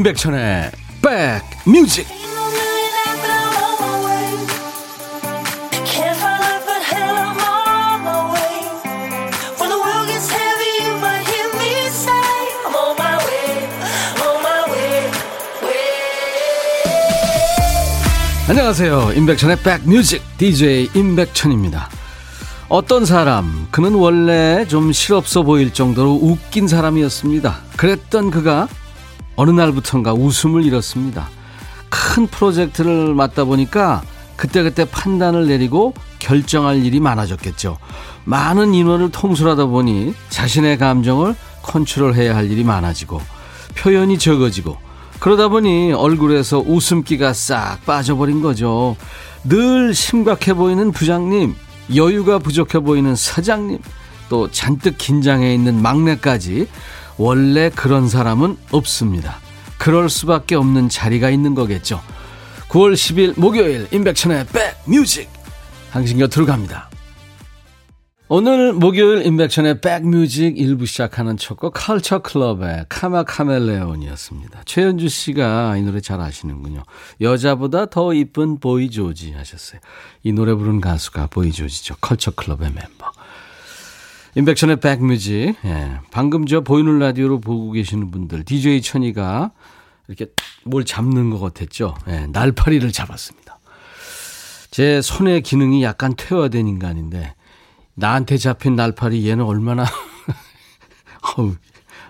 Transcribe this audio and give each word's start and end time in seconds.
임백천의 0.00 0.70
백뮤직 1.02 2.06
안녕하세요. 18.48 19.12
임백천의 19.16 19.58
백뮤직 19.62 20.22
DJ 20.38 20.88
임백천입니다. 20.94 21.90
어떤 22.70 23.04
사람 23.04 23.68
그는 23.70 23.92
원래 23.92 24.64
좀 24.66 24.92
실없어 24.92 25.42
보일 25.42 25.74
정도로 25.74 26.12
웃긴 26.22 26.68
사람이었습니다. 26.68 27.58
그랬던 27.76 28.30
그가 28.30 28.66
어느 29.40 29.52
날부턴가 29.52 30.12
웃음을 30.12 30.66
잃었습니다. 30.66 31.30
큰 31.88 32.26
프로젝트를 32.26 33.14
맡다 33.14 33.44
보니까 33.44 34.02
그때그때 34.36 34.84
판단을 34.84 35.46
내리고 35.46 35.94
결정할 36.18 36.84
일이 36.84 37.00
많아졌겠죠. 37.00 37.78
많은 38.26 38.74
인원을 38.74 39.10
통솔하다 39.10 39.64
보니 39.64 40.12
자신의 40.28 40.76
감정을 40.76 41.34
컨트롤해야 41.62 42.36
할 42.36 42.50
일이 42.50 42.64
많아지고 42.64 43.22
표현이 43.76 44.18
적어지고 44.18 44.76
그러다 45.20 45.48
보니 45.48 45.94
얼굴에서 45.94 46.58
웃음기가 46.58 47.32
싹 47.32 47.78
빠져버린 47.86 48.42
거죠. 48.42 48.94
늘 49.44 49.94
심각해 49.94 50.52
보이는 50.52 50.92
부장님, 50.92 51.54
여유가 51.94 52.38
부족해 52.40 52.80
보이는 52.80 53.16
사장님, 53.16 53.78
또 54.28 54.50
잔뜩 54.50 54.98
긴장해 54.98 55.54
있는 55.54 55.80
막내까지 55.80 56.68
원래 57.20 57.68
그런 57.68 58.08
사람은 58.08 58.56
없습니다. 58.72 59.36
그럴 59.78 60.08
수밖에 60.08 60.54
없는 60.54 60.88
자리가 60.88 61.28
있는 61.28 61.54
거겠죠. 61.54 62.00
9월 62.70 62.94
10일 62.94 63.38
목요일 63.38 63.86
임백천의 63.92 64.46
백뮤직 64.86 65.28
당신 65.92 66.16
곁으로 66.16 66.46
갑니다. 66.46 66.88
오늘 68.28 68.72
목요일 68.72 69.26
임백천의 69.26 69.82
백뮤직 69.82 70.56
일부 70.56 70.86
시작하는 70.86 71.36
첫 71.36 71.58
곡 71.58 71.74
컬처 71.74 72.20
클럽의 72.20 72.86
Karma 72.88 73.24
Chameleon이었습니다. 73.24 74.62
최현주 74.64 75.10
씨가 75.10 75.76
이 75.76 75.82
노래 75.82 76.00
잘 76.00 76.22
아시는군요. 76.22 76.84
여자보다 77.20 77.84
더 77.84 78.14
이쁜 78.14 78.58
보이 78.58 78.88
조지 78.88 79.32
하셨어요. 79.32 79.80
이 80.22 80.32
노래 80.32 80.54
부른 80.54 80.80
가수가 80.80 81.26
보이 81.26 81.52
조지죠. 81.52 81.96
컬처 82.00 82.30
클럽의 82.30 82.70
멤버. 82.72 83.12
임백천의 84.36 84.80
백뮤직. 84.80 85.56
예. 85.64 86.00
방금 86.10 86.46
저 86.46 86.60
보이는 86.60 86.98
라디오로 86.98 87.40
보고 87.40 87.72
계시는 87.72 88.10
분들, 88.10 88.44
DJ 88.44 88.82
천이가 88.82 89.50
이렇게 90.08 90.26
뭘 90.64 90.84
잡는 90.84 91.30
것 91.30 91.40
같았죠. 91.40 91.96
예. 92.08 92.26
날파리를 92.26 92.90
잡았습니다. 92.92 93.58
제 94.70 95.02
손의 95.02 95.42
기능이 95.42 95.82
약간 95.82 96.14
퇴화된 96.16 96.68
인간인데, 96.68 97.34
나한테 97.94 98.36
잡힌 98.36 98.76
날파리 98.76 99.28
얘는 99.28 99.44
얼마나, 99.44 99.84
어우, 101.36 101.54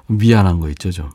미안한 0.07 0.61
거 0.61 0.69
있죠, 0.71 0.91
좀. 0.91 1.11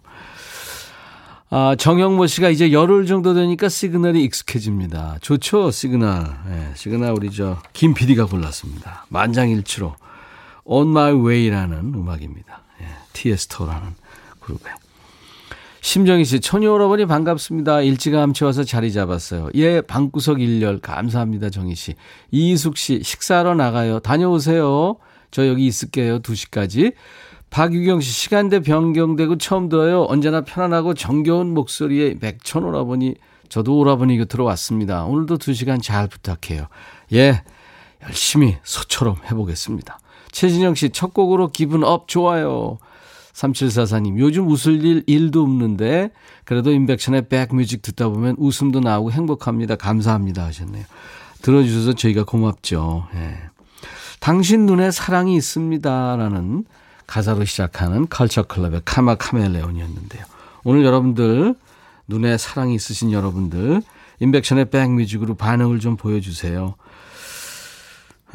아, 1.52 1.76
정영모 1.78 2.26
씨가 2.26 2.50
이제 2.50 2.72
열흘 2.72 3.06
정도 3.06 3.36
되니까 3.36 3.70
시그널이 3.70 4.24
익숙해집니다. 4.24 5.20
좋죠, 5.22 5.70
시그널. 5.70 6.36
예, 6.50 6.72
시그널 6.76 7.12
우리 7.12 7.30
저, 7.30 7.62
김 7.74 7.94
PD가 7.94 8.26
골랐습니다. 8.26 9.06
만장일치로. 9.10 9.96
On 10.66 10.90
My 10.90 11.14
Way라는 11.14 11.94
음악입니다. 11.94 12.64
예, 12.82 12.88
티에스토라는 13.14 13.94
그룹에. 14.40 14.72
심정희 15.82 16.26
씨, 16.26 16.40
천희 16.40 16.66
오라버니 16.66 17.06
반갑습니다. 17.06 17.82
일찌감치 17.82 18.44
와서 18.44 18.64
자리 18.64 18.92
잡았어요. 18.92 19.52
예, 19.54 19.82
방구석 19.82 20.42
일렬 20.42 20.80
감사합니다, 20.80 21.52
정희 21.52 21.76
씨. 21.76 21.94
이희숙 22.32 22.78
씨, 22.78 23.04
식사하러 23.04 23.54
나가요. 23.54 24.00
다녀오세요. 24.00 24.98
저 25.30 25.48
여기 25.48 25.68
있을게요, 25.68 26.20
2시까지. 26.20 26.94
박유경 27.52 28.02
씨, 28.02 28.12
시간대 28.12 28.62
변경되고 28.62 29.38
처음 29.38 29.70
들어요. 29.70 30.06
언제나 30.10 30.42
편안하고 30.42 30.96
정겨운 30.96 31.54
목소리에 31.54 32.16
백천 32.16 32.64
오라버니, 32.64 33.14
저도 33.48 33.78
오라버니 33.78 34.18
곁으로 34.18 34.44
왔습니다. 34.46 35.06
오늘도 35.06 35.38
2시간 35.38 35.84
잘 35.84 36.08
부탁해요. 36.08 36.66
예, 37.14 37.44
열심히 38.02 38.58
소처럼 38.64 39.18
해보겠습니다. 39.30 40.00
최진영 40.36 40.76
씨, 40.76 40.90
첫 40.90 41.14
곡으로 41.14 41.48
기분 41.48 41.86
up 41.86 42.10
좋아요. 42.10 42.78
3744님, 43.32 44.20
요즘 44.20 44.50
웃을 44.50 44.84
일 44.84 45.04
일도 45.08 45.42
없는데, 45.42 46.12
그래도 46.44 46.72
임백천의 46.72 47.30
백뮤직 47.30 47.82
듣다 47.82 48.10
보면 48.10 48.36
웃음도 48.38 48.82
나오고 48.82 49.14
행복합니다. 49.14 49.78
감사합니다. 49.78 50.44
하셨네요. 50.44 50.84
들어주셔서 51.42 51.94
저희가 51.94 52.26
고맙죠. 52.26 53.08
예. 53.16 53.38
당신 54.20 54.66
눈에 54.66 54.92
사랑이 54.92 55.38
있습니다. 55.38 56.18
라는 56.18 56.66
가사로 57.08 57.46
시작하는 57.46 58.06
컬처 58.10 58.44
클럽의 58.44 58.82
Karma 58.84 59.16
Chameleon이었는데요. 59.16 60.26
오늘 60.66 60.84
여러분들, 60.84 61.56
눈에 62.10 62.38
사랑이 62.38 62.76
있으신 62.76 63.14
여러분들, 63.14 63.82
인백션의 64.20 64.70
백뮤직으로 64.70 65.36
반응을 65.36 65.80
좀 65.80 65.96
보여주세요. 65.96 66.76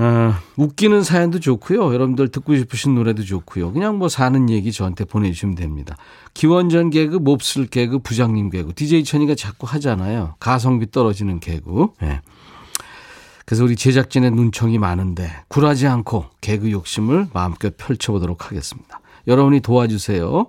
어, 0.00 0.32
웃기는 0.56 1.02
사연도 1.02 1.40
좋고요. 1.40 1.92
여러분들 1.92 2.28
듣고 2.28 2.56
싶으신 2.56 2.94
노래도 2.94 3.22
좋고요. 3.22 3.70
그냥 3.72 3.98
뭐 3.98 4.08
사는 4.08 4.48
얘기 4.48 4.72
저한테 4.72 5.04
보내주시면 5.04 5.56
됩니다. 5.56 5.94
기원전 6.32 6.88
개그, 6.88 7.16
몹쓸 7.16 7.66
개그, 7.66 7.98
부장님 7.98 8.48
개그. 8.48 8.72
DJ 8.74 9.04
천이가 9.04 9.34
자꾸 9.34 9.66
하잖아요. 9.66 10.36
가성비 10.40 10.90
떨어지는 10.90 11.38
개그. 11.38 11.88
네. 12.00 12.22
그래서 13.44 13.62
우리 13.62 13.76
제작진의 13.76 14.30
눈총이 14.30 14.78
많은데 14.78 15.28
굴하지 15.48 15.86
않고 15.86 16.26
개그 16.40 16.70
욕심을 16.70 17.26
마음껏 17.34 17.76
펼쳐보도록 17.76 18.46
하겠습니다. 18.46 19.00
여러분이 19.26 19.60
도와주세요. 19.60 20.46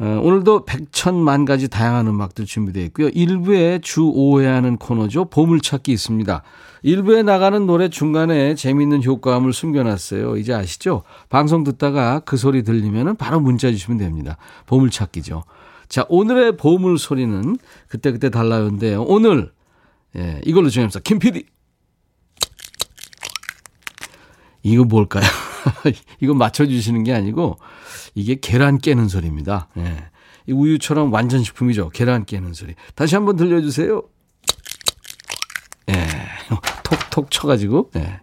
어, 0.00 0.20
오늘도 0.22 0.64
백천만 0.64 1.44
가지 1.44 1.68
다양한 1.68 2.06
음악들 2.06 2.46
준비되어 2.46 2.84
있고요. 2.84 3.08
일부에 3.08 3.80
주 3.80 4.02
5회 4.02 4.44
하는 4.44 4.76
코너죠. 4.76 5.24
보물찾기 5.24 5.90
있습니다. 5.90 6.42
일부에 6.82 7.24
나가는 7.24 7.66
노래 7.66 7.88
중간에 7.88 8.54
재미있는 8.54 9.02
효과음을 9.02 9.52
숨겨놨어요. 9.52 10.36
이제 10.36 10.54
아시죠? 10.54 11.02
방송 11.28 11.64
듣다가 11.64 12.20
그 12.20 12.36
소리 12.36 12.62
들리면 12.62 13.16
바로 13.16 13.40
문자 13.40 13.72
주시면 13.72 13.98
됩니다. 13.98 14.36
보물찾기죠. 14.66 15.42
자, 15.88 16.06
오늘의 16.08 16.56
보물 16.56 16.98
소리는 16.98 17.56
그때그때 17.88 18.30
달라요인데요. 18.30 19.02
오늘, 19.02 19.50
예, 20.16 20.40
이걸로 20.44 20.70
정합시다. 20.70 21.00
김 21.02 21.18
PD. 21.18 21.44
이거 24.62 24.84
뭘까요? 24.84 25.24
이거 26.20 26.34
맞춰주시는 26.34 27.04
게 27.04 27.12
아니고 27.12 27.58
이게 28.14 28.36
계란 28.40 28.78
깨는 28.78 29.08
소리입니다. 29.08 29.68
예. 29.78 30.04
이 30.46 30.52
우유처럼 30.52 31.12
완전 31.12 31.42
식품이죠. 31.42 31.90
계란 31.90 32.24
깨는 32.24 32.54
소리. 32.54 32.74
다시 32.94 33.14
한번 33.14 33.36
들려주세요. 33.36 34.02
예. 35.90 36.06
톡톡 37.10 37.30
쳐가지고. 37.30 37.90
예. 37.96 38.20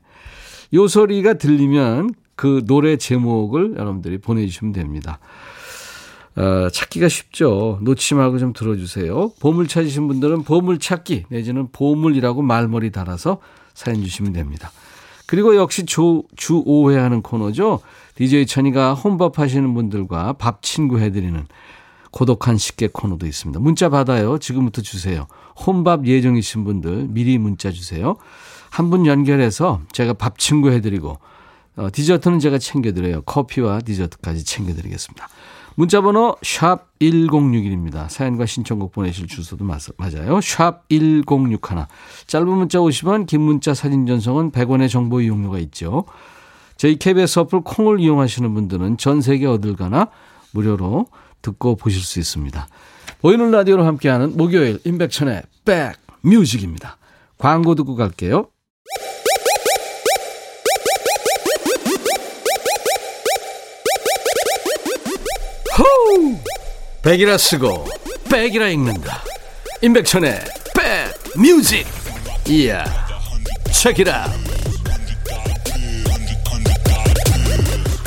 요 0.73 0.87
소리가 0.87 1.35
들리면 1.35 2.13
그 2.35 2.63
노래 2.65 2.97
제목을 2.97 3.75
여러분들이 3.77 4.17
보내주시면 4.17 4.73
됩니다. 4.73 5.19
어, 6.35 6.69
찾기가 6.69 7.07
쉽죠. 7.07 7.79
놓치 7.81 8.13
말고 8.13 8.39
좀 8.39 8.51
들어주세요. 8.51 9.31
보물 9.39 9.67
찾으신 9.67 10.07
분들은 10.07 10.43
보물 10.43 10.79
찾기 10.79 11.25
내지는 11.29 11.69
보물이라고 11.71 12.41
말머리 12.41 12.91
달아서 12.91 13.39
사연 13.73 14.03
주시면 14.03 14.33
됩니다. 14.33 14.71
그리고 15.27 15.55
역시 15.55 15.85
주, 15.85 16.23
주 16.35 16.63
5회 16.63 16.95
하는 16.95 17.21
코너죠. 17.21 17.79
DJ 18.15 18.45
천이가 18.45 18.93
혼밥 18.93 19.39
하시는 19.39 19.73
분들과 19.73 20.33
밥 20.33 20.61
친구 20.61 20.99
해드리는 20.99 21.45
고독한 22.11 22.57
식객 22.57 22.93
코너도 22.93 23.25
있습니다. 23.25 23.59
문자 23.59 23.89
받아요. 23.89 24.37
지금부터 24.37 24.81
주세요. 24.81 25.27
혼밥 25.65 26.05
예정이신 26.05 26.63
분들 26.63 27.07
미리 27.09 27.37
문자 27.37 27.71
주세요. 27.71 28.15
한 28.69 28.89
분 28.89 29.05
연결해서 29.05 29.81
제가 29.93 30.13
밥 30.13 30.37
친구 30.37 30.69
해드리고 30.69 31.17
어, 31.77 31.87
디저트는 31.91 32.39
제가 32.39 32.57
챙겨드려요. 32.57 33.21
커피와 33.23 33.79
디저트까지 33.79 34.43
챙겨드리겠습니다. 34.45 35.27
문자번호 35.75 36.37
샵 36.41 36.87
1061입니다. 36.99 38.09
사연과 38.09 38.45
신청곡 38.45 38.91
보내실 38.91 39.27
주소도 39.27 39.65
맞아요. 39.65 40.41
샵 40.41 40.87
1061. 40.89 41.59
짧은 42.27 42.47
문자 42.47 42.79
50원, 42.79 43.27
긴 43.27 43.41
문자 43.41 43.73
사진 43.73 44.05
전송은 44.05 44.51
100원의 44.51 44.89
정보 44.89 45.21
이용료가 45.21 45.59
있죠. 45.59 46.05
저희 46.77 46.97
KBS 46.97 47.39
어플 47.39 47.61
콩을 47.61 47.99
이용하시는 47.99 48.53
분들은 48.53 48.97
전 48.97 49.21
세계 49.21 49.45
어딜 49.45 49.75
가나 49.75 50.07
무료로 50.51 51.07
듣고 51.41 51.75
보실 51.75 52.01
수 52.01 52.19
있습니다. 52.19 52.67
보이는 53.21 53.51
라디오로 53.51 53.85
함께하는 53.85 54.35
목요일 54.37 54.79
임백천의 54.83 55.43
백뮤직입니다. 56.23 56.97
광고 57.37 57.75
듣고 57.75 57.95
갈게요. 57.95 58.47
호우! 65.77 66.37
백이라 67.03 67.37
쓰고 67.37 67.85
백이라 68.31 68.69
읽는다. 68.69 69.21
임백천의 69.81 70.39
백 70.73 71.37
뮤직. 71.37 71.85
이야 72.47 72.85
책이라. 73.73 74.25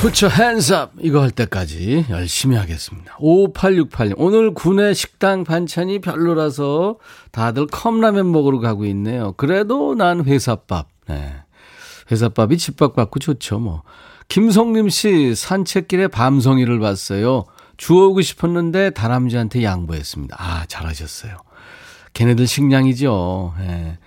Hands 0.01 0.73
up. 0.73 0.93
이거 1.01 1.21
할 1.21 1.31
때까지 1.31 2.07
열심히 2.09 2.57
하겠습니다. 2.57 3.17
5868 3.19 4.15
오늘 4.17 4.55
군내 4.55 4.95
식당 4.95 5.45
반찬이 5.45 6.01
별로라서 6.01 6.97
다들 7.33 7.67
컵라면 7.67 8.33
먹으러 8.33 8.61
가고 8.61 8.87
있네요. 8.87 9.33
그래도 9.33 9.95
난 9.95 10.25
회사밥. 10.25 10.89
네. 11.09 11.35
회사밥이 12.11 12.57
집밥 12.57 12.95
같고 12.95 13.19
좋죠 13.19 13.59
뭐. 13.59 13.83
김성림 14.29 14.89
씨 14.89 15.35
산책길에 15.35 16.09
밤송이를 16.09 16.79
봤어요 16.79 17.45
주워오고 17.79 18.21
싶었는데 18.21 18.91
다람쥐한테 18.91 19.63
양보했습니다. 19.63 20.37
아, 20.39 20.67
잘하셨어요. 20.67 21.37
걔네들 22.13 22.47
식량이죠. 22.47 23.55
예. 23.61 23.99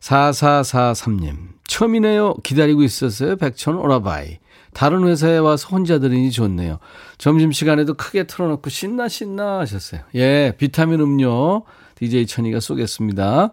4443님. 0.00 1.54
처음이네요. 1.66 2.34
기다리고 2.42 2.82
있었어요. 2.82 3.36
백천 3.36 3.76
오라바이. 3.76 4.38
다른 4.74 5.06
회사에 5.06 5.38
와서 5.38 5.68
혼자 5.70 5.98
들으니 5.98 6.30
좋네요. 6.30 6.78
점심시간에도 7.16 7.94
크게 7.94 8.24
틀어놓고 8.24 8.68
신나 8.68 9.08
신나 9.08 9.60
하셨어요. 9.60 10.02
예, 10.16 10.52
비타민 10.58 11.00
음료 11.00 11.64
DJ 11.94 12.26
천이가 12.26 12.58
쏘겠습니다. 12.60 13.50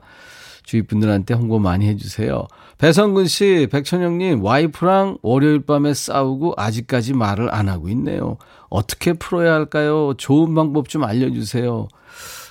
주위 0.64 0.82
분들한테 0.82 1.34
홍보 1.36 1.60
많이 1.60 1.88
해주세요. 1.88 2.48
배성근 2.78 3.28
씨, 3.28 3.68
백천영님, 3.72 4.44
와이프랑 4.44 5.18
월요일 5.22 5.66
밤에 5.66 5.94
싸우고 5.94 6.56
아직까지 6.58 7.14
말을 7.14 7.54
안 7.54 7.70
하고 7.70 7.90
있네요. 7.90 8.38
어떻게 8.72 9.14
풀어야 9.14 9.54
할까요? 9.54 10.14
좋은 10.18 10.56
방법 10.56 10.88
좀 10.90 11.04
알려주세요. 11.04 11.90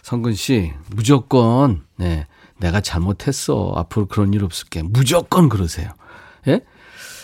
성근 0.02 0.34
씨, 0.34 0.72
무조건, 0.94 1.82
네, 1.96 2.26
내가 2.58 2.82
잘못했어. 2.82 3.72
앞으로 3.75 4.06
그런 4.06 4.34
일 4.34 4.44
없을게. 4.44 4.82
무조건 4.82 5.49
그러세요. 5.49 5.90
예? 6.46 6.61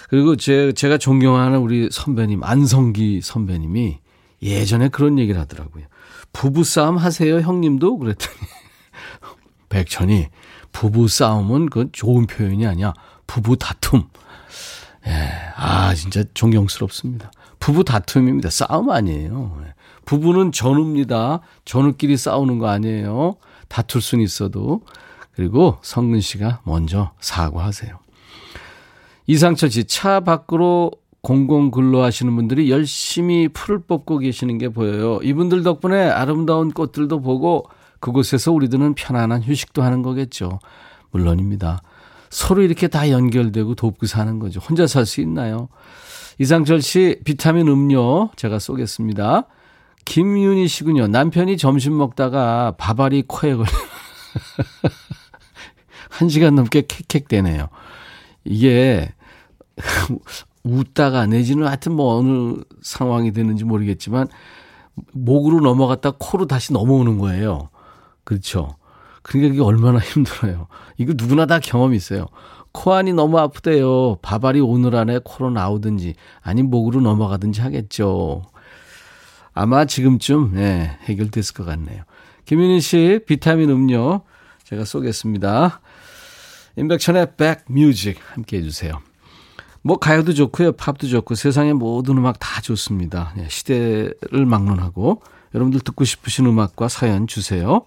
그리고 0.09 0.35
제, 0.37 0.73
제가 0.73 0.97
존경하는 0.97 1.59
우리 1.59 1.91
선배님, 1.93 2.43
안성기 2.43 3.21
선배님이 3.23 3.99
예전에 4.43 4.89
그런 4.89 5.19
얘기를 5.19 5.39
하더라고요. 5.41 5.85
부부싸움 6.33 6.97
하세요, 6.97 7.41
형님도? 7.41 7.99
그랬더니, 7.99 8.39
백천이, 9.69 10.29
부부싸움은 10.73 11.67
그건 11.69 11.91
좋은 11.93 12.27
표현이 12.27 12.67
아니야. 12.67 12.95
부부 13.27 13.57
다툼. 13.57 14.09
예, 15.07 15.13
아, 15.55 15.95
진짜 15.95 16.25
존경스럽습니다. 16.33 17.31
부부 17.61 17.85
다툼입니다. 17.85 18.51
싸움 18.51 18.91
아니에요. 18.91 19.59
예. 19.65 19.75
부부는 20.05 20.53
전우입니다. 20.53 21.41
전우끼리 21.65 22.17
싸우는 22.17 22.59
거 22.59 22.69
아니에요. 22.69 23.37
다툴 23.69 24.01
수는 24.01 24.23
있어도. 24.25 24.83
그리고 25.35 25.79
성근 25.83 26.21
씨가 26.21 26.61
먼저 26.65 27.11
사과하세요. 27.21 27.99
이상철 29.27 29.71
씨, 29.71 29.85
차 29.85 30.21
밖으로 30.21 30.93
공공 31.21 31.73
근로하시는 31.73 32.35
분들이 32.37 32.71
열심히 32.71 33.49
풀을 33.49 33.81
뽑고 33.81 34.19
계시는 34.19 34.59
게 34.59 34.69
보여요. 34.69 35.19
이분들 35.23 35.65
덕분에 35.65 36.09
아름다운 36.09 36.71
꽃들도 36.71 37.21
보고 37.21 37.65
그곳에서 37.99 38.53
우리들은 38.53 38.95
편안한 38.95 39.43
휴식도 39.43 39.83
하는 39.83 40.03
거겠죠. 40.03 40.61
물론입니다. 41.11 41.83
서로 42.31 42.63
이렇게 42.63 42.87
다 42.87 43.11
연결되고 43.11 43.75
돕고 43.75 44.07
사는 44.07 44.39
거죠. 44.39 44.61
혼자 44.61 44.87
살 44.87 45.05
수 45.05 45.21
있나요? 45.21 45.69
이상철 46.39 46.83
씨 46.83 47.19
비타민 47.25 47.69
음료 47.69 48.31
제가 48.37 48.59
쏘겠습니다. 48.59 49.47
김윤희 50.05 50.69
씨군요. 50.69 51.09
남편이 51.09 51.57
점심 51.57 51.97
먹다가 51.97 52.75
밥알이 52.79 53.25
코에 53.27 53.55
걸려. 53.55 53.69
한 56.11 56.29
시간 56.29 56.55
넘게 56.55 56.83
캑캑대네요. 56.83 57.69
이게 58.45 59.13
웃다가 60.63 61.27
내지는 61.27 61.67
하여튼 61.67 61.93
뭐 61.93 62.17
어느 62.17 62.61
상황이 62.83 63.33
되는지 63.33 63.65
모르겠지만 63.65 64.29
목으로 65.13 65.61
넘어갔다 65.61 66.13
코로 66.19 66.47
다시 66.47 66.73
넘어오는 66.73 67.19
거예요. 67.19 67.71
그렇죠. 68.25 68.77
그러니까 69.23 69.55
이게 69.55 69.63
얼마나 69.63 69.99
힘들어요. 69.99 70.69
이거 70.99 71.15
누구나 71.17 71.47
다 71.47 71.59
경험이 71.59 71.97
있어요. 71.97 72.27
코 72.77 72.93
안이 72.93 73.15
너무 73.15 73.39
아프대요. 73.39 74.19
밥알이 74.21 74.61
오늘 74.61 74.97
안에 74.97 75.21
코로 75.25 75.49
나오든지 75.49 76.15
아니 76.43 76.63
목으로 76.63 77.01
넘어가든지 77.01 77.63
하겠죠. 77.63 78.43
아마 79.55 79.87
지금쯤 79.87 80.53
네, 80.53 80.99
해결됐을 81.05 81.55
것 81.55 81.65
같네요. 81.65 82.03
김윤희 82.45 82.83
씨 82.83 83.21
비타민 83.27 83.71
음료 83.71 84.21
제가 84.65 84.85
쏘겠습니다. 84.85 85.81
임백천의 86.77 87.29
백뮤직 87.39 88.19
함께 88.35 88.59
해주세요. 88.59 89.01
뭐 89.81 89.97
가요도 89.97 90.35
좋고요. 90.35 90.73
팝도 90.73 91.09
좋고 91.09 91.35
세상의 91.35 91.73
모든 91.73 92.19
음악 92.19 92.39
다 92.39 92.61
좋습니다. 92.61 93.33
네, 93.39 93.47
시대를 93.49 94.45
막론하고 94.45 95.23
여러분들 95.55 95.81
듣고 95.81 96.05
싶으신 96.05 96.45
음악과 96.45 96.89
사연 96.89 97.27
주세요. 97.27 97.87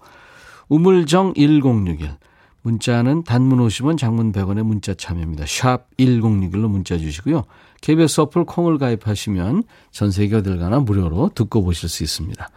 우물정 0.68 1.34
1061 1.36 2.18
문자는 2.62 3.24
단문 3.24 3.58
50원, 3.58 3.96
장문 3.96 4.32
100원의 4.32 4.62
문자 4.62 4.94
참여입니다. 4.94 5.44
샵 5.46 5.86
1061로 5.98 6.68
문자 6.68 6.98
주시고요. 6.98 7.44
KBS 7.80 8.22
어플 8.22 8.44
콩을 8.44 8.78
가입하시면 8.78 9.62
전 9.90 10.10
세계 10.10 10.36
어딜 10.36 10.58
가나 10.58 10.80
무료로 10.80 11.30
듣고 11.34 11.62
보실 11.64 11.88
수 11.88 12.02
있습니다. 12.02 12.48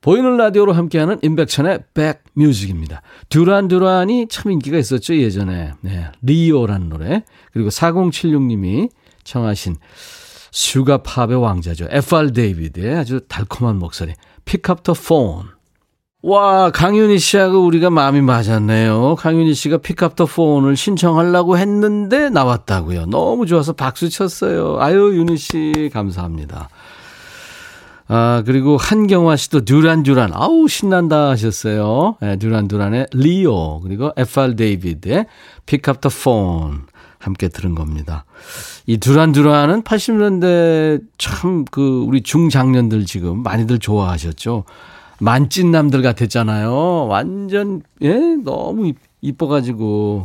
보이는 0.00 0.36
라디오로 0.38 0.72
함께하는 0.72 1.18
임백천의 1.22 1.80
백뮤직입니다. 1.92 3.02
듀란 3.28 3.68
듀란이 3.68 4.28
참 4.28 4.50
인기가 4.52 4.78
있었죠 4.78 5.14
예전에. 5.14 5.72
네, 5.82 6.06
리오라는 6.22 6.88
노래. 6.88 7.22
그리고 7.52 7.68
4076님이 7.68 8.90
청하신 9.24 9.76
sugar 10.52 10.94
pop의 10.94 11.36
왕자죠. 11.36 11.88
FR 11.90 12.32
데이비드의 12.32 12.96
아주 12.96 13.20
달콤한 13.28 13.78
목소리. 13.78 14.14
Pick 14.70 14.78
up 14.78 14.82
the 14.82 14.96
phone. 14.98 15.59
와, 16.22 16.70
강윤희 16.70 17.18
씨하고 17.18 17.64
우리가 17.64 17.88
마음이 17.88 18.20
맞았네요. 18.20 19.14
강윤희 19.16 19.54
씨가 19.54 19.78
Pick 19.78 20.03
Up 20.03 20.16
the 20.16 20.26
Phone을 20.26 20.76
신청하려고 20.76 21.56
했는데 21.56 22.28
나왔다고요. 22.28 23.06
너무 23.06 23.46
좋아서 23.46 23.72
박수 23.72 24.10
쳤어요. 24.10 24.76
아유, 24.80 25.12
윤희 25.14 25.38
씨, 25.38 25.90
감사합니다. 25.92 26.68
아, 28.08 28.42
그리고 28.44 28.76
한경화 28.76 29.36
씨도 29.36 29.64
듀란 29.64 30.02
듀란. 30.02 30.32
아우, 30.34 30.68
신난다 30.68 31.30
하셨어요. 31.30 32.16
네, 32.20 32.36
듀란 32.36 32.68
듀란의 32.68 33.06
Rio. 33.12 33.80
그리고 33.80 34.12
FR 34.16 34.56
데이비드의 34.56 35.26
Pick 35.64 35.88
Up 35.88 36.00
the 36.02 36.10
Phone. 36.10 36.82
함께 37.18 37.48
들은 37.48 37.74
겁니다. 37.74 38.24
이 38.86 38.96
듀란 38.98 39.32
듀란은 39.32 39.82
80년대 39.82 41.02
참 41.18 41.64
그 41.70 42.02
우리 42.06 42.22
중장년들 42.22 43.04
지금 43.04 43.42
많이들 43.42 43.78
좋아하셨죠. 43.78 44.64
만찢남들 45.20 46.02
같았잖아요. 46.02 47.06
완전, 47.06 47.82
예, 48.02 48.14
너무 48.42 48.92
이뻐가지고, 49.20 50.24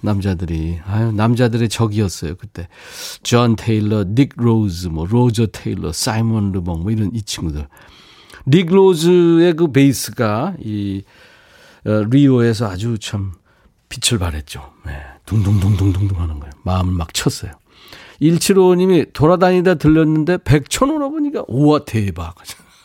남자들이. 0.00 0.80
아유, 0.84 1.12
남자들의 1.12 1.68
적이었어요, 1.68 2.34
그때. 2.34 2.68
존 3.22 3.56
테일러, 3.56 4.04
닉 4.04 4.34
로즈, 4.36 4.88
뭐, 4.88 5.06
로저 5.06 5.46
테일러, 5.46 5.92
사이먼 5.92 6.52
르봉, 6.52 6.82
뭐, 6.82 6.90
이런 6.90 7.10
이 7.14 7.22
친구들. 7.22 7.68
닉 8.46 8.70
로즈의 8.70 9.54
그 9.54 9.70
베이스가 9.70 10.54
이, 10.60 11.04
어, 11.86 12.04
리오에서 12.10 12.68
아주 12.68 12.98
참 12.98 13.32
빛을 13.88 14.18
발했죠. 14.18 14.72
네, 14.86 14.92
둥둥둥둥둥둥 15.26 16.20
하는 16.20 16.40
거예요. 16.40 16.52
마음을 16.64 16.92
막 16.92 17.12
쳤어요. 17.14 17.52
175님이 18.20 19.12
돌아다니다 19.12 19.74
들렸는데 19.74 20.38
백천원 20.44 21.02
어보니까 21.02 21.44
우와 21.48 21.84
대박. 21.84 22.36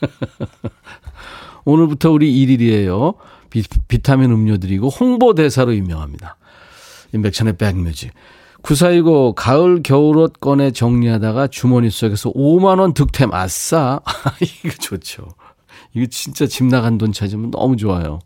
오늘부터 1.67 2.11
우리 2.11 2.33
1일이에요. 2.33 3.15
비, 3.49 3.61
비타민 3.89 4.31
음료 4.31 4.57
드리고 4.57 4.87
홍보대사로 4.87 5.75
유명합니다. 5.75 6.37
임백천의 7.13 7.57
백뮤직. 7.57 8.11
9429 8.61 9.33
가을 9.35 9.83
겨울옷 9.83 10.39
꺼내 10.39 10.71
정리하다가 10.71 11.47
주머니 11.47 11.89
속에서 11.89 12.31
5만 12.31 12.79
원 12.79 12.93
득템 12.93 13.33
아싸. 13.33 13.99
이거 14.63 14.75
좋죠. 14.79 15.27
이거 15.93 16.05
진짜 16.09 16.47
집 16.47 16.63
나간 16.65 16.97
돈 16.97 17.11
찾으면 17.11 17.51
너무 17.51 17.75
좋아요. 17.75 18.19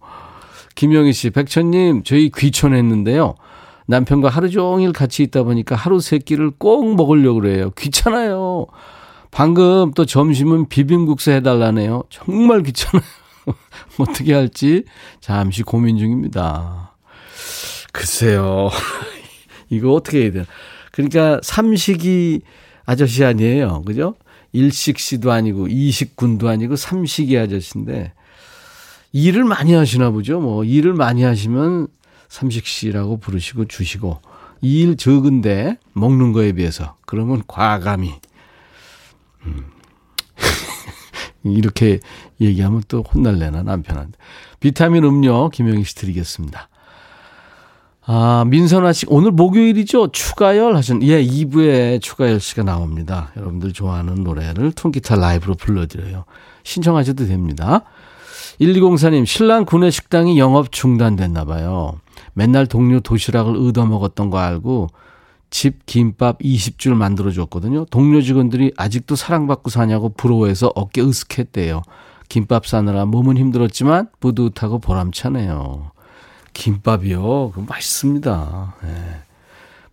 김영희 0.75 1.11
씨, 1.11 1.31
백천님, 1.31 2.03
저희 2.03 2.29
귀촌했는데요. 2.29 3.33
남편과 3.87 4.29
하루 4.29 4.51
종일 4.51 4.93
같이 4.93 5.23
있다 5.23 5.41
보니까 5.43 5.75
하루 5.75 5.99
세 5.99 6.19
끼를 6.19 6.51
꼭 6.59 6.95
먹으려고 6.95 7.41
그래요. 7.41 7.71
귀찮아요. 7.71 8.67
방금 9.31 9.93
또 9.95 10.05
점심은 10.05 10.69
비빔국수 10.69 11.31
해달라네요. 11.31 12.03
정말 12.11 12.61
귀찮아요. 12.61 13.20
어떻게 13.97 14.33
할지 14.33 14.83
잠시 15.19 15.63
고민 15.63 15.97
중입니다. 15.97 16.95
글쎄요. 17.91 18.69
이거 19.69 19.93
어떻게 19.93 20.23
해야 20.23 20.31
되나. 20.31 20.45
그러니까 20.91 21.39
삼식이 21.43 22.41
아저씨 22.85 23.23
아니에요. 23.23 23.83
그죠? 23.83 24.15
일식 24.53 24.99
씨도 24.99 25.31
아니고 25.31 25.67
이식군도 25.67 26.49
아니고 26.49 26.75
삼식이 26.75 27.37
아저씨인데 27.37 28.13
일을 29.13 29.43
많이 29.43 29.73
하시나 29.73 30.11
보죠. 30.11 30.39
뭐 30.39 30.63
일을 30.63 30.93
많이 30.93 31.23
하시면 31.23 31.87
삼식 32.29 32.65
씨라고 32.65 33.17
부르시고 33.17 33.65
주시고 33.65 34.21
일 34.61 34.95
적은데 34.95 35.77
먹는 35.93 36.33
거에 36.33 36.53
비해서 36.53 36.95
그러면 37.05 37.43
과감히 37.47 38.13
음. 39.45 39.65
이렇게 41.43 41.99
얘기하면 42.41 42.83
또 42.87 43.03
혼날래나 43.03 43.63
남편한테 43.63 44.17
비타민 44.59 45.03
음료 45.03 45.49
김영희 45.49 45.83
씨 45.83 45.95
드리겠습니다. 45.95 46.67
아, 48.03 48.43
민선아 48.47 48.93
씨, 48.93 49.05
오늘 49.09 49.31
목요일이죠? 49.31 50.11
추가열 50.11 50.75
하신, 50.75 51.03
예, 51.03 51.23
2부에 51.23 52.01
추가열 52.01 52.39
씨가 52.39 52.63
나옵니다. 52.63 53.31
여러분들 53.37 53.73
좋아하는 53.73 54.23
노래를 54.23 54.71
통기타 54.71 55.15
라이브로 55.15 55.53
불러드려요. 55.53 56.25
신청하셔도 56.63 57.27
됩니다. 57.27 57.83
1204님, 58.59 59.25
신랑 59.25 59.65
구내 59.65 59.91
식당이 59.91 60.39
영업 60.39 60.71
중단됐나 60.71 61.45
봐요. 61.45 61.99
맨날 62.33 62.65
동료 62.65 62.99
도시락을 62.99 63.55
얻어 63.55 63.85
먹었던 63.85 64.29
거 64.29 64.39
알고 64.39 64.89
집 65.49 65.85
김밥 65.85 66.39
20줄 66.39 66.95
만들어줬거든요. 66.95 67.85
동료 67.85 68.21
직원들이 68.21 68.73
아직도 68.77 69.15
사랑받고 69.15 69.69
사냐고 69.69 70.09
부러워해서 70.09 70.71
어깨 70.75 71.01
으쓱했대요. 71.01 71.83
김밥 72.31 72.65
싸느라 72.65 73.03
몸은 73.03 73.35
힘들었지만 73.35 74.07
뿌듯하고 74.21 74.79
보람차네요. 74.79 75.91
김밥이요. 76.53 77.51
그 77.53 77.65
맛있습니다. 77.67 78.75
예. 78.85 79.21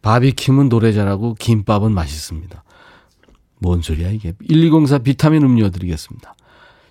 바비킴은 0.03 0.69
노래 0.69 0.93
잘하고 0.93 1.35
김밥은 1.35 1.91
맛있습니다. 1.91 2.63
뭔 3.59 3.83
소리야 3.83 4.11
이게. 4.11 4.35
1204 4.49 4.99
비타민 4.99 5.43
음료 5.43 5.69
드리겠습니다. 5.71 6.37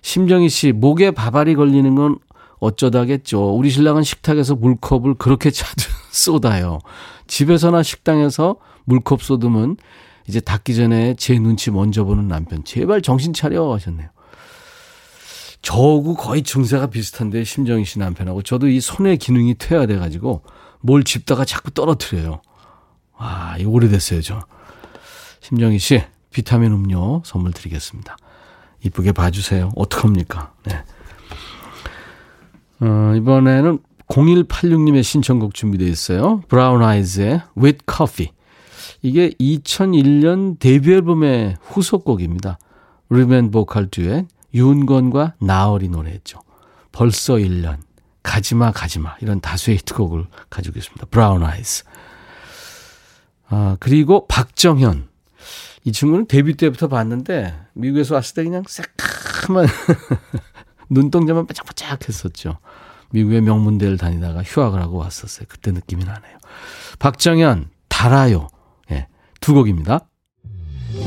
심정희 0.02 0.50
씨, 0.50 0.72
목에 0.72 1.12
바발이 1.12 1.54
걸리는 1.54 1.94
건 1.94 2.18
어쩌다겠죠. 2.58 3.56
우리 3.56 3.70
신랑은 3.70 4.02
식탁에서 4.02 4.54
물컵을 4.54 5.14
그렇게 5.14 5.50
자주 5.50 5.88
쏟아요. 6.12 6.78
집에서나 7.26 7.82
식당에서 7.82 8.56
물컵 8.84 9.22
쏟으면 9.22 9.78
이제 10.28 10.40
닿기 10.40 10.74
전에 10.74 11.14
제 11.14 11.38
눈치 11.38 11.70
먼저 11.70 12.04
보는 12.04 12.28
남편. 12.28 12.64
제발 12.64 13.00
정신 13.00 13.32
차려 13.32 13.72
하셨네요. 13.72 14.10
저하고 15.62 16.14
거의 16.14 16.42
증세가 16.42 16.86
비슷한데 16.86 17.44
심정희 17.44 17.84
씨 17.84 17.98
남편하고 17.98 18.42
저도 18.42 18.68
이 18.68 18.80
손의 18.80 19.18
기능이 19.18 19.54
퇴화돼 19.54 19.96
가지고 19.98 20.42
뭘 20.80 21.04
집다가 21.04 21.44
자꾸 21.44 21.70
떨어뜨려요. 21.70 22.40
아, 23.16 23.56
이 23.58 23.64
오래됐어요, 23.64 24.22
저. 24.22 24.40
심정희 25.40 25.78
씨 25.78 26.02
비타민 26.30 26.72
음료 26.72 27.22
선물 27.24 27.52
드리겠습니다. 27.52 28.16
이쁘게 28.84 29.12
봐주세요. 29.12 29.70
어떡합니까? 29.74 30.52
네. 30.64 30.84
어, 32.80 33.14
이번에는 33.16 33.80
0186님의 34.06 35.02
신청곡 35.02 35.54
준비되어 35.54 35.88
있어요. 35.88 36.42
브라운 36.48 36.82
아이즈의 36.82 37.42
With 37.56 37.84
Coffee. 37.90 38.32
이게 39.02 39.30
2001년 39.40 40.58
데뷔 40.58 40.94
앨범의 40.94 41.56
후속곡입니다. 41.60 42.58
리맨 43.10 43.50
보컬 43.50 43.88
듀엣 43.88 44.26
윤건과 44.54 45.34
나얼이 45.40 45.88
노래했죠. 45.88 46.40
벌써 46.92 47.34
1년. 47.34 47.78
가지마 48.22 48.72
가지마 48.72 49.16
이런 49.20 49.40
다수의 49.40 49.78
히트곡을 49.78 50.26
가지고 50.50 50.78
있습니다. 50.78 51.06
브라운 51.10 51.42
아이즈. 51.42 51.84
아, 53.48 53.76
그리고 53.80 54.26
박정현. 54.26 55.08
이 55.84 55.92
친구는 55.92 56.26
데뷔 56.26 56.54
때부터 56.54 56.88
봤는데 56.88 57.54
미국에서 57.72 58.14
왔을 58.14 58.34
때 58.34 58.44
그냥 58.44 58.64
새카만 58.66 59.66
눈동자만 60.90 61.46
반짝반짝 61.46 62.06
했었죠. 62.08 62.58
미국의 63.10 63.40
명문대를 63.40 63.96
다니다가 63.96 64.42
휴학을 64.42 64.80
하고 64.80 64.98
왔었어요. 64.98 65.46
그때 65.48 65.70
느낌이 65.70 66.04
나네요. 66.04 66.38
박정현, 66.98 67.70
달아요. 67.88 68.48
예, 68.90 69.08
두 69.40 69.54
곡입니다. 69.54 70.00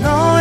너 0.01 0.40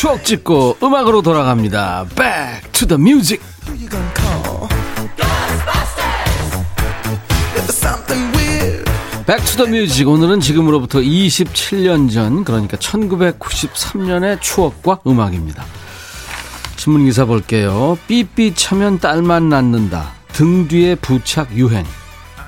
추억 0.00 0.24
찍고 0.24 0.78
음악으로 0.82 1.20
돌아갑니다. 1.20 2.06
Back 2.16 2.72
to 2.72 2.88
the 2.88 2.98
music. 2.98 3.44
Back 9.26 9.44
to 9.44 9.53
the 9.53 9.66
music 9.66 10.08
오늘은 10.08 10.40
지금으로부터 10.40 11.00
27년 11.00 12.10
전 12.10 12.44
그러니까 12.44 12.78
1993년의 12.78 14.40
추억과 14.40 15.00
음악입니다. 15.06 15.66
신문 16.76 17.04
기사 17.04 17.26
볼게요. 17.26 17.98
삐삐 18.08 18.54
차면 18.54 18.98
딸만 18.98 19.50
낳는다. 19.50 20.14
등 20.28 20.66
뒤에 20.66 20.94
부착 20.94 21.52
유행. 21.52 21.84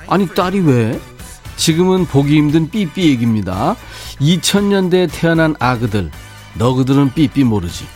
아니 0.09 0.27
딸이 0.27 0.61
왜? 0.61 0.99
지금은 1.57 2.07
보기 2.07 2.35
힘든 2.35 2.71
삐삐 2.71 3.11
얘기입니다. 3.11 3.77
2000년대에 4.23 5.11
태어난 5.13 5.55
아그들 5.59 6.11
너그들은 6.55 7.15
삐삐 7.15 7.45
모르지. 7.45 7.87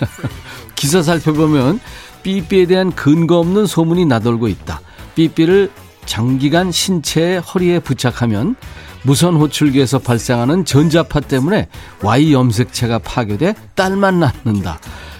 기사 0.74 1.02
살펴보면 1.02 1.80
삐삐에 2.22 2.66
대한 2.66 2.92
근거 2.92 3.38
없는 3.38 3.66
소문이 3.66 4.06
나돌고 4.06 4.48
있다. 4.48 4.80
삐삐를 5.14 5.70
장기간 6.06 6.72
신체의 6.72 7.40
허리에 7.40 7.78
부착하면 7.80 8.56
무선 9.02 9.34
호출기에서 9.36 10.00
발생하는 10.00 10.64
전자파 10.64 11.20
때문에 11.20 11.68
Y 12.02 12.32
염색체가 12.32 12.98
파괴돼 12.98 13.54
딸만 13.74 14.20
낳는다. 14.20 14.78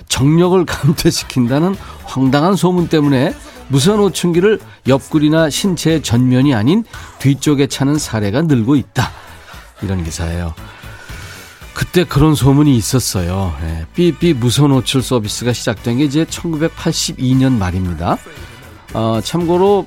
정력을 0.08 0.64
감퇴시킨다는 0.66 1.76
황당한 2.04 2.56
소문 2.56 2.88
때문에 2.88 3.34
무선 3.68 4.00
호출기를 4.00 4.58
옆구리나 4.88 5.48
신체의 5.48 6.02
전면이 6.02 6.54
아닌 6.54 6.84
뒤쪽에 7.20 7.68
차는 7.68 7.98
사례가 7.98 8.42
늘고 8.42 8.74
있다. 8.76 9.10
이런 9.82 10.02
기사예요. 10.02 10.54
그때 11.80 12.04
그런 12.04 12.34
소문이 12.34 12.76
있었어요. 12.76 13.54
예, 13.62 13.86
삐삐 13.94 14.34
무선 14.34 14.70
호출 14.70 15.02
서비스가 15.02 15.54
시작된 15.54 15.96
게 15.96 16.04
이제 16.04 16.26
1982년 16.26 17.52
말입니다. 17.52 18.18
어, 18.92 19.20
참고로 19.24 19.86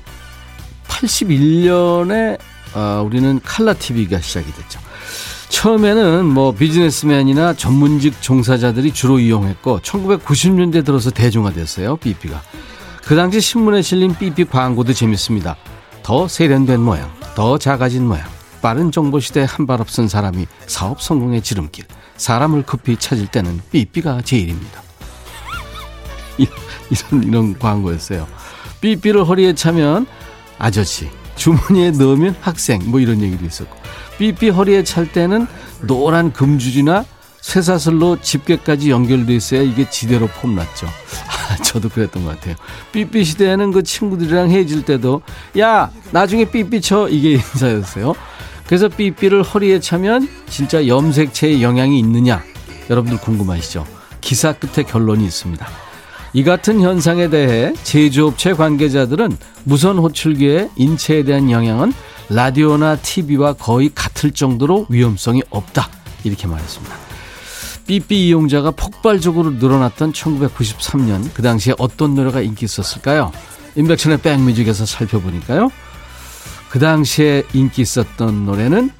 81년에 0.88 2.36
어, 2.74 3.04
우리는 3.06 3.40
칼라 3.44 3.74
TV가 3.74 4.18
시작이 4.20 4.52
됐죠. 4.52 4.80
처음에는 5.50 6.24
뭐 6.24 6.50
비즈니스맨이나 6.50 7.54
전문직 7.54 8.20
종사자들이 8.20 8.92
주로 8.92 9.20
이용했고 9.20 9.78
1990년대 9.78 10.84
들어서 10.84 11.12
대중화됐어요. 11.12 11.98
삐삐가. 11.98 12.42
그 13.04 13.14
당시 13.14 13.40
신문에 13.40 13.82
실린 13.82 14.16
삐삐 14.16 14.46
광고도 14.46 14.94
재밌습니다. 14.94 15.54
더 16.02 16.26
세련된 16.26 16.80
모양, 16.80 17.08
더 17.36 17.56
작아진 17.56 18.04
모양. 18.04 18.26
빠른 18.64 18.90
정보 18.90 19.20
시대에 19.20 19.44
한발 19.44 19.82
앞선 19.82 20.08
사람이 20.08 20.46
사업 20.66 21.02
성공의 21.02 21.42
지름길. 21.42 21.84
사람을 22.16 22.62
급히 22.62 22.96
찾을 22.96 23.26
때는 23.26 23.60
삐삐가 23.70 24.22
제일입니다. 24.22 24.82
이런, 26.38 27.22
이런 27.24 27.58
광고였어요. 27.58 28.26
삐삐를 28.80 29.28
허리에 29.28 29.54
차면 29.54 30.06
아저씨, 30.58 31.10
주머니에 31.36 31.90
넣으면 31.90 32.36
학생, 32.40 32.90
뭐 32.90 33.00
이런 33.00 33.20
얘기도 33.20 33.44
있었고. 33.44 33.76
삐삐 34.16 34.48
허리에 34.48 34.82
찰 34.82 35.12
때는 35.12 35.46
노란 35.82 36.32
금줄이나 36.32 37.04
쇠사슬로 37.42 38.22
집게까지 38.22 38.90
연결돼 38.90 39.34
있어야 39.34 39.60
이게 39.60 39.90
지대로 39.90 40.26
폼났죠. 40.26 40.88
저도 41.62 41.90
그랬던 41.90 42.24
것 42.24 42.30
같아요. 42.30 42.54
삐삐 42.92 43.24
시대에는 43.24 43.72
그 43.72 43.82
친구들이랑 43.82 44.48
헤어질 44.48 44.86
때도 44.86 45.20
야 45.58 45.90
나중에 46.12 46.46
삐삐 46.46 46.80
쳐 46.80 47.10
이게 47.10 47.32
인사였어요. 47.32 48.14
그래서 48.66 48.88
삐삐를 48.88 49.42
허리에 49.42 49.80
차면 49.80 50.28
진짜 50.48 50.86
염색체에 50.86 51.60
영향이 51.62 51.98
있느냐 51.98 52.42
여러분들 52.90 53.18
궁금하시죠? 53.18 53.86
기사 54.20 54.52
끝에 54.52 54.84
결론이 54.84 55.24
있습니다. 55.24 55.66
이 56.32 56.42
같은 56.42 56.80
현상에 56.80 57.28
대해 57.28 57.72
제조업체 57.84 58.54
관계자들은 58.54 59.36
무선 59.64 59.98
호출기의 59.98 60.70
인체에 60.76 61.22
대한 61.22 61.50
영향은 61.50 61.92
라디오나 62.28 62.96
TV와 62.96 63.52
거의 63.52 63.90
같을 63.94 64.32
정도로 64.32 64.86
위험성이 64.88 65.42
없다. 65.50 65.88
이렇게 66.24 66.46
말했습니다. 66.46 66.96
삐삐 67.86 68.28
이용자가 68.28 68.70
폭발적으로 68.72 69.50
늘어났던 69.50 70.12
1993년 70.12 71.28
그 71.34 71.42
당시에 71.42 71.74
어떤 71.78 72.14
노래가 72.14 72.40
인기 72.40 72.64
있었을까요? 72.64 73.30
인백천의 73.76 74.18
백뮤직에서 74.22 74.86
살펴보니까요. 74.86 75.70
그 76.74 76.80
당시에 76.80 77.44
인기 77.52 77.82
있었던 77.82 78.46
노래는 78.46 78.90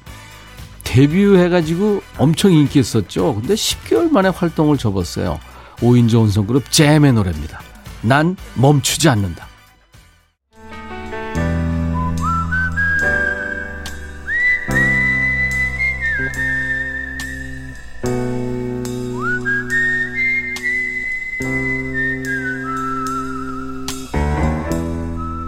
데뷔해가지고 0.85 2.01
엄청 2.17 2.53
인기 2.53 2.79
있었죠. 2.79 3.35
근데 3.35 3.53
10개월 3.53 4.09
만에 4.09 4.29
활동을 4.29 4.77
접었어요. 4.77 5.41
5인조 5.79 6.19
혼성그룹 6.19 6.71
잼의 6.71 7.11
노래입니다. 7.11 7.59
난 8.01 8.37
멈추지 8.53 9.09
않는다. 9.09 9.45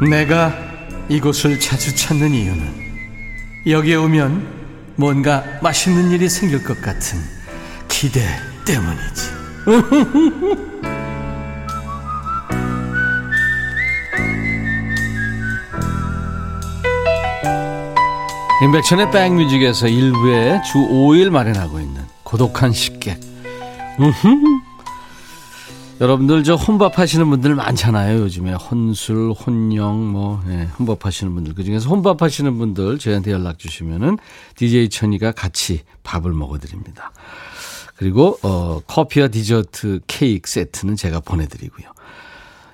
내가 0.10 0.67
이곳을 1.10 1.60
자주 1.60 1.96
찾는 1.96 2.34
이유는 2.34 2.88
여기에 3.68 3.96
오면 3.96 4.58
뭔가 4.96 5.44
맛있는 5.62 6.12
일이 6.12 6.28
생길 6.30 6.64
것 6.64 6.82
같은 6.82 7.20
기대 7.88 8.22
때문이지. 8.66 9.38
인백션의 18.64 19.12
백뮤직에서 19.12 19.88
일부에 19.88 20.60
주 20.64 20.80
5일 20.80 21.30
마련하고 21.30 21.80
있는 21.80 22.02
고독한 22.24 22.74
식객. 22.74 23.20
여러분들 26.00 26.44
저 26.44 26.54
혼밥 26.54 27.00
하시는 27.00 27.28
분들 27.28 27.56
많잖아요. 27.56 28.20
요즘에 28.20 28.54
혼술, 28.54 29.32
혼영 29.32 30.12
뭐 30.12 30.44
예, 30.48 30.70
혼밥 30.78 31.06
하시는 31.06 31.34
분들 31.34 31.56
그중에서 31.56 31.90
혼밥 31.90 32.22
하시는 32.22 32.56
분들 32.58 33.00
저희한테 33.00 33.32
연락 33.32 33.58
주시면은 33.58 34.18
DJ 34.56 34.90
천이가 34.90 35.32
같이 35.32 35.82
밥을 36.04 36.34
먹어 36.34 36.60
드립니다. 36.60 37.12
그리고 37.96 38.38
어 38.44 38.80
커피와 38.86 39.30
디저트 39.30 40.02
케이크 40.06 40.48
세트는 40.48 40.96
제가 40.98 41.20
보내 41.20 41.48
드리고요. 41.48 41.88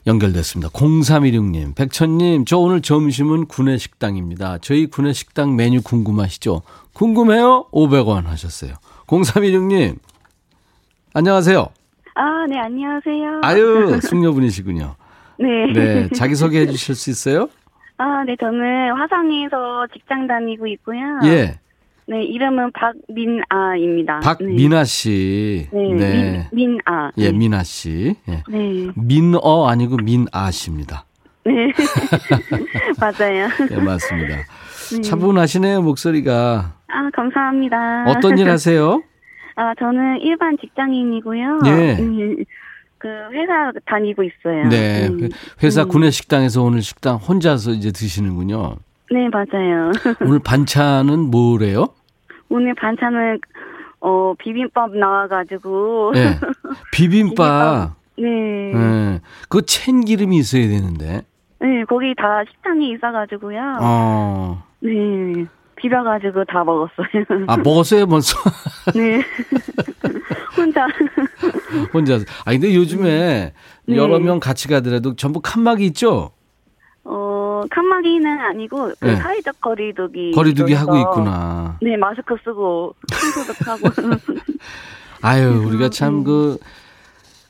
연결됐습니다. 0.05 0.69
0316님, 0.71 1.75
백천님, 1.75 2.43
저 2.43 2.57
오늘 2.57 2.81
점심은 2.81 3.45
구내식당입니다. 3.45 4.57
저희 4.57 4.87
구내식당 4.87 5.55
메뉴 5.55 5.81
궁금하시죠? 5.81 6.61
궁금해요? 6.91 7.67
500원 7.71 8.25
하셨어요. 8.25 8.73
0316님, 9.07 9.97
안녕하세요. 11.13 11.69
아, 12.15 12.45
네, 12.47 12.59
안녕하세요. 12.59 13.41
아유, 13.43 13.99
숙녀분이시군요. 14.01 14.95
네. 15.39 15.73
네, 15.73 16.09
자기소개해 16.09 16.67
주실 16.67 16.95
수 16.95 17.09
있어요? 17.09 17.49
아, 17.97 18.23
네, 18.25 18.35
저는 18.39 18.93
화성에서 18.95 19.87
직장 19.93 20.27
다니고 20.27 20.67
있고요. 20.67 20.99
예. 21.25 21.59
네, 22.05 22.23
이름은 22.23 22.71
박민아입니다. 22.73 24.19
박민아 24.19 24.83
씨. 24.83 25.67
네, 25.71 25.93
네. 25.93 26.49
민, 26.51 26.71
민아. 26.85 27.11
예, 27.17 27.31
네. 27.31 27.37
민아 27.37 27.63
씨. 27.63 28.15
예. 28.27 28.43
네. 28.49 28.87
민어 28.95 29.67
아니고 29.67 29.97
민아 29.97 30.51
씨입니다. 30.51 31.05
네. 31.45 31.71
맞아요. 32.99 33.47
네, 33.69 33.77
맞습니다. 33.81 34.35
네. 34.35 35.01
차분하시네요, 35.01 35.81
목소리가. 35.81 36.73
아, 36.87 37.09
감사합니다. 37.13 38.05
어떤 38.07 38.37
일 38.37 38.49
하세요? 38.49 39.01
아, 39.55 39.73
저는 39.75 40.21
일반 40.21 40.57
직장인이고요. 40.57 41.59
예. 41.65 41.97
음, 41.99 42.43
그 42.97 43.07
회사 43.33 43.71
다니고 43.85 44.23
있어요. 44.23 44.67
네. 44.69 45.07
음. 45.07 45.29
회사 45.61 45.85
구내 45.85 46.09
식당에서 46.09 46.63
오늘 46.63 46.81
식당 46.81 47.17
혼자서 47.17 47.71
이제 47.71 47.91
드시는군요. 47.91 48.77
네, 49.11 49.29
맞아요. 49.29 49.91
오늘 50.25 50.39
반찬은 50.39 51.29
뭐래요? 51.29 51.89
오늘 52.49 52.73
반찬은 52.75 53.39
어 53.99 54.33
비빔밥 54.39 54.95
나와가지고. 54.95 56.11
네. 56.13 56.39
비빔밥. 56.93 56.93
비빔밥. 56.93 58.03
네. 58.17 58.73
네. 58.73 59.21
그 59.49 59.65
참기름이 59.65 60.37
있어야 60.37 60.67
되는데. 60.67 61.23
네, 61.59 61.83
거기 61.85 62.13
다 62.15 62.43
식당이 62.49 62.91
있어가지고요. 62.91 63.79
어. 63.81 64.63
네. 64.81 65.45
비벼가지고 65.83 66.45
다 66.45 66.63
먹었어요. 66.63 67.25
아, 67.47 67.57
먹었어요, 67.57 68.07
벌써? 68.07 68.37
네. 68.95 69.21
혼자. 70.55 70.87
혼자. 71.93 72.15
아, 72.45 72.51
근데 72.51 72.73
요즘에 72.73 73.53
네. 73.85 73.95
여러 73.95 74.19
명 74.19 74.39
같이 74.39 74.69
가더라도 74.69 75.15
전부 75.17 75.41
칸막이 75.41 75.85
있죠? 75.87 76.31
어, 77.03 77.61
칸막이는 77.69 78.39
아니고, 78.39 78.93
그 78.97 79.05
네. 79.05 79.15
사회적 79.17 79.59
거리두기. 79.59 80.31
거리두기 80.31 80.73
하고 80.73 80.95
있구나. 80.95 81.77
네, 81.81 81.97
마스크 81.97 82.35
쓰고, 82.45 82.95
손소독하고. 83.11 83.89
아유, 85.21 85.63
우리가 85.67 85.89
참 85.89 86.23
그, 86.23 86.57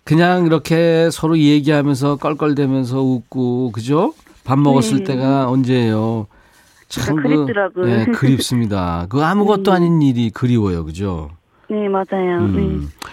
그냥 0.03 0.47
이렇게 0.47 1.09
서로 1.11 1.37
얘기하면서 1.37 2.15
껄껄대면서 2.15 2.99
웃고, 2.99 3.71
그죠? 3.73 4.15
밥 4.43 4.57
먹었을 4.57 4.99
네. 4.99 5.03
때가 5.03 5.49
언제예요? 5.49 6.25
참 7.01 7.15
그, 7.15 7.23
그립더라고요. 7.23 7.85
네, 7.85 8.05
그립습니다. 8.13 9.07
그 9.09 9.23
아무것도 9.23 9.71
음. 9.71 9.75
아닌 9.75 10.01
일이 10.01 10.29
그리워요, 10.29 10.85
그죠? 10.85 11.31
네, 11.69 11.87
맞아요. 11.89 12.39
음. 12.39 12.55
네. 12.55 13.07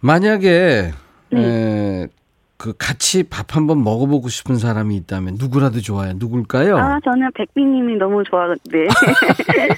만약에 0.00 0.92
네. 1.30 1.40
에, 1.40 2.08
그 2.56 2.74
같이 2.76 3.22
밥 3.24 3.56
한번 3.56 3.84
먹어보고 3.84 4.28
싶은 4.28 4.56
사람이 4.56 4.96
있다면 4.96 5.36
누구라도 5.38 5.80
좋아요. 5.80 6.12
누굴까요? 6.16 6.76
아, 6.76 6.98
저는 7.04 7.30
백비님이 7.34 7.96
너무 7.96 8.22
좋아하는데. 8.24 8.60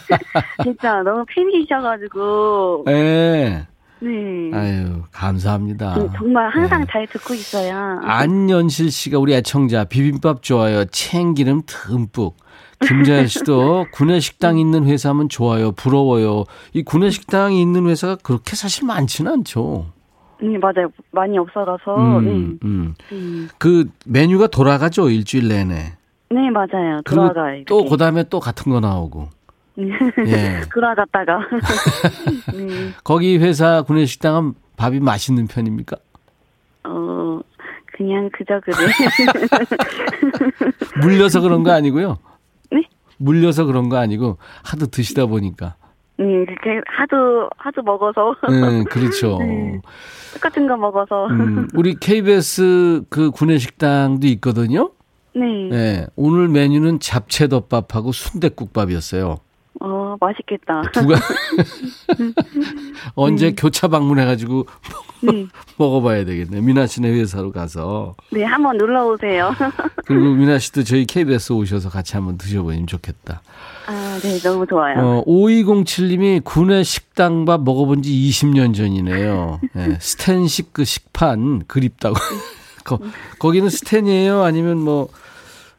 진짜 0.63 1.03
너무 1.03 1.25
팬이셔가지고. 1.29 2.85
네. 2.87 3.67
네. 4.01 4.51
아유, 4.53 5.03
감사합니다. 5.13 5.95
네, 5.95 6.09
정말 6.17 6.51
항상 6.51 6.81
네. 6.81 6.87
잘 6.91 7.07
듣고 7.07 7.33
있어요. 7.35 8.01
안연실 8.03 8.91
씨가 8.91 9.19
우리 9.19 9.35
애청자 9.35 9.85
비빔밥 9.85 10.43
좋아요. 10.43 10.85
참기름 10.87 11.63
듬뿍. 11.67 12.37
김자일 12.81 13.29
씨도 13.29 13.87
구내 13.93 14.21
식당 14.21 14.59
있는 14.59 14.87
회사면 14.87 15.29
좋아요. 15.29 15.73
부러워요. 15.73 16.45
이 16.73 16.83
구내 16.83 17.11
식당이 17.11 17.61
있는 17.61 17.87
회사가 17.87 18.17
그렇게 18.23 18.57
사실 18.57 18.87
많지는 18.87 19.31
않죠. 19.33 19.87
네, 20.43 20.59
맞아요. 20.59 20.91
많이 21.11 21.39
없어서. 21.39 21.79
음, 21.97 22.25
네. 22.25 22.31
음. 22.65 22.95
음. 23.13 23.49
그 23.59 23.89
메뉴가 24.07 24.49
돌아가죠, 24.49 25.09
일주일 25.09 25.49
내내. 25.49 25.95
네, 26.31 26.51
맞아요. 26.51 27.01
돌아가요. 27.05 27.65
또, 27.67 27.85
그 27.85 27.97
다음에 27.97 28.25
또 28.25 28.41
같은 28.41 28.73
거 28.73 28.81
나오고. 28.81 29.29
예. 29.79 29.79
돌아갔다가. 30.73 31.41
네. 32.53 32.91
거기 33.05 33.39
회사 33.39 33.83
구내 33.83 34.07
식당은 34.07 34.55
밥이 34.77 35.01
맛있는 35.01 35.47
편입니까? 35.47 35.97
어, 36.85 37.41
그냥 37.97 38.29
그저 38.33 38.61
그래. 38.61 38.77
물려서 41.01 41.41
그런 41.41 41.63
거 41.63 41.73
아니고요? 41.73 42.19
네? 43.25 43.31
물려서 43.33 43.65
그런 43.65 43.89
거 43.89 43.97
아니고 43.97 44.39
하도 44.63 44.87
드시다 44.87 45.27
보니까. 45.27 45.77
음, 46.21 46.47
그렇게 46.47 46.81
하도 46.87 47.49
하도 47.57 47.83
먹어서. 47.83 48.37
네, 48.49 48.85
그렇죠. 48.85 49.39
네, 49.43 49.81
똑같은 50.35 50.69
거 50.69 50.77
먹어서. 50.77 51.27
음, 51.27 51.69
우리 51.75 51.95
KBS 51.95 53.05
그 53.09 53.31
구내식당도 53.31 54.27
있거든요. 54.29 54.91
네. 55.35 55.69
네. 55.71 56.07
오늘 56.15 56.49
메뉴는 56.49 57.01
잡채덮밥하고 57.01 58.13
순대국밥이었어요. 58.13 59.39
어, 60.15 60.17
맛있겠다. 60.21 60.83
두가 60.93 61.17
언제 63.15 63.49
음. 63.49 63.55
교차 63.57 63.89
방문해가지고 63.89 64.67
네. 65.23 65.47
먹어봐야 65.77 66.25
되겠네. 66.25 66.61
미나 66.61 66.87
씨네 66.87 67.11
회사로 67.11 67.53
가서. 67.53 68.15
네, 68.31 68.45
한번 68.45 68.77
놀러 68.77 69.07
오세요. 69.07 69.53
그리고 70.07 70.35
미나 70.35 70.59
씨도 70.59 70.85
저희 70.85 71.05
KBS 71.05 71.53
오셔서 71.53 71.89
같이 71.89 72.15
한번 72.15 72.39
드셔보면 72.39 72.87
좋겠다. 72.87 73.43
아, 73.87 74.19
네, 74.23 74.39
너무 74.39 74.67
좋아요. 74.67 74.99
어, 74.99 75.25
5207님이 75.27 76.43
군내 76.45 76.83
식당밥 76.83 77.63
먹어본 77.63 78.03
지 78.03 78.11
20년 78.11 78.75
전이네요. 78.75 79.61
네, 79.73 79.99
스텐식 80.01 80.73
그 80.73 80.85
식판 80.85 81.65
그립다고. 81.67 82.15
거, 82.85 82.99
거기는 83.39 83.69
스텐이에요? 83.71 84.43
아니면 84.43 84.79
뭐, 84.79 85.09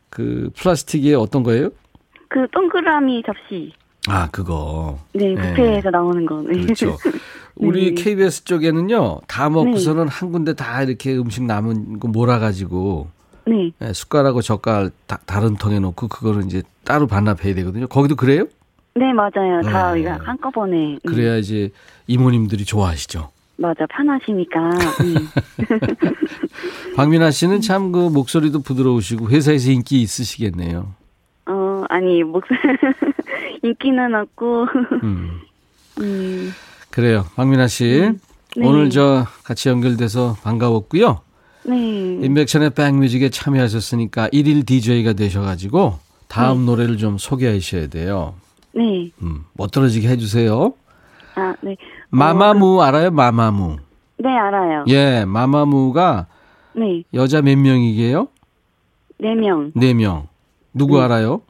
그, 0.10 0.50
플라스틱이에요? 0.58 1.20
어떤 1.20 1.44
거예요? 1.44 1.70
그 2.30 2.48
동그라미 2.52 3.22
접시. 3.26 3.72
아, 4.08 4.30
그거. 4.32 5.00
네, 5.14 5.34
뷔페에서 5.36 5.90
네. 5.90 5.92
나오는 5.92 6.26
거. 6.26 6.42
네. 6.42 6.62
그렇죠. 6.62 6.98
우리 7.56 7.96
네. 7.96 8.04
KBS 8.04 8.44
쪽에는요, 8.44 9.22
다 9.28 9.50
먹고서는 9.50 10.06
네. 10.06 10.10
한 10.12 10.32
군데 10.32 10.54
다 10.54 10.84
이렇게 10.84 11.16
음식 11.16 11.44
남은 11.44 12.00
거 12.00 12.08
몰아가지고, 12.08 13.08
네. 13.48 13.72
네 13.80 13.94
숟가락하고 13.94 14.42
젓갈 14.42 14.92
다, 15.08 15.20
다른 15.26 15.56
통에 15.56 15.80
놓고 15.80 16.08
그거를 16.08 16.44
이제 16.46 16.64
따로 16.84 17.08
반납해야 17.08 17.56
되거든요. 17.56 17.88
거기도 17.88 18.16
그래요? 18.16 18.46
네, 18.96 19.12
맞아요. 19.14 19.62
다 19.64 19.94
네. 19.94 20.06
한꺼번에. 20.08 20.94
음. 20.94 21.00
그래야 21.06 21.38
이제 21.38 21.70
이모님들이 22.08 22.66
좋아하시죠. 22.66 23.30
맞아, 23.58 23.86
편하시니까. 23.88 24.60
음. 25.02 25.16
박민아 26.96 27.32
씨는 27.32 27.62
참 27.62 27.92
그 27.92 28.10
목소리도 28.10 28.62
부드러우시고 28.62 29.30
회사에서 29.30 29.72
인기 29.72 30.02
있으시겠네요. 30.02 30.94
어, 31.86 31.88
아니, 31.90 32.24
목소리, 32.24 32.58
인기는 33.64 34.16
없고. 34.16 34.68
음. 35.04 35.42
음. 36.02 36.52
그래요. 36.90 37.26
박민아 37.36 37.68
씨. 37.68 38.02
음. 38.02 38.20
네. 38.58 38.68
오늘 38.68 38.90
저 38.90 39.26
같이 39.44 39.70
연결돼서 39.70 40.36
반가웠고요. 40.44 41.22
네. 41.66 41.76
인백션의 41.76 42.70
백뮤직에 42.72 43.30
참여하셨으니까 43.30 44.30
1일 44.30 44.66
DJ가 44.66 45.14
되셔가지고 45.14 46.00
다음 46.28 46.60
네. 46.60 46.66
노래를 46.66 46.98
좀 46.98 47.18
소개하셔야 47.18 47.88
돼요. 47.88 48.36
네. 48.74 49.12
음, 49.22 49.44
못 49.54 49.72
떨어지게 49.72 50.08
해주세요. 50.08 50.74
아, 51.36 51.54
네. 51.62 51.76
마마무 52.10 52.80
어, 52.80 52.84
알아요? 52.84 53.12
마마무. 53.12 53.78
네, 54.18 54.30
알아요. 54.30 54.86
예, 54.88 55.26
마마무가 55.26 56.28
네. 56.74 57.04
여자 57.14 57.42
몇 57.42 57.58
명이게요? 57.58 58.28
네 59.18 59.36
명. 59.36 59.72
네 59.76 59.94
명. 59.94 60.28
누구 60.74 60.98
네. 60.98 61.04
알아요? 61.06 61.42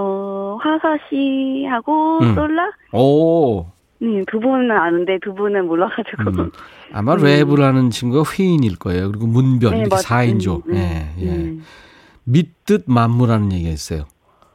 어, 0.00 0.56
화사 0.62 0.96
씨하고 1.10 2.20
음. 2.22 2.34
솔라? 2.34 2.70
오. 2.92 3.66
네, 3.98 4.24
두 4.30 4.40
분은 4.40 4.70
아는데 4.70 5.18
두 5.22 5.34
분은 5.34 5.66
몰라가지고. 5.66 6.30
음. 6.42 6.50
아마 6.92 7.14
음. 7.14 7.18
랩을 7.18 7.60
하는 7.60 7.90
친구가 7.90 8.22
휘인일 8.22 8.78
거예요. 8.78 9.10
그리고 9.10 9.26
문별, 9.26 9.72
네, 9.72 9.80
이렇게 9.80 9.94
맞, 9.94 10.00
4인조. 10.02 10.66
음, 10.66 10.74
예, 10.74 11.12
예. 11.18 11.28
음. 11.28 11.62
믿듯 12.24 12.84
만무라는 12.86 13.52
얘기가 13.52 13.70
있어요. 13.70 14.06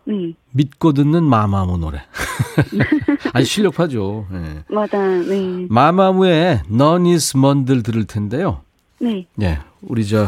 네. 0.05 0.33
믿고 0.51 0.93
듣는 0.93 1.23
마마무 1.23 1.77
노래. 1.77 2.01
아니, 3.33 3.45
실력파죠. 3.45 4.25
예. 4.33 4.73
맞아, 4.73 4.97
네. 4.99 5.67
마마무의 5.69 6.61
너니스 6.67 7.37
먼들 7.37 7.83
들을 7.83 8.05
텐데요. 8.05 8.61
네. 8.99 9.27
예, 9.41 9.59
우리 9.83 10.07
저, 10.07 10.27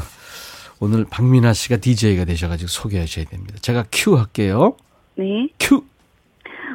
오늘 0.80 1.06
박민아 1.10 1.54
씨가 1.54 1.78
DJ가 1.78 2.26
되셔가지고 2.26 2.68
소개하셔야 2.68 3.26
됩니다. 3.26 3.56
제가 3.62 3.86
큐 3.92 4.16
할게요. 4.16 4.76
네. 5.18 5.48
큐! 5.60 5.84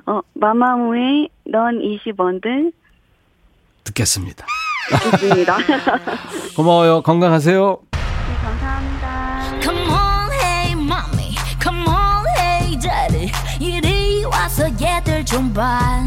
어, 0.07 0.21
마마무의 0.35 1.29
넌 1.45 1.79
20원들 1.79 2.73
듣겠습니다. 3.85 4.47
듣겠습니다. 5.13 5.59
고마워요. 6.57 7.03
건강하세요. 7.03 7.79
네, 7.93 7.99
감사합니다. 8.43 9.61
Come 9.63 9.81
on, 9.91 10.33
hey, 10.33 10.73
mommy. 10.73 11.35
Come 11.63 11.85
on, 11.87 12.25
hey, 12.37 12.79
daddy. 12.81 13.31
이리 13.61 14.25
와서 14.25 14.65
얘들 14.81 15.25
좀 15.25 15.53
봐. 15.53 16.05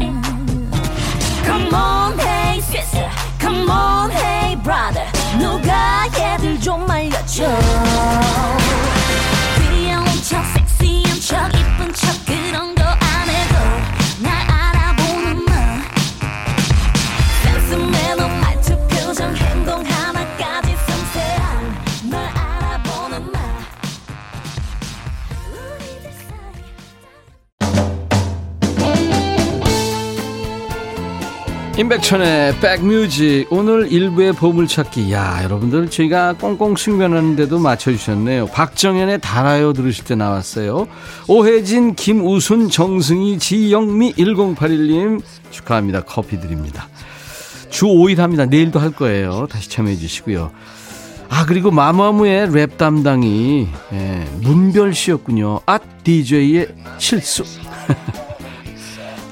Come 1.44 1.68
on, 1.74 2.18
hey, 2.20 2.58
sister. 2.60 3.08
Come 3.40 3.70
on, 3.70 4.10
hey, 4.10 4.56
brother. 4.62 5.06
누가 5.38 6.04
얘들 6.18 6.60
좀 6.60 6.84
말려줘. 6.86 7.44
귀여운 9.58 10.04
척, 10.28 10.42
섹시한 10.78 11.20
척, 11.20 11.54
이쁜 11.54 11.92
척, 11.94 12.05
그런 12.36 12.75
임백천의 31.78 32.58
백뮤직 32.60 33.52
오늘 33.52 33.92
일부의 33.92 34.32
보물찾기. 34.32 35.12
야 35.12 35.44
여러분들 35.44 35.90
저희가 35.90 36.32
꽁꽁 36.32 36.74
숙면하는데도 36.74 37.58
맞춰주셨네요. 37.58 38.46
박정현의 38.46 39.20
달아요 39.20 39.74
들으실 39.74 40.04
때 40.06 40.14
나왔어요. 40.14 40.88
오혜진 41.28 41.94
김우순 41.94 42.70
정승희 42.70 43.38
지영미 43.38 44.14
1081님 44.14 45.20
축하합니다. 45.50 46.00
커피 46.00 46.40
드립니다. 46.40 46.88
주 47.68 47.84
5일 47.84 48.18
합니다. 48.18 48.46
내일도 48.46 48.78
할 48.78 48.90
거예요. 48.90 49.46
다시 49.50 49.68
참여해 49.68 49.96
주시고요. 49.96 50.52
아 51.28 51.44
그리고 51.44 51.70
마마무의 51.70 52.52
랩 52.52 52.78
담당이 52.78 53.68
예, 53.92 54.24
문별 54.40 54.94
씨였군요. 54.94 55.60
아 55.66 55.78
DJ의 56.04 56.68
실수 56.96 57.44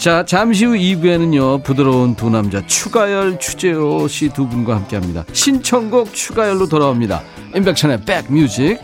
자, 0.05 0.23
잠시 0.23 0.67
후 0.67 0.75
2부에는요, 0.75 1.63
부드러운 1.63 2.15
두 2.15 2.29
남자, 2.29 2.61
추가열, 2.67 3.39
추재호 3.39 4.07
씨 4.07 4.29
두 4.29 4.47
분과 4.47 4.77
함께 4.77 4.97
합니다. 4.97 5.25
신청곡 5.33 6.13
추가열로 6.13 6.69
돌아옵니다. 6.69 7.23
임백천의 7.57 8.03
백뮤직. 8.05 8.79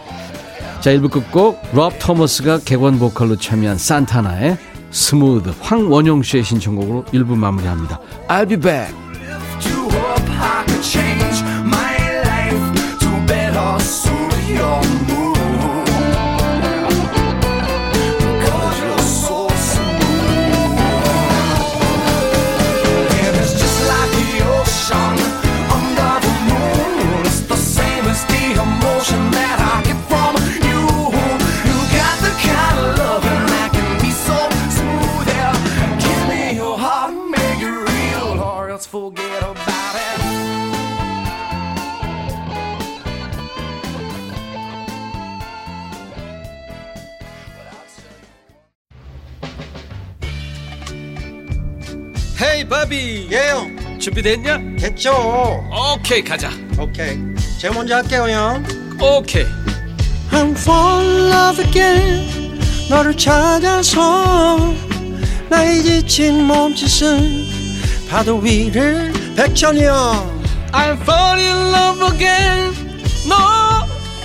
자, 0.80 0.90
1부 0.92 1.10
끝곡, 1.10 1.60
롭 1.74 1.92
토머스가 1.98 2.60
객원 2.64 2.98
보컬로 2.98 3.36
참여한 3.36 3.76
산타나의 3.76 4.56
Smooth, 4.92 5.52
황원영 5.60 6.22
씨의 6.22 6.42
신청곡으로 6.42 7.04
1부 7.12 7.36
마무리합니다. 7.36 8.00
I'll 8.26 8.48
be 8.48 8.56
back. 8.56 9.09
바비. 52.70 53.28
예요 53.32 53.66
준비됐냐? 53.98 54.58
됐죠. 54.78 55.68
오케이 55.96 56.22
가자. 56.22 56.50
오케이. 56.78 57.18
제가 57.58 57.74
먼저 57.74 57.96
할게요 57.96 58.28
형. 58.30 58.64
오케이. 59.00 59.44
I'm 60.30 60.52
fall 60.56 61.04
in 61.04 61.32
love 61.32 61.64
again 61.66 62.60
너를 62.88 63.16
찾아서 63.16 64.72
나의 65.48 65.82
지친 65.82 66.44
몸짓은 66.44 67.46
파도 68.08 68.38
위를 68.38 69.12
백천이 69.36 69.82
형. 69.84 70.40
I'm 70.72 71.00
fall 71.02 71.40
in 71.40 71.74
love 71.74 72.14
again. 72.14 72.72
너. 73.28 73.34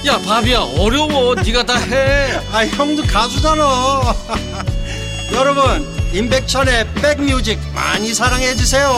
야 0.05 0.19
바비야 0.19 0.59
어려워. 0.77 1.33
네가 1.33 1.65
다해. 1.65 2.39
아 2.51 2.63
형도 2.67 3.01
가수잖아. 3.07 4.13
여러분 5.33 5.94
임백천의 6.15 6.93
백뮤직 6.93 7.59
많이 7.73 8.13
사랑해 8.13 8.55
주세요. 8.55 8.89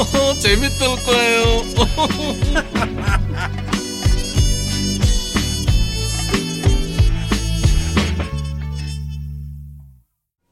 재밌을 0.40 0.86
거예요. 1.04 1.62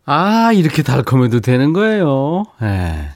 아, 0.04 0.52
이렇게 0.52 0.82
달콤해도 0.82 1.40
되는 1.40 1.72
거예요. 1.72 2.44
예. 2.60 3.12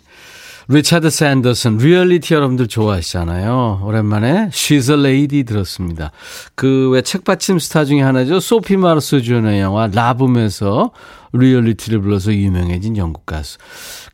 리차드 0.69 1.11
샌더슨, 1.11 1.77
리얼리티 1.77 2.33
여러분들 2.33 2.69
좋아하시잖아요. 2.69 3.83
오랜만에 3.85 4.49
She's 4.49 4.91
a 4.91 4.99
Lady 4.99 5.45
들었습니다. 5.45 6.11
그 6.55 6.89
왜 6.93 7.03
책받침 7.03 7.59
스타 7.59 7.85
중에 7.85 8.01
하나죠. 8.01 8.41
소피 8.41 8.77
마르소 8.77 9.21
주연의 9.21 9.61
영화 9.61 9.87
라붐에서 9.89 10.93
Reality를 11.33 12.01
불러서 12.01 12.33
유명해진 12.33 12.97
영국 12.97 13.27
가수. 13.27 13.59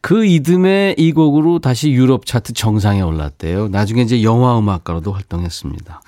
그 0.01 0.25
이듬해 0.25 0.95
이 0.97 1.13
곡으로 1.13 1.59
다시 1.59 1.91
유럽 1.93 2.27
차트 2.27 2.55
정상에 2.55 3.01
올랐대요. 3.03 3.69
나중에 3.69 4.03
이제 4.03 4.23
영화 4.23 4.59
음악가로도 4.59 5.13
활동했습니다. 5.13 6.01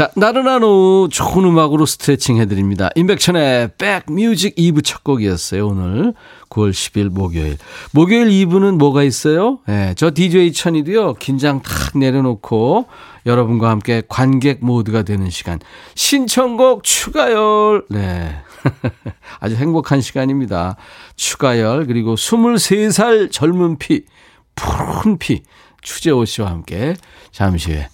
자, 0.00 0.10
나른한 0.16 0.64
오후 0.64 1.10
좋은 1.10 1.44
음악으로 1.44 1.84
스트레칭 1.84 2.38
해드립니다. 2.38 2.88
임백천의 2.94 3.72
백뮤직 3.76 4.56
2부 4.56 4.82
첫 4.82 5.04
곡이었어요, 5.04 5.68
오늘. 5.68 6.14
9월 6.48 6.70
10일 6.70 7.10
목요일. 7.10 7.58
목요일 7.92 8.28
2부는 8.28 8.78
뭐가 8.78 9.02
있어요? 9.02 9.58
예, 9.68 9.72
네, 9.72 9.94
저 9.98 10.10
DJ 10.10 10.54
천이도요, 10.54 11.16
긴장 11.16 11.60
탁 11.60 11.98
내려놓고 11.98 12.86
여러분과 13.26 13.68
함께 13.68 14.02
관객 14.08 14.64
모드가 14.64 15.02
되는 15.02 15.28
시간. 15.28 15.58
신청곡 15.96 16.82
추가열. 16.82 17.84
네. 17.90 18.36
아주 19.38 19.54
행복한 19.56 20.00
시간입니다. 20.00 20.76
추가열, 21.16 21.84
그리고 21.84 22.14
23살 22.14 23.30
젊은 23.30 23.76
피, 23.76 24.06
푸른 24.54 25.18
피, 25.18 25.42
추재호 25.82 26.24
씨와 26.24 26.48
함께 26.48 26.94
잠시 27.32 27.72
후에 27.72 27.88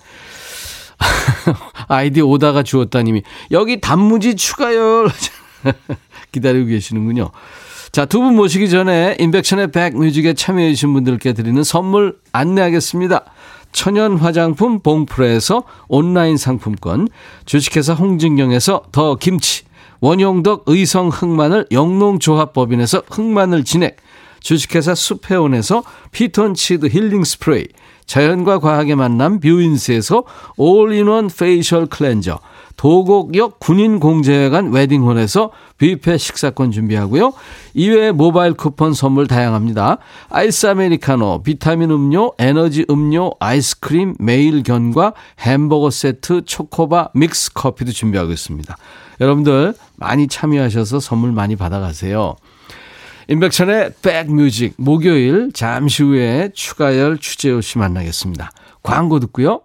아이디 1.88 2.20
오다가 2.20 2.62
주었다님이 2.62 3.22
여기 3.50 3.80
단무지 3.80 4.34
추가열 4.36 5.08
기다리고 6.32 6.66
계시는군요. 6.66 7.30
자, 7.92 8.04
두 8.04 8.20
분 8.20 8.34
모시기 8.34 8.68
전에 8.68 9.16
인백션의 9.18 9.72
백뮤직에 9.72 10.34
참여해 10.34 10.70
주신 10.74 10.92
분들께 10.92 11.32
드리는 11.32 11.62
선물 11.62 12.18
안내하겠습니다. 12.32 13.24
천연 13.72 14.16
화장품 14.16 14.80
봉프레에서 14.80 15.62
온라인 15.88 16.36
상품권, 16.36 17.08
주식회사 17.44 17.94
홍진경에서 17.94 18.84
더 18.92 19.14
김치, 19.16 19.64
원용덕 20.00 20.64
의성 20.66 21.08
흑마늘 21.08 21.66
영농조합법인에서 21.70 23.02
흑마늘 23.10 23.64
진액, 23.64 23.96
주식회사 24.46 24.94
수페온에서 24.94 25.82
피톤치드 26.12 26.86
힐링 26.86 27.24
스프레이, 27.24 27.66
자연과 28.06 28.60
과학의 28.60 28.94
만남 28.94 29.40
뷰인스에서 29.40 30.22
all-in-one 30.56 31.28
facial 31.36 31.86
cleanser, 31.86 32.38
도곡역 32.76 33.58
군인공제회관 33.58 34.70
웨딩홀에서 34.70 35.50
뷔페 35.78 36.16
식사권 36.18 36.70
준비하고요. 36.70 37.32
이외에 37.74 38.12
모바일 38.12 38.52
쿠폰 38.52 38.94
선물 38.94 39.26
다양합니다. 39.26 39.98
아이스 40.28 40.68
아메리카노, 40.68 41.42
비타민 41.42 41.90
음료, 41.90 42.32
에너지 42.38 42.86
음료, 42.88 43.32
아이스크림, 43.40 44.14
매일 44.20 44.62
견과 44.62 45.14
햄버거 45.40 45.90
세트, 45.90 46.44
초코바, 46.44 47.08
믹스 47.14 47.52
커피도 47.52 47.90
준비하고 47.90 48.30
있습니다. 48.30 48.76
여러분들 49.20 49.74
많이 49.96 50.28
참여하셔서 50.28 51.00
선물 51.00 51.32
많이 51.32 51.56
받아가세요. 51.56 52.36
임백천의 53.28 53.94
백뮤직 54.02 54.74
목요일 54.76 55.50
잠시 55.52 56.04
후에 56.04 56.50
추가열 56.54 57.18
추재호 57.18 57.60
씨 57.60 57.76
만나겠습니다. 57.78 58.52
광고 58.84 59.18
듣고요. 59.18 59.62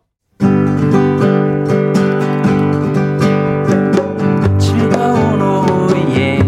즐거운 4.59 5.41
오후에 5.41 6.39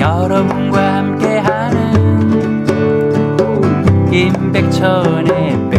여러분과 0.00 0.96
함께하는 0.96 2.66
임백천의 4.12 5.69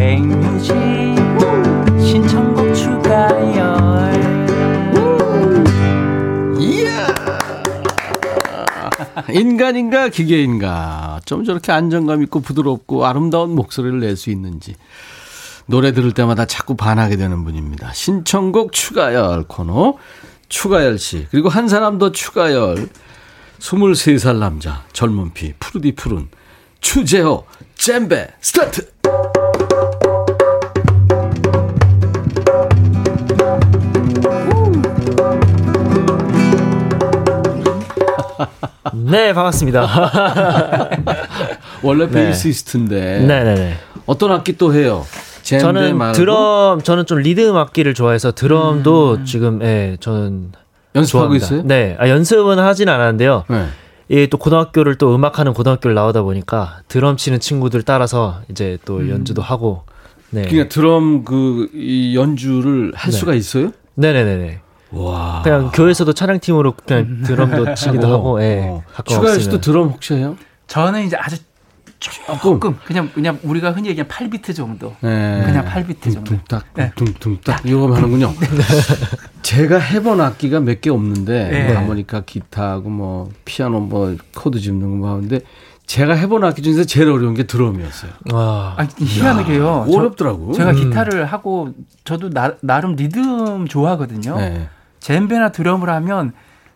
인간인가 9.34 10.10
기계인가. 10.10 11.22
좀 11.26 11.44
저렇게 11.44 11.72
안정감 11.72 12.22
있고 12.24 12.40
부드럽고 12.42 13.06
아름다운 13.06 13.56
목소리를 13.56 14.00
낼 14.00 14.16
수 14.16 14.30
있는지. 14.30 14.76
노래 15.66 15.94
들을 15.94 16.12
때마다 16.12 16.46
자꾸 16.46 16.76
반하게 16.76 17.16
되는 17.16 17.44
분입니다. 17.44 17.94
신청곡 17.94 18.74
추가열 18.74 19.44
코너. 19.48 19.96
추가열 20.50 20.98
씨. 20.98 21.28
그리고 21.32 21.50
한 21.50 21.68
사람 21.70 21.98
더 21.98 22.12
추가열. 22.12 22.90
23살 23.60 24.38
남자. 24.38 24.84
젊은 24.92 25.34
피. 25.34 25.54
푸르디 25.60 25.94
푸른. 25.94 26.28
추재호. 26.82 27.46
젬베. 27.76 28.28
스타트 28.42 28.91
네, 38.94 39.34
반갑습니다. 39.34 39.88
원래 41.84 42.06
네. 42.08 42.12
베이시스트인데 42.12 43.20
네네네. 43.26 43.74
어떤 44.06 44.32
악기 44.32 44.58
또 44.58 44.74
해요? 44.74 45.06
저는 45.44 45.98
말고 45.98 46.14
드럼, 46.18 46.82
저는 46.82 47.06
좀 47.06 47.20
리듬 47.20 47.56
악기를 47.58 47.94
좋아해서 47.94 48.32
드럼도 48.32 49.24
지금, 49.24 49.62
예, 49.64 49.98
저는. 50.00 50.52
연습하고 50.94 51.38
좋아합니다. 51.40 51.46
있어요? 51.46 51.62
네. 51.66 51.96
아, 52.00 52.08
연습은 52.10 52.60
하진 52.60 52.90
않았는데요. 52.90 53.46
네. 53.50 53.66
예, 54.12 54.28
또 54.28 54.38
고등학교를 54.38 54.96
또 54.96 55.16
음악하는 55.16 55.54
고등학교를 55.54 55.96
나오다 55.96 56.22
보니까 56.22 56.82
드럼 56.90 57.16
치는 57.18 57.40
친구들 57.40 57.84
따라서 57.84 58.42
이제 58.50 58.78
또 58.86 59.10
연주도 59.10 59.42
하고. 59.42 59.84
네. 60.32 60.44
그러니까 60.44 60.68
드럼 60.70 61.24
그 61.24 61.70
이 61.74 62.16
연주를 62.16 62.92
할 62.94 63.12
네. 63.12 63.18
수가 63.18 63.34
있어요? 63.34 63.72
네네네네. 63.96 64.60
와. 64.92 65.42
그냥 65.44 65.72
교회에서도 65.74 66.12
찬양팀으로 66.14 66.74
그냥 66.86 67.22
드럼도 67.24 67.74
치기도 67.76 68.08
어, 68.10 68.14
하고, 68.14 68.44
예. 68.44 68.62
어. 68.68 68.84
없으면. 68.98 69.40
씨도 69.40 69.62
드럼 69.62 69.90
혹시 69.90 70.14
해요? 70.16 70.36
저는 70.68 71.06
이제 71.06 71.16
아주 71.18 71.38
조금 72.00 72.60
그냥 72.84 73.10
그냥 73.14 73.38
우리가 73.44 73.72
흔히 73.74 73.90
얘기하는 73.90 74.10
8비트 74.10 74.56
정도. 74.56 74.96
네. 75.02 75.44
그냥 75.46 75.64
8비트 75.66 76.04
정도. 76.14 76.24
둥둥딱, 76.24 76.66
네. 76.76 76.92
둥둥딱 76.96 77.62
이거 77.66 77.94
하는군요. 77.94 78.34
제가 79.44 79.78
해본 79.78 80.20
악기가 80.22 80.60
몇 80.60 80.82
개 80.82 80.90
없는데 80.90 81.50
네. 81.50 81.68
뭐 81.68 81.78
하모니카, 81.82 82.22
기타하고 82.22 82.90
뭐 82.90 83.30
피아노, 83.46 83.82
뭐 83.82 84.16
코드 84.36 84.60
짚는 84.60 85.00
거 85.02 85.10
하는데 85.10 85.42
제가 85.86 86.14
해본 86.14 86.44
악기 86.44 86.62
중에서 86.64 86.86
제일 86.86 87.10
어려운 87.10 87.34
게 87.36 87.44
드럼이었어요. 87.44 88.12
와. 88.34 88.76
아, 88.78 88.88
희한하게요. 88.98 89.88
저- 89.92 89.98
어렵더라고. 90.00 90.54
제가 90.54 90.72
음. 90.72 90.76
기타를 90.76 91.26
하고 91.26 91.70
저도 92.04 92.30
나, 92.30 92.56
나름 92.62 92.96
리듬 92.96 93.68
좋아하거든요. 93.68 94.38
네. 94.38 94.70
젬베나 95.02 95.50
드럼을 95.52 95.90
하면 95.90 96.32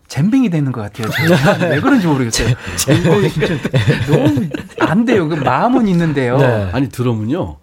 젬병이 0.07 0.49
되는 0.49 0.71
것 0.71 0.81
같아요. 0.81 1.09
제가. 1.09 1.65
왜 1.69 1.79
그런지 1.79 2.05
모르겠어요. 2.07 2.53
젬병이 2.75 3.29
너무 4.07 4.49
안 4.81 5.05
돼요. 5.05 5.27
그 5.27 5.35
마음은 5.35 5.87
있는데요. 5.87 6.37
네. 6.37 6.69
아니 6.73 6.89
드럼은요. 6.89 7.57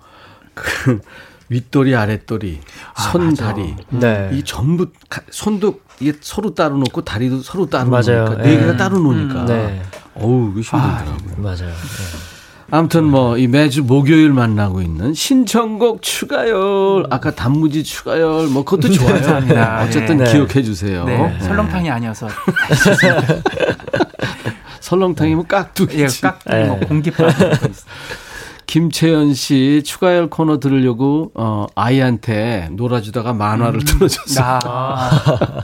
그 0.55 1.01
윗돌이, 1.48 1.94
아랫돌이, 1.94 2.61
아, 2.94 3.03
손. 3.03 3.35
다리 3.35 3.77
네. 3.90 4.31
이 4.33 4.42
전부 4.42 4.88
가- 5.09 5.20
손도 5.31 5.81
이게 6.01 6.14
서로 6.20 6.55
따로 6.55 6.77
놓고 6.79 7.03
다리도 7.05 7.42
서로 7.42 7.66
따로 7.68 7.90
맞아요. 7.90 8.25
놓으니까 8.25 8.42
네 8.42 8.55
예. 8.55 8.59
개가 8.61 8.77
따로 8.77 8.98
놓으니까 8.98 9.44
네. 9.44 9.83
어우 10.14 10.51
이거 10.57 10.61
힘들더라고요. 10.61 11.35
맞아요. 11.38 11.57
네. 11.68 12.32
아무튼 12.74 13.04
뭐 13.04 13.37
이 13.37 13.46
매주 13.48 13.82
목요일 13.82 14.32
만나고 14.32 14.80
있는 14.80 15.12
신청곡 15.12 16.00
추가열 16.00 17.04
아까 17.11 17.30
단무지 17.35 17.85
추가열 17.85 18.46
뭐 18.48 18.64
그것도 18.64 18.90
좋아요. 18.94 19.12
감사합니다. 19.14 19.82
어쨌든 19.85 20.16
네. 20.16 20.32
기억해 20.32 20.62
주세요. 20.62 21.04
네, 21.04 21.38
설렁탕이 21.40 21.90
아니어서 21.90 22.28
설렁탕이면 24.80 25.44
예, 25.44 25.48
깍두기지. 25.48 26.20
깍 26.22 26.38
네. 26.46 26.64
뭐 26.64 26.80
공깃밥 26.80 27.30
김채연 28.72 29.35
씨 29.35 29.82
추가열 29.85 30.30
코너 30.30 30.58
들으려고 30.58 31.30
어 31.35 31.66
아이한테 31.74 32.70
놀아주다가 32.72 33.35
만화를 33.35 33.85
틀어줬어요. 33.85 34.61
아, 34.64 35.11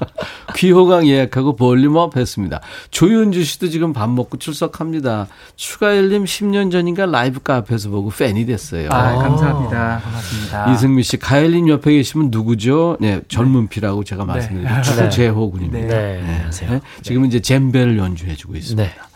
귀호강 0.55 1.07
예약하고 1.07 1.57
볼륨업 1.57 2.19
했습니다. 2.19 2.61
조윤주 2.91 3.45
씨도 3.45 3.71
지금 3.71 3.95
밥 3.95 4.11
먹고 4.11 4.37
출석합니다. 4.37 5.27
추가열님 5.57 6.25
10년 6.25 6.71
전인가 6.71 7.07
라이브 7.07 7.41
카페에서 7.41 7.89
보고 7.89 8.11
팬이 8.11 8.45
됐어요. 8.45 8.91
아, 8.91 9.15
감사합니다. 9.17 10.01
반갑습니다. 10.05 10.73
이승미 10.75 11.03
씨, 11.03 11.17
가열님 11.17 11.71
옆에 11.71 11.93
계시면 11.93 12.29
누구죠? 12.31 12.99
네, 13.01 13.23
젊은 13.29 13.69
피라고 13.69 14.05
제가 14.05 14.27
말씀드린 14.27 14.69
네. 14.69 14.83
추재호 14.83 15.51
군입니다. 15.51 15.97
네. 15.97 16.21
안녕하세요. 16.27 16.71
네, 16.73 16.81
지금은 17.01 17.29
이제 17.29 17.41
젬베를 17.41 17.97
연주해주고 17.97 18.55
있습니다. 18.55 19.08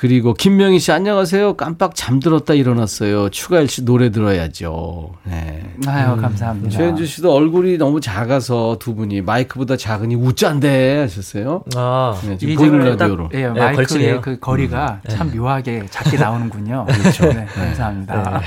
네. 0.00 0.08
그리고 0.08 0.32
김명희 0.32 0.78
씨, 0.78 0.92
안녕하세요. 0.92 1.54
깜빡 1.56 1.94
잠들었다 1.94 2.54
일어났어요. 2.54 3.28
추가열 3.28 3.68
씨 3.68 3.84
노래 3.84 4.10
들어야죠. 4.10 5.12
네. 5.24 5.62
아유, 5.86 6.16
감사합니다. 6.16 6.70
최현주 6.70 7.04
씨도 7.04 7.30
얼굴이 7.32 7.76
너무 7.76 8.00
작아서 8.00 8.78
두 8.80 8.94
분이 8.94 9.20
마이크보다 9.20 9.76
작으니 9.76 10.14
우짠데 10.14 11.00
하셨어요. 11.00 11.64
아. 11.76 12.18
네, 12.24 12.38
지금 12.38 12.56
보이는 12.56 12.96
딱, 12.96 13.04
라디오로. 13.04 13.28
예, 13.34 13.42
네, 13.42 13.48
마이크의 13.48 13.74
걸치네요. 13.74 14.20
그 14.22 14.38
거리가 14.38 15.02
참 15.08 15.30
묘하게 15.34 15.84
작게 15.90 16.16
나오는군요. 16.16 16.86
그렇죠. 16.90 17.26
네, 17.32 17.44
감사합니다. 17.46 18.40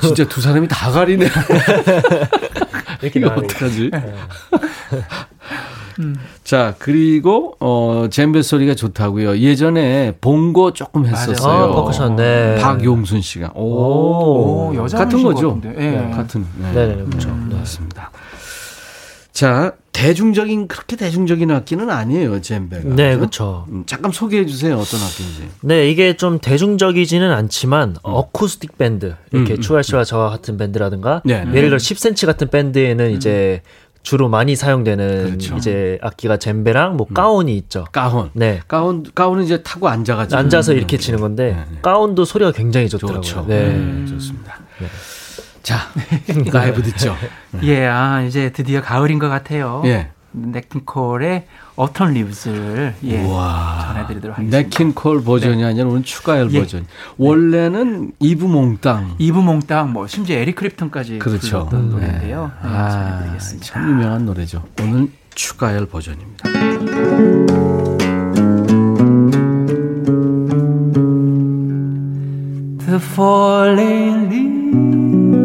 진짜 0.00 0.24
두 0.28 0.40
사람이 0.40 0.68
다 0.68 0.92
가리네. 0.92 1.26
이렇게. 3.02 3.24
어떡하지? 3.24 3.90
자, 6.44 6.74
그리고, 6.78 7.56
어, 7.60 8.06
잼베 8.10 8.42
소리가 8.42 8.74
좋다고요. 8.74 9.38
예전에 9.38 10.14
본고 10.20 10.72
조금 10.72 11.06
했었어요. 11.06 11.64
아, 11.64 11.72
퍼커션, 11.72 12.16
네. 12.16 12.56
박용순 12.60 13.20
씨가. 13.20 13.52
오, 13.54 13.62
오. 13.62 14.70
오, 14.70 14.74
여자 14.76 14.98
같은 14.98 15.22
거죠? 15.22 15.60
예. 15.64 15.68
네, 15.70 16.10
같은. 16.10 16.46
네. 16.58 16.72
네 16.72 16.86
네, 16.86 17.04
그렇죠. 17.04 17.28
네. 17.48 17.56
맞습니다. 17.56 18.10
자, 19.32 19.72
대중적인 19.92 20.68
그렇게 20.68 20.96
대중적인 20.96 21.50
악기는 21.50 21.88
아니에요, 21.88 22.40
젬베가. 22.40 22.94
네? 22.94 23.16
그렇죠. 23.16 23.66
음, 23.70 23.84
잠깐 23.86 24.12
소개해 24.12 24.46
주세요. 24.46 24.76
어떤 24.76 25.00
악기인지. 25.00 25.48
네, 25.62 25.88
이게 25.90 26.16
좀 26.16 26.38
대중적이지는 26.38 27.30
않지만 27.30 27.96
어 28.02 28.30
쿠스틱 28.30 28.78
밴드 28.78 29.14
이렇게 29.32 29.54
음, 29.54 29.56
음, 29.56 29.60
추할 29.60 29.84
씨와 29.84 30.04
저와 30.04 30.30
같은 30.30 30.56
밴드라든가 30.56 31.22
네, 31.24 31.44
네. 31.44 31.50
예를 31.56 31.70
들어 31.70 31.76
10cm 31.78 32.26
같은 32.26 32.48
밴드에는 32.48 33.12
이제 33.12 33.62
주로 34.02 34.28
많이 34.28 34.56
사용되는 34.56 35.24
그렇죠. 35.26 35.56
이제 35.56 35.98
악기가 36.02 36.36
젬베랑 36.38 36.96
뭐 36.96 37.06
카혼이 37.06 37.56
있죠. 37.58 37.84
카혼. 37.92 38.30
네. 38.32 38.60
카혼 38.66 39.04
카혼은 39.14 39.44
이제 39.44 39.62
타고 39.62 39.88
앉아 39.88 40.16
가지고 40.16 40.38
앉아서 40.38 40.72
이렇게 40.72 40.96
치는 40.96 41.20
건데 41.20 41.52
네, 41.52 41.64
네. 41.70 41.78
카혼도 41.82 42.24
소리가 42.24 42.52
굉장히 42.52 42.88
좋더라고요. 42.88 43.20
좋죠. 43.20 43.44
네. 43.46 43.68
네, 43.68 44.06
좋습니다. 44.06 44.58
자, 45.62 45.78
라이브 46.52 46.82
듣죠. 46.82 47.14
예, 47.62 47.86
아, 47.86 48.22
이제 48.22 48.50
드디어 48.50 48.80
가을인 48.80 49.18
것 49.18 49.28
같아요. 49.28 49.82
예. 49.84 50.10
냇 50.32 50.67
킹 50.67 51.02
콜의 51.02 51.46
Autumn 51.76 52.12
Leaves를 52.12 52.94
예, 53.04 53.24
와. 53.26 53.86
전해드리도록 53.88 54.38
하겠습니다. 54.38 54.58
냇 54.58 54.82
킹 54.82 55.06
콜 55.06 55.24
버전이 55.24 55.64
아니라 55.64 55.86
오늘 55.88 56.02
추가열 56.02 56.52
예. 56.52 56.60
버전. 56.60 56.86
원래는 57.18 58.12
이브 58.20 58.44
몽땅. 58.44 59.16
이브 59.18 59.38
몽땅, 59.38 59.92
뭐 59.92 60.06
심지어 60.06 60.36
에릭 60.36 60.56
클랩튼까지 60.56 61.18
그렇죠. 61.18 61.66
불렀던 61.68 61.88
네. 61.88 61.94
노래인데요. 61.94 62.50
네, 62.62 62.68
아, 62.68 62.90
전해드리겠습니다. 62.90 63.66
참 63.66 63.90
유명한 63.90 64.24
노래죠. 64.26 64.64
오늘 64.80 65.08
추가열 65.34 65.86
버전입니다. 65.86 66.48
The 72.86 72.98
falling 72.98 74.28
leaves 74.28 75.39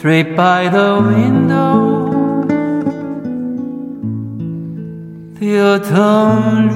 draped 0.00 0.34
by 0.34 0.66
the 0.66 0.98
window. 1.14 2.00
The 5.38 5.60
autumn 5.60 6.68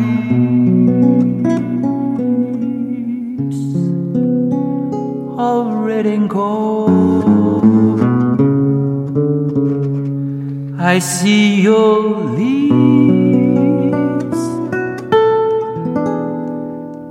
leaves 3.39 3.61
are 5.39 5.75
red 5.87 6.05
and 6.07 6.29
gold. 6.29 7.25
I 10.79 10.99
see 10.99 11.63
your 11.63 12.25
leaves 12.37 12.75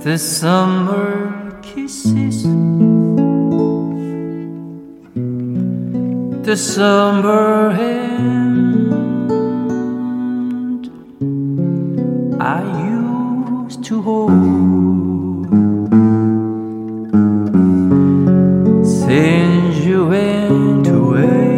the 0.04 0.16
summer 0.16 1.58
kisses, 1.60 2.46
the 6.44 6.56
summer 6.58 7.70
hand 7.70 8.92
I 12.38 12.62
used 12.90 13.82
to 13.84 14.02
hold. 14.02 14.30
Since 18.86 19.76
you 19.86 20.06
went 20.08 20.86
away, 20.86 21.56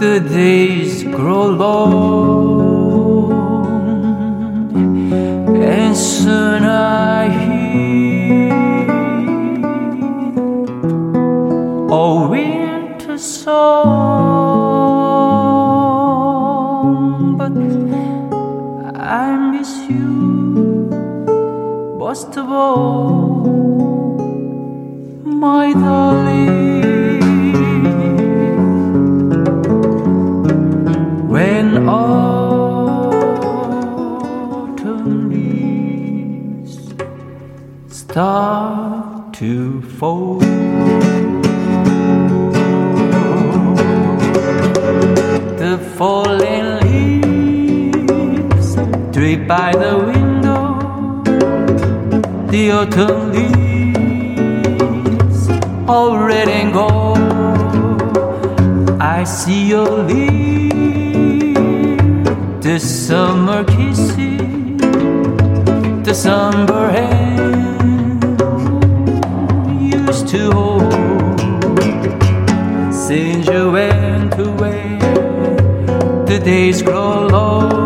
the 0.00 0.20
days 0.28 1.02
grow 1.04 1.46
long 1.46 3.32
and 5.64 5.96
soon 5.96 6.62
I 6.64 7.09
of 22.24 22.50
all, 22.50 23.44
my 25.24 25.72
darling. 25.72 27.20
When 31.28 31.88
autumn 31.88 32.20
leaves 35.30 36.74
start 37.88 39.34
to 39.34 39.82
fall. 39.82 40.40
The 45.58 45.78
falling 45.96 46.66
leaves 46.80 48.68
draped 49.12 49.46
by 49.48 49.72
the 49.72 49.96
window. 49.98 50.19
The 52.50 52.70
autumn 52.72 53.30
leaves 53.30 54.40
all 55.88 56.18
red 56.18 56.48
and 56.48 56.72
gold. 56.72 57.18
I 59.00 59.22
see 59.22 59.68
your 59.68 60.02
leaves, 60.02 61.54
the 62.60 62.78
summer 62.80 63.62
kisses, 63.62 64.80
the 66.02 66.12
summer 66.12 66.90
hand 66.90 68.24
used 69.80 70.26
to 70.28 70.50
hold. 70.50 70.92
Since 72.92 73.46
you 73.46 73.70
went 73.70 74.34
away, 74.38 74.98
the 76.26 76.38
days 76.44 76.82
grow 76.82 77.28
long, 77.28 77.79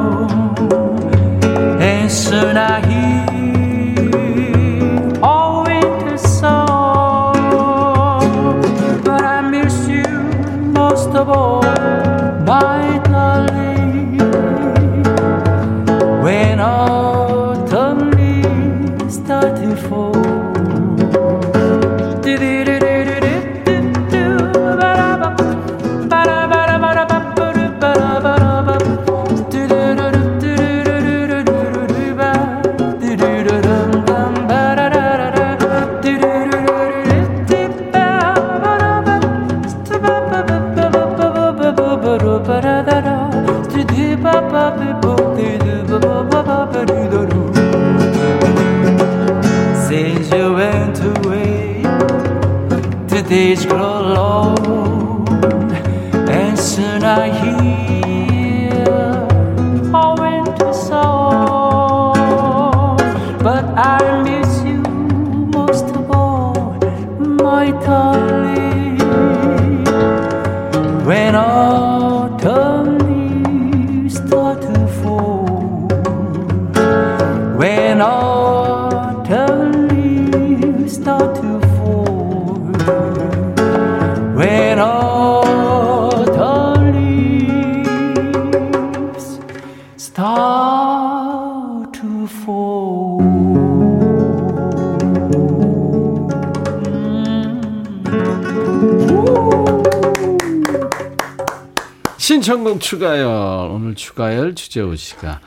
추가열 104.15 104.55
주재호 104.55 104.95
씨가 104.95 105.41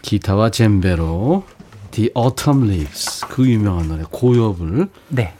기타와 0.00 0.50
젬베로 0.50 1.44
The 1.90 2.10
Autumn 2.16 2.68
Leaves 2.68 3.26
그 3.28 3.46
유명한 3.46 3.88
노래 3.88 4.02
고엽을 4.10 4.88
네. 5.08 5.34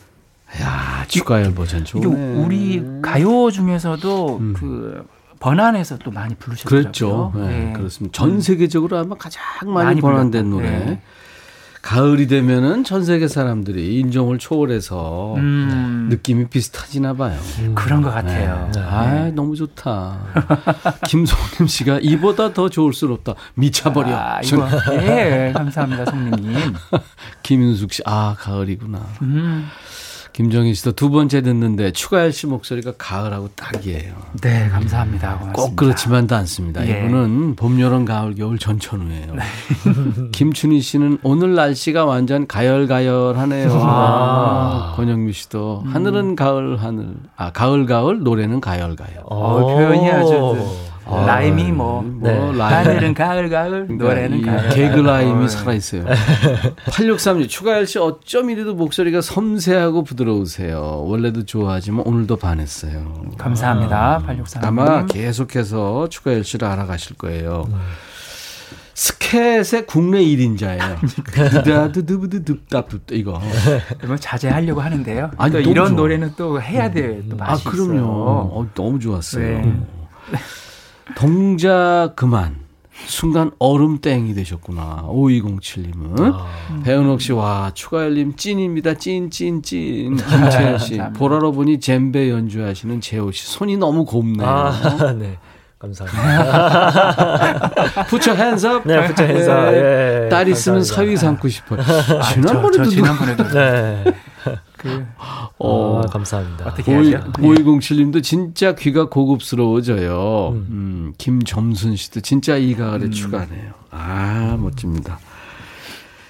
야, 0.61 1.05
추가열 1.09 1.55
버전 1.55 1.81
이게 1.81 1.91
좋네. 1.91 2.45
우리 2.45 2.83
가요 3.01 3.51
중에서도 3.51 4.37
음. 4.39 4.55
그 4.55 5.09
번안에서 5.41 5.97
또 5.99 6.11
많이 6.11 6.35
부르셨더라고요. 6.35 6.83
그렇죠. 6.83 7.33
네, 7.35 7.49
네. 7.49 7.73
그렇습니다. 7.73 8.13
전 8.17 8.41
세계적으로 8.43 8.99
아마 8.99 9.17
가장 9.17 9.43
많이, 9.65 9.87
많이 9.87 10.01
번안된 10.03 10.51
노래. 10.51 10.71
네. 10.71 11.03
가을이 11.93 12.27
되면은 12.27 12.85
전 12.85 13.05
세계 13.05 13.29
사람들이 13.29 14.01
인종을 14.01 14.39
초월해서 14.39 15.35
음, 15.35 16.07
느낌이 16.11 16.49
비슷하지나 16.49 17.13
봐요. 17.13 17.39
그런 17.75 18.01
것 18.01 18.11
같아요. 18.11 18.71
네. 18.75 18.81
아, 18.81 19.31
너무 19.35 19.55
좋다. 19.55 20.19
김송림 21.07 21.67
씨가 21.67 21.99
이보다 22.01 22.55
더 22.55 22.71
좋을 22.71 22.95
수 22.95 23.13
없다. 23.13 23.35
미쳐버려. 23.57 24.09
아, 24.09 24.41
이거 24.43 24.67
예, 24.95 25.53
감사합니다, 25.55 26.07
성님님. 26.07 26.55
김윤숙 27.45 27.93
씨, 27.93 28.03
아, 28.07 28.37
가을이구나. 28.39 28.99
음, 29.21 29.69
김정희 30.33 30.75
씨도 30.75 30.93
두 30.93 31.11
번째 31.11 31.43
듣는데 31.43 31.93
추가열 31.93 32.33
씨 32.33 32.47
목소리가 32.47 32.93
가을하고 32.97 33.49
딱이에요. 33.55 34.15
네, 34.41 34.69
감사합니다. 34.69 35.39
고맙습니다. 35.39 35.53
꼭 35.53 35.77
그렇지만도 35.77 36.35
않습니다. 36.37 36.87
예. 36.87 37.01
이분은 37.01 37.57
봄, 37.57 37.79
여름, 37.81 38.05
가을, 38.05 38.35
겨울 38.35 38.59
전천후예요. 38.59 39.35
김춘희 40.33 40.81
씨는 40.81 41.19
오늘 41.23 41.55
날씨가 41.55 42.07
완전 42.07 42.47
가열가열하네요. 42.47 43.71
아, 43.85 44.95
권영미 44.97 45.33
씨도 45.35 45.85
하늘은 45.87 46.37
가을 46.37 46.83
하늘, 46.83 47.15
아 47.37 47.53
가을 47.53 47.85
가을 47.87 48.23
노래는 48.23 48.61
가열가열. 48.61 49.25
어, 49.27 49.67
표현이 49.67 50.11
아주 50.11 50.92
그 51.05 51.11
라임이 51.15 51.73
뭐, 51.73 52.03
뭐 52.03 52.31
네. 52.31 52.37
라임. 52.59 52.61
하늘은 52.61 53.15
가을 53.15 53.49
가을, 53.51 53.87
노래는 53.89 54.39
이 54.39 54.43
가을. 54.43 54.69
개그 54.71 55.01
라임이 55.01 55.45
어, 55.45 55.49
살아 55.49 55.73
있어요. 55.75 56.05
8636 56.93 57.49
추가열 57.49 57.87
씨 57.87 57.99
어쩜 57.99 58.51
이래도 58.51 58.75
목소리가 58.75 59.21
섬세하고 59.21 60.05
부드러우세요. 60.05 61.03
원래도 61.07 61.45
좋아하지만 61.45 62.05
오늘도 62.07 62.37
반했어요. 62.37 63.25
감사합니다, 63.37 64.23
863님. 64.27 64.65
아마 64.65 65.07
계속해서 65.07 66.09
추가열 66.09 66.45
씨를 66.45 66.69
알아가실 66.69 67.17
거예요. 67.17 67.69
스캣의 68.95 69.87
국내 69.87 70.23
1인자예요. 70.23 70.99
드다드드드드답 71.51 72.89
이거. 73.11 73.41
이거 74.05 74.17
자제하려고 74.21 74.81
하는데요. 74.83 75.31
아니, 75.39 75.53
또 75.53 75.61
이런 75.61 75.89
좋아. 75.89 75.97
노래는 75.97 76.35
또 76.37 76.61
해야 76.61 76.91
돼. 76.91 77.23
또아 77.29 77.39
맛이 77.39 77.65
그럼요. 77.65 77.93
있어요. 77.95 78.07
어, 78.07 78.67
너무 78.75 79.01
좋았어요. 79.01 79.61
네. 79.61 79.81
동작 81.17 82.13
그만. 82.17 82.63
순간 83.07 83.51
얼음땡이 83.59 84.35
되셨구나. 84.35 85.05
5207님은. 85.09 86.37
배은옥 86.85 87.21
씨, 87.21 87.33
와, 87.33 87.73
추가열님 87.75 88.37
찐입니다. 88.37 88.95
찐, 88.95 89.29
찐, 89.31 89.61
찐. 89.63 90.17
김채연 90.17 90.79
씨, 90.79 90.97
감사합니다. 90.99 91.11
보라로 91.19 91.53
보니 91.53 91.81
젬베 91.81 92.31
연주하시는 92.31 93.01
재호 93.01 93.33
씨. 93.33 93.47
손이 93.47 93.77
너무 93.79 94.05
곱네요. 94.05 94.49
아, 94.49 95.13
네. 95.19 95.39
감사합니다. 95.81 97.71
부처 98.09 98.35
핸섭. 98.35 98.87
네, 98.87 99.05
부처 99.09 99.25
핸섭. 99.25 99.73
예, 99.75 100.29
딸 100.31 100.47
있으면 100.47 100.79
감사합니다. 100.79 100.95
사위 100.95 101.17
삼고 101.17 101.49
싶어요. 101.49 101.81
아, 101.81 102.23
지난번에도 102.33 102.77
저, 102.77 102.85
저 102.85 102.91
지난번에도 102.91 103.49
네. 103.49 104.05
그 104.83 105.07
어, 105.59 106.03
아, 106.05 106.07
감사합니다. 106.09 106.67
어떻게 106.67 106.93
하죠? 106.93 107.33
5207님도 107.35 108.23
진짜 108.23 108.75
귀가 108.75 109.09
고급스러워져요. 109.09 110.49
음, 110.53 111.13
김점순 111.19 111.97
씨도 111.97 112.21
진짜 112.21 112.57
이 112.57 112.75
가을에 112.75 113.11
추가네요. 113.11 113.73
아, 113.91 114.57
멋집니다. 114.61 115.19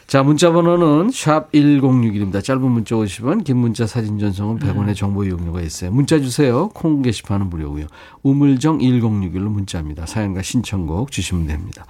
자, 0.07 0.23
문자 0.23 0.53
번호는 0.53 1.11
샵 1.11 1.51
1061입니다. 1.53 2.45
짧은 2.45 2.61
문자 2.61 2.95
50원, 2.97 3.45
긴 3.45 3.57
문자 3.57 3.87
사진 3.87 4.19
전송은 4.19 4.59
100원의 4.59 4.95
정보 4.95 5.25
이용료가 5.25 5.63
있어요. 5.63 5.91
문자 5.91 6.21
주세요. 6.21 6.69
콩 6.75 7.01
게시판은 7.01 7.49
무료고요. 7.49 7.87
우물정 8.23 8.79
1061로 8.79 9.49
문자입니다. 9.49 10.05
사연과 10.05 10.43
신청곡 10.43 11.11
주시면 11.11 11.47
됩니다. 11.47 11.87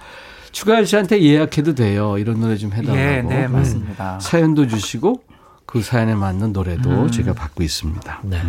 추가할 0.53 0.85
씨한테 0.85 1.21
예약해도 1.21 1.75
돼요. 1.75 2.17
이런 2.17 2.39
노래 2.39 2.55
좀 2.55 2.71
해달라고. 2.71 2.97
예, 2.97 3.21
네, 3.23 3.47
맞습니다. 3.47 4.19
사연도 4.21 4.67
주시고 4.67 5.21
그 5.73 5.81
사연에 5.81 6.13
맞는 6.13 6.53
노래도 6.53 6.91
음. 6.91 7.09
제가 7.09 7.33
받고 7.33 7.63
있습니다. 7.63 8.19
네. 8.25 8.39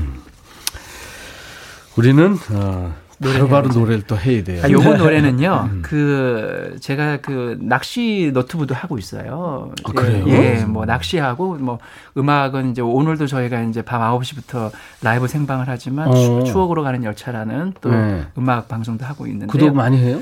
우리는 1.97 2.37
어, 2.53 2.95
바로바로 3.23 3.65
해야죠. 3.69 3.81
노래를 3.81 4.03
또 4.03 4.19
해야 4.19 4.45
돼요. 4.45 4.61
아, 4.63 4.71
요번 4.71 4.99
노래는요, 4.99 5.69
음. 5.73 5.83
그, 5.83 6.77
제가 6.81 7.23
그, 7.23 7.57
낚시 7.63 8.31
노트북도 8.35 8.75
하고 8.75 8.99
있어요. 8.99 9.73
아, 9.85 9.93
그래요? 9.93 10.29
예, 10.29 10.67
뭐, 10.67 10.85
낚시하고, 10.85 11.55
뭐, 11.55 11.79
음악은 12.19 12.73
이제 12.73 12.83
오늘도 12.83 13.27
저희가 13.27 13.63
이제 13.63 13.81
밤 13.81 14.03
9시부터 14.03 14.71
라이브 15.01 15.27
생방을 15.27 15.65
하지만, 15.67 16.09
어. 16.09 16.45
추, 16.45 16.53
추억으로 16.53 16.83
가는 16.83 17.03
열차라는 17.05 17.73
또 17.81 17.91
네. 17.91 18.27
음악 18.37 18.69
방송도 18.69 19.07
하고 19.07 19.27
있는데. 19.27 19.47
구독 19.47 19.75
많이 19.75 19.97
해요? 19.97 20.21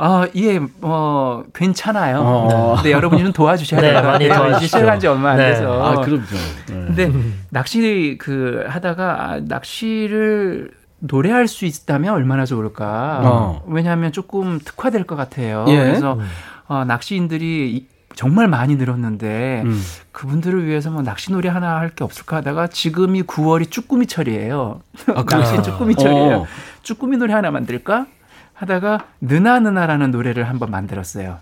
아, 0.00 0.28
예, 0.36 0.60
뭐, 0.80 1.44
괜찮아요. 1.52 2.20
어. 2.20 2.74
근데 2.76 2.92
여러분이 2.92 3.22
좀 3.24 3.32
도와주셔야 3.32 3.80
네, 3.80 3.90
돼요. 3.92 4.02
많이 4.02 4.24
예, 4.26 4.28
도와주시죠. 4.28 4.66
시작한 4.78 5.00
지 5.00 5.08
얼마 5.08 5.30
안 5.32 5.38
네. 5.38 5.50
돼서. 5.50 5.84
아, 5.84 5.94
그럼요. 6.00 6.22
네. 6.68 6.72
근데 6.86 7.12
낚시 7.50 8.16
그 8.20 8.64
하다가 8.68 9.16
아, 9.32 9.40
낚시를 9.44 10.70
노래할 11.00 11.48
수 11.48 11.64
있다면 11.64 12.14
얼마나 12.14 12.44
좋을까. 12.44 13.20
어. 13.24 13.62
왜냐하면 13.66 14.12
조금 14.12 14.58
특화될 14.64 15.04
것 15.04 15.16
같아요. 15.16 15.64
예. 15.68 15.76
그래서 15.76 16.18
어, 16.68 16.84
낚시인들이 16.86 17.72
이- 17.74 17.86
정말 18.14 18.48
많이 18.48 18.74
늘었는데 18.76 19.62
음. 19.64 19.80
그분들을 20.12 20.66
위해서 20.66 20.90
뭐 20.90 21.02
낚시 21.02 21.30
놀이 21.30 21.46
하나 21.46 21.76
할 21.78 21.90
게 21.94 22.02
없을까 22.02 22.38
하다가 22.38 22.66
지금이 22.68 23.22
9월이 23.24 23.70
쭈꾸미철이에요. 23.70 24.80
아? 25.14 25.24
낚시 25.24 25.62
쭈꾸미철이에요. 25.62 26.36
어. 26.38 26.46
쭈꾸미 26.82 27.16
노래 27.16 27.32
하나 27.34 27.50
만들까 27.52 28.06
하다가 28.58 28.98
느나 29.20 29.60
느나라는 29.60 30.10
노래를 30.10 30.48
한번 30.48 30.70
만들었어요. 30.70 31.38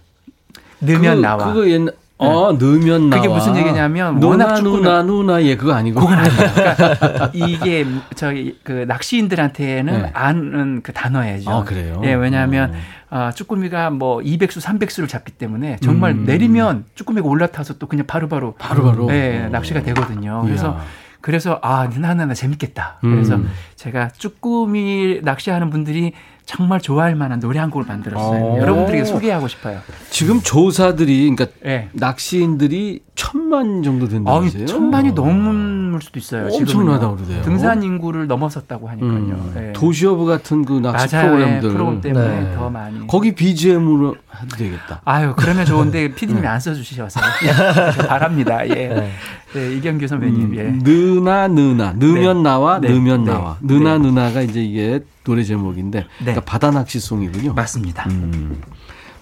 넣으면 0.80 1.16
그, 1.16 1.20
나와. 1.22 1.46
네. 1.46 1.52
그거 1.52 1.68
옛날 1.70 1.94
어, 2.18 2.52
넣으면 2.52 3.08
나와. 3.10 3.22
그게 3.22 3.32
무슨 3.32 3.56
얘기냐면 3.56 4.20
누나 4.20 4.54
축구는- 4.54 4.62
누나 4.62 5.02
누나 5.02 5.42
예 5.42 5.56
그거 5.56 5.72
아니고. 5.72 6.00
그건 6.00 6.18
아니에요. 6.18 6.50
그러니까 6.98 7.30
이게 7.32 7.86
저기 8.14 8.58
그 8.62 8.84
낚시인들한테는 8.86 10.02
네. 10.02 10.10
아는 10.12 10.82
그 10.82 10.92
단어예요. 10.92 11.48
아, 11.48 11.64
그래요? 11.64 12.00
예, 12.04 12.12
왜냐하면 12.14 12.74
어. 12.74 12.76
아, 13.08 13.32
쭈꾸미가 13.32 13.90
뭐 13.90 14.18
200수, 14.18 14.60
300수를 14.62 15.08
잡기 15.08 15.32
때문에 15.32 15.76
정말 15.80 16.12
음. 16.12 16.24
내리면 16.26 16.84
쭈꾸미가 16.96 17.26
올라타서 17.26 17.78
또 17.78 17.86
그냥 17.86 18.06
바로바로 18.06 18.54
바로바로? 18.58 19.08
예, 19.12 19.44
어. 19.46 19.48
낚시가 19.50 19.82
되거든요. 19.82 20.42
그래서 20.44 20.68
이야. 20.72 20.84
그래서 21.22 21.58
아, 21.62 21.88
나나나 21.94 22.34
재밌겠다. 22.34 22.98
그래서 23.00 23.36
음. 23.36 23.50
제가 23.74 24.10
쭈꾸미 24.16 25.20
낚시하는 25.22 25.70
분들이 25.70 26.12
정말 26.47 26.80
좋아할 26.80 27.16
만한 27.16 27.40
노래 27.40 27.59
한 27.59 27.70
곡을 27.70 27.86
만들었어요. 27.86 28.44
어. 28.44 28.59
여러분들에게 28.61 29.05
소개하고 29.05 29.49
싶어요. 29.49 29.80
지금 30.11 30.40
조사들이 30.40 31.28
그러니까 31.34 31.47
예. 31.66 31.88
낚시인들이 31.92 33.01
천만 33.16 33.82
정도 33.82 34.07
아, 34.07 34.09
된다면서요? 34.09 34.66
천만이 34.66 35.12
넘을 35.12 36.01
수도 36.01 36.20
있어요. 36.20 36.47
엄청나다. 36.53 37.11
그러대요. 37.14 37.42
등산 37.42 37.82
인구를 37.82 38.28
넘어섰다고 38.28 38.88
하니까요. 38.88 39.11
음. 39.11 39.55
예. 39.57 39.72
도시어부 39.72 40.24
같은 40.24 40.64
그 40.64 40.74
낚시 40.74 41.14
맞아요. 41.14 41.30
프로그램들. 41.32 41.68
예, 41.68 41.72
프로그램 41.72 42.01
때문에 42.01 42.40
네. 42.40 42.55
더 42.55 42.70
많이. 42.70 43.07
거기 43.09 43.34
BGM으로 43.34 44.14
해도 44.43 44.57
되겠다. 44.57 45.01
아유, 45.05 45.34
그러면 45.37 45.64
좋은데 45.66 46.12
피디님이 46.16 46.47
안 46.47 46.59
써주셔서 46.61 47.20
바랍니다. 48.09 48.66
예. 48.68 49.12
네, 49.55 49.72
이경규 49.76 50.07
선배님. 50.07 50.55
예. 50.57 50.61
음, 50.62 50.80
느나 50.84 51.49
느나 51.49 51.93
넣으면 51.93 52.39
네. 52.39 52.43
나와 52.43 52.80
네. 52.80 52.89
넣으면 52.91 53.24
네. 53.24 53.32
나와 53.32 53.57
느나 53.61 53.99
네. 53.99 54.09
느나가 54.09 54.41
이제 54.43 54.62
이게 54.62 55.01
노래 55.24 55.43
제목인데 55.43 56.07
그러니까 56.18 56.41
바다 56.45 56.70
낚시송이군요. 56.70 57.55
맞습니다. 57.55 58.07
음. 58.11 58.61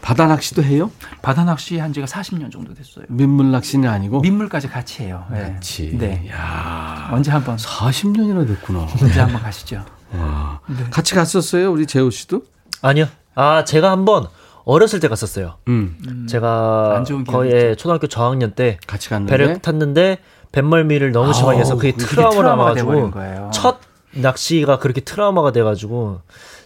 바다 0.02 0.26
낚시도 0.26 0.62
해요? 0.62 0.90
바다 1.22 1.44
낚시 1.44 1.78
한 1.78 1.94
지가 1.94 2.06
40년 2.06 2.52
정도 2.52 2.74
됐어요. 2.74 3.06
민물 3.08 3.50
낚시는 3.52 3.88
아니고. 3.88 4.20
민물까지 4.20 4.68
같이 4.68 5.04
해요. 5.04 5.24
예. 5.34 5.40
같이. 5.40 5.96
네. 5.96 6.28
야, 6.30 7.08
언제 7.10 7.30
한번 7.30 7.56
40년이나 7.56 8.46
됐구나. 8.46 8.80
언제 9.00 9.18
한번 9.20 9.40
가시죠. 9.40 9.82
와. 10.12 10.60
네. 10.68 10.84
같이 10.90 11.14
갔었어요, 11.14 11.72
우리 11.72 11.86
재호 11.86 12.10
씨도? 12.10 12.42
아니요. 12.82 13.06
아, 13.34 13.64
제가 13.64 13.90
한번 13.90 14.26
어렸을 14.64 15.00
때 15.00 15.08
갔었어요. 15.08 15.56
음. 15.68 16.26
제가 16.28 16.94
안 16.96 17.04
좋은 17.04 17.24
거의. 17.24 17.76
초등학교 17.76 18.06
저학년 18.06 18.52
때 18.54 18.78
같이 18.86 19.08
갔는데. 19.10 19.30
배를 19.36 19.58
탔는데 19.60 20.18
뱃멀미를 20.52 21.12
너무 21.12 21.32
심하게 21.34 21.58
해서 21.60 21.76
그게 21.76 21.92
트라우마 21.92 22.42
남아가지고 22.42 23.10
거예요. 23.10 23.50
첫 23.52 23.78
낚시가 24.12 24.78
그렇게 24.78 25.00
트라우마가 25.00 25.50
돼가지고 25.52 26.20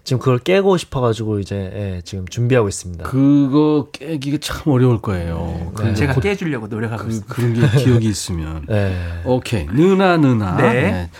지금 0.04 0.20
그걸 0.20 0.38
깨고 0.38 0.76
싶어가지고 0.76 1.38
이제 1.40 1.56
예, 1.74 2.02
지금 2.04 2.26
준비하고 2.28 2.68
있습니다. 2.68 3.04
그거 3.04 3.88
깨기가 3.92 4.38
참 4.40 4.72
어려울 4.72 5.00
거예요. 5.00 5.72
그, 5.74 5.94
제가 5.94 6.14
곧 6.14 6.20
깨주려고 6.20 6.66
노력하고 6.66 7.04
그, 7.04 7.08
있습니다. 7.08 7.34
그런 7.34 7.54
게 7.54 7.68
기억이 7.82 8.06
있으면. 8.08 8.66
예. 8.70 8.94
오케이. 9.24 9.66
느나 9.66 10.16
느나. 10.18 10.56
네. 10.56 11.10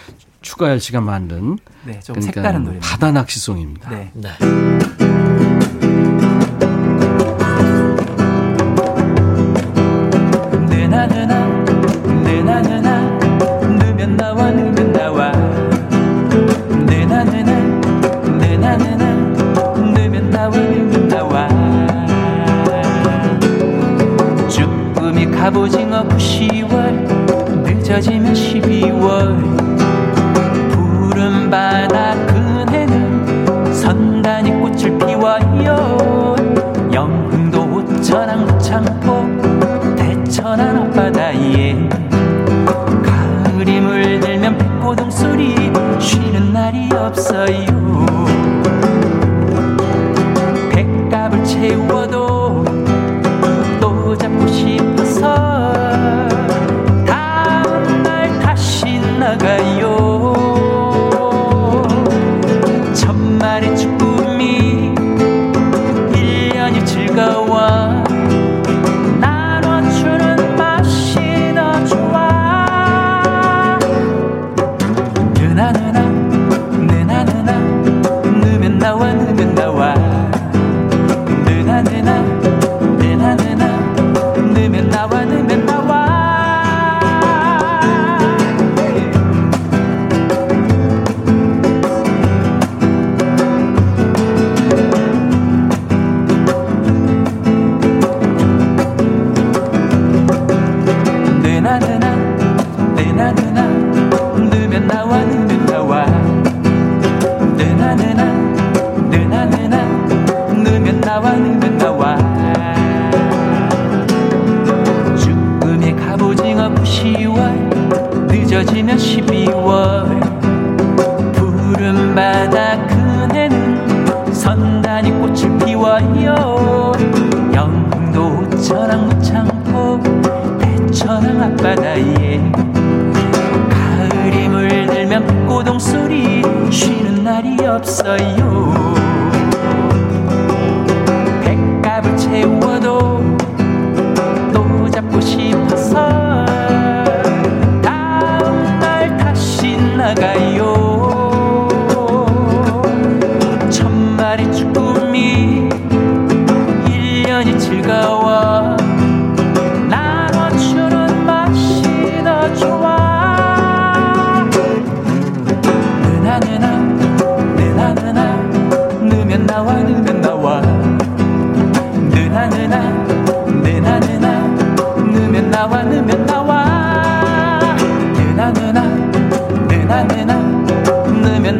추가열 0.40 0.78
씨가 0.80 1.00
만든 1.00 1.58
네, 1.84 1.98
좀 2.00 2.14
그러니까 2.14 2.32
색다른 2.32 2.64
노래. 2.64 2.78
바다 2.78 3.10
낚시송입니다. 3.10 3.90
네. 3.90 4.10
네. 4.14 4.28
갑오징어 25.48 26.04
9시월 26.08 26.92
늦어지면 27.62 28.34
12월. 28.34 29.40
푸른 30.70 31.48
바다 31.48 32.14
그네는 32.26 33.72
선단이 33.72 34.50
꽃을 34.60 34.98
피워요 34.98 36.36
영흥도 36.92 37.62
오천항 37.62 38.44
무창포 38.44 39.96
대천안 39.96 40.76
앞바다에. 40.76 41.88
가을이 43.02 43.80
물들면 43.80 44.58
백고동 44.58 45.10
소리 45.10 45.54
쉬는 45.98 46.52
날이 46.52 46.90
없어요. 46.92 48.04
백갑을 50.72 51.42
채워 51.42 52.06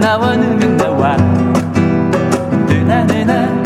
나와 0.08 0.34
느면 0.34 0.74
나와 0.78 1.16
느나 2.66 3.04
느나 3.04 3.62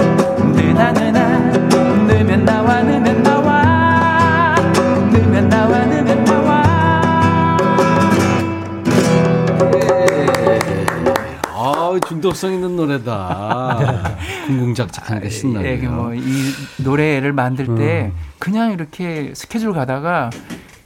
느나 0.57 0.93
느나 0.93 1.39
느면 1.39 2.45
나와 2.45 2.83
느면 2.83 3.23
나와 3.23 4.57
느면 5.13 5.49
나와 5.49 5.85
느면 5.85 6.25
나와 6.25 6.63
아, 11.47 12.01
중독성 12.09 12.55
있는 12.55 12.75
노래다. 12.75 14.17
궁궁작작하니까 14.49 15.29
신나네요. 15.29 15.71
예, 15.71 15.77
뭐이 15.87 16.23
노래를 16.79 17.33
만들 17.33 17.67
때 17.77 18.11
음. 18.13 18.19
그냥 18.41 18.73
이렇게 18.73 19.33
스케줄 19.37 19.73
가다가 19.73 20.31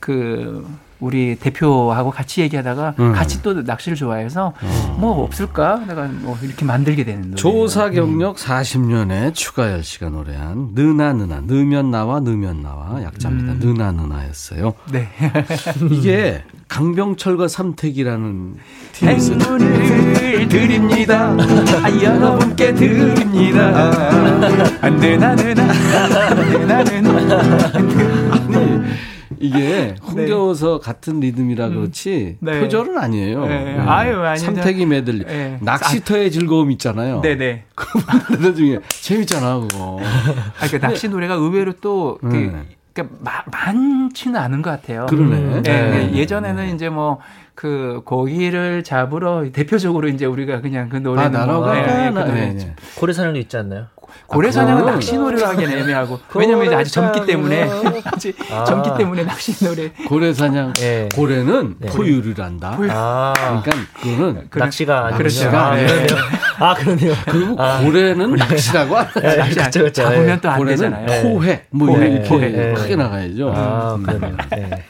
그 0.01 0.67
우리 0.99 1.37
대표하고 1.37 2.11
같이 2.11 2.41
얘기하다가 2.41 2.95
음. 2.99 3.13
같이 3.13 3.43
또 3.43 3.53
낚시를 3.63 3.97
좋아해서 3.97 4.55
뭐 4.99 5.23
없을까? 5.25 5.83
내가 5.87 6.05
뭐 6.07 6.39
이렇게 6.43 6.65
만들게 6.65 7.05
되는 7.05 7.23
노래. 7.23 7.35
조사 7.37 7.91
경력 7.91 8.37
40년에 8.37 9.35
추가열 9.35 9.85
씨가 9.85 10.09
노래한 10.09 10.71
느나 10.75 11.13
느나 11.13 11.41
느면 11.41 11.91
나와 11.91 12.21
느면 12.21 12.63
나와 12.63 13.03
약자입니다. 13.03 13.53
음. 13.53 13.59
느나 13.61 13.93
느나였어요. 13.93 14.73
네. 14.91 15.09
이게 15.91 16.43
강병철과 16.69 17.49
삼택이라는. 17.49 18.55
행운을 19.03 20.49
드립니다. 20.49 21.37
아, 21.83 22.03
여러분께 22.03 22.75
드립니다. 22.75 23.91
안 24.81 24.99
되나 24.99 25.37
되나 25.37 25.67
되나 26.49 26.85
되나 26.85 27.09
아니 28.33 28.83
이게 29.39 29.95
흥겨워서 30.03 30.79
같은 30.81 31.21
리듬이라 31.21 31.69
그렇지 31.69 32.39
네. 32.41 32.61
표절은 32.61 32.99
아니에요. 32.99 33.47
네. 33.47 33.79
아유, 33.79 34.21
아니죠. 34.21 34.47
삼택이 34.47 34.87
메들리. 34.87 35.25
네. 35.25 35.59
낚시터의 35.61 36.31
즐거움 36.31 36.71
있잖아요. 36.73 37.21
네네. 37.21 37.65
그 37.75 37.87
노래 38.35 38.55
중에 38.55 38.79
재밌잖아 38.89 39.59
그거. 39.61 40.01
아, 40.61 40.67
그 40.71 40.79
낚시 40.81 41.09
노래가 41.09 41.35
의외로 41.35 41.73
또 41.81 42.19
그, 42.21 42.27
네. 42.27 42.53
그러니까 42.93 43.17
마- 43.21 43.45
많지는 43.51 44.41
않은 44.41 44.63
것 44.63 44.71
같아요. 44.71 45.07
그러네. 45.07 45.57
예, 45.57 45.61
네. 45.61 46.11
예, 46.13 46.17
예전에는 46.17 46.75
이제 46.75 46.89
뭐그 46.89 48.03
고기를 48.05 48.85
잡으러 48.85 49.45
대표적으로 49.53 50.09
이제 50.09 50.25
우리가 50.25 50.63
그냥 50.63 50.89
그 50.89 50.97
노래 50.97 51.23
아 51.23 51.29
나라가 51.29 51.77
예, 51.77 51.81
예, 51.81 51.85
그 51.85 51.91
네, 51.91 52.11
노래 52.11 52.53
네. 52.55 52.75
고래사냥도 52.99 53.39
있지 53.41 53.57
않나요? 53.59 53.87
고래 54.27 54.51
사냥은 54.51 54.79
그건- 54.81 54.95
낚시 54.95 55.17
노래로 55.17 55.47
하기엔 55.47 55.71
애매하고 55.79 56.19
왜냐면 56.35 56.67
이제 56.67 56.75
아직 56.75 56.93
젊기 56.93 57.27
때문에 57.27 57.69
아직 58.05 58.37
아. 58.53 58.65
젊기 58.65 58.91
때문에 58.99 59.25
낚시 59.25 59.65
노래 59.65 59.91
고래 60.09 60.33
사냥 60.33 60.73
예. 60.81 61.09
고래는 61.15 61.77
네. 61.79 61.89
포유를 61.89 62.35
한다. 62.43 62.77
아, 62.91 63.33
그러니까 63.63 63.71
그거는 64.01 64.49
낚시가 64.55 65.07
아니군요. 65.07 65.23
낚시가 65.25 65.67
아. 65.73 65.75
그러네요. 65.77 66.07
아, 66.59 66.75
그러네요. 66.75 67.15
그리고 67.27 67.63
아. 67.63 67.81
고래는 67.81 68.35
낚시라고 68.35 68.97
안 68.97 69.07
예, 69.23 69.37
낚시 69.37 69.55
그쵸, 69.57 69.83
그쵸. 69.85 70.03
잡으면 70.03 70.29
예. 70.29 70.41
또안 70.41 70.59
고래는 70.59 70.77
되잖아요. 70.91 71.23
포회 71.23 71.67
뭐 71.71 71.89
포회, 71.89 72.07
이렇게 72.09 72.29
포회. 72.29 72.73
크게 72.75 72.97
나가야죠. 72.97 73.53
아, 73.55 73.95
음. 73.97 74.03
그러네요. 74.03 74.37
예. 74.57 74.85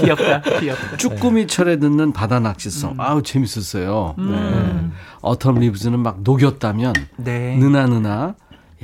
귀엽다, 0.00 0.40
귀엽다. 0.60 0.96
쭈꾸미 0.96 1.46
철에 1.46 1.78
듣는 1.78 2.12
바다 2.12 2.40
낚시성. 2.40 2.94
아우 2.98 3.22
재밌었어요. 3.22 4.14
네. 4.18 4.90
어텀 5.22 5.58
리브스는 5.58 5.98
막 6.00 6.18
녹였다면 6.22 6.92
네. 7.16 7.56
느나 7.58 7.86
느나. 7.86 8.34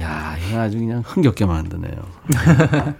야, 0.00 0.36
이거 0.38 0.60
아주 0.60 0.78
그냥 0.78 1.02
흥겹게 1.04 1.46
만드네요. 1.46 1.94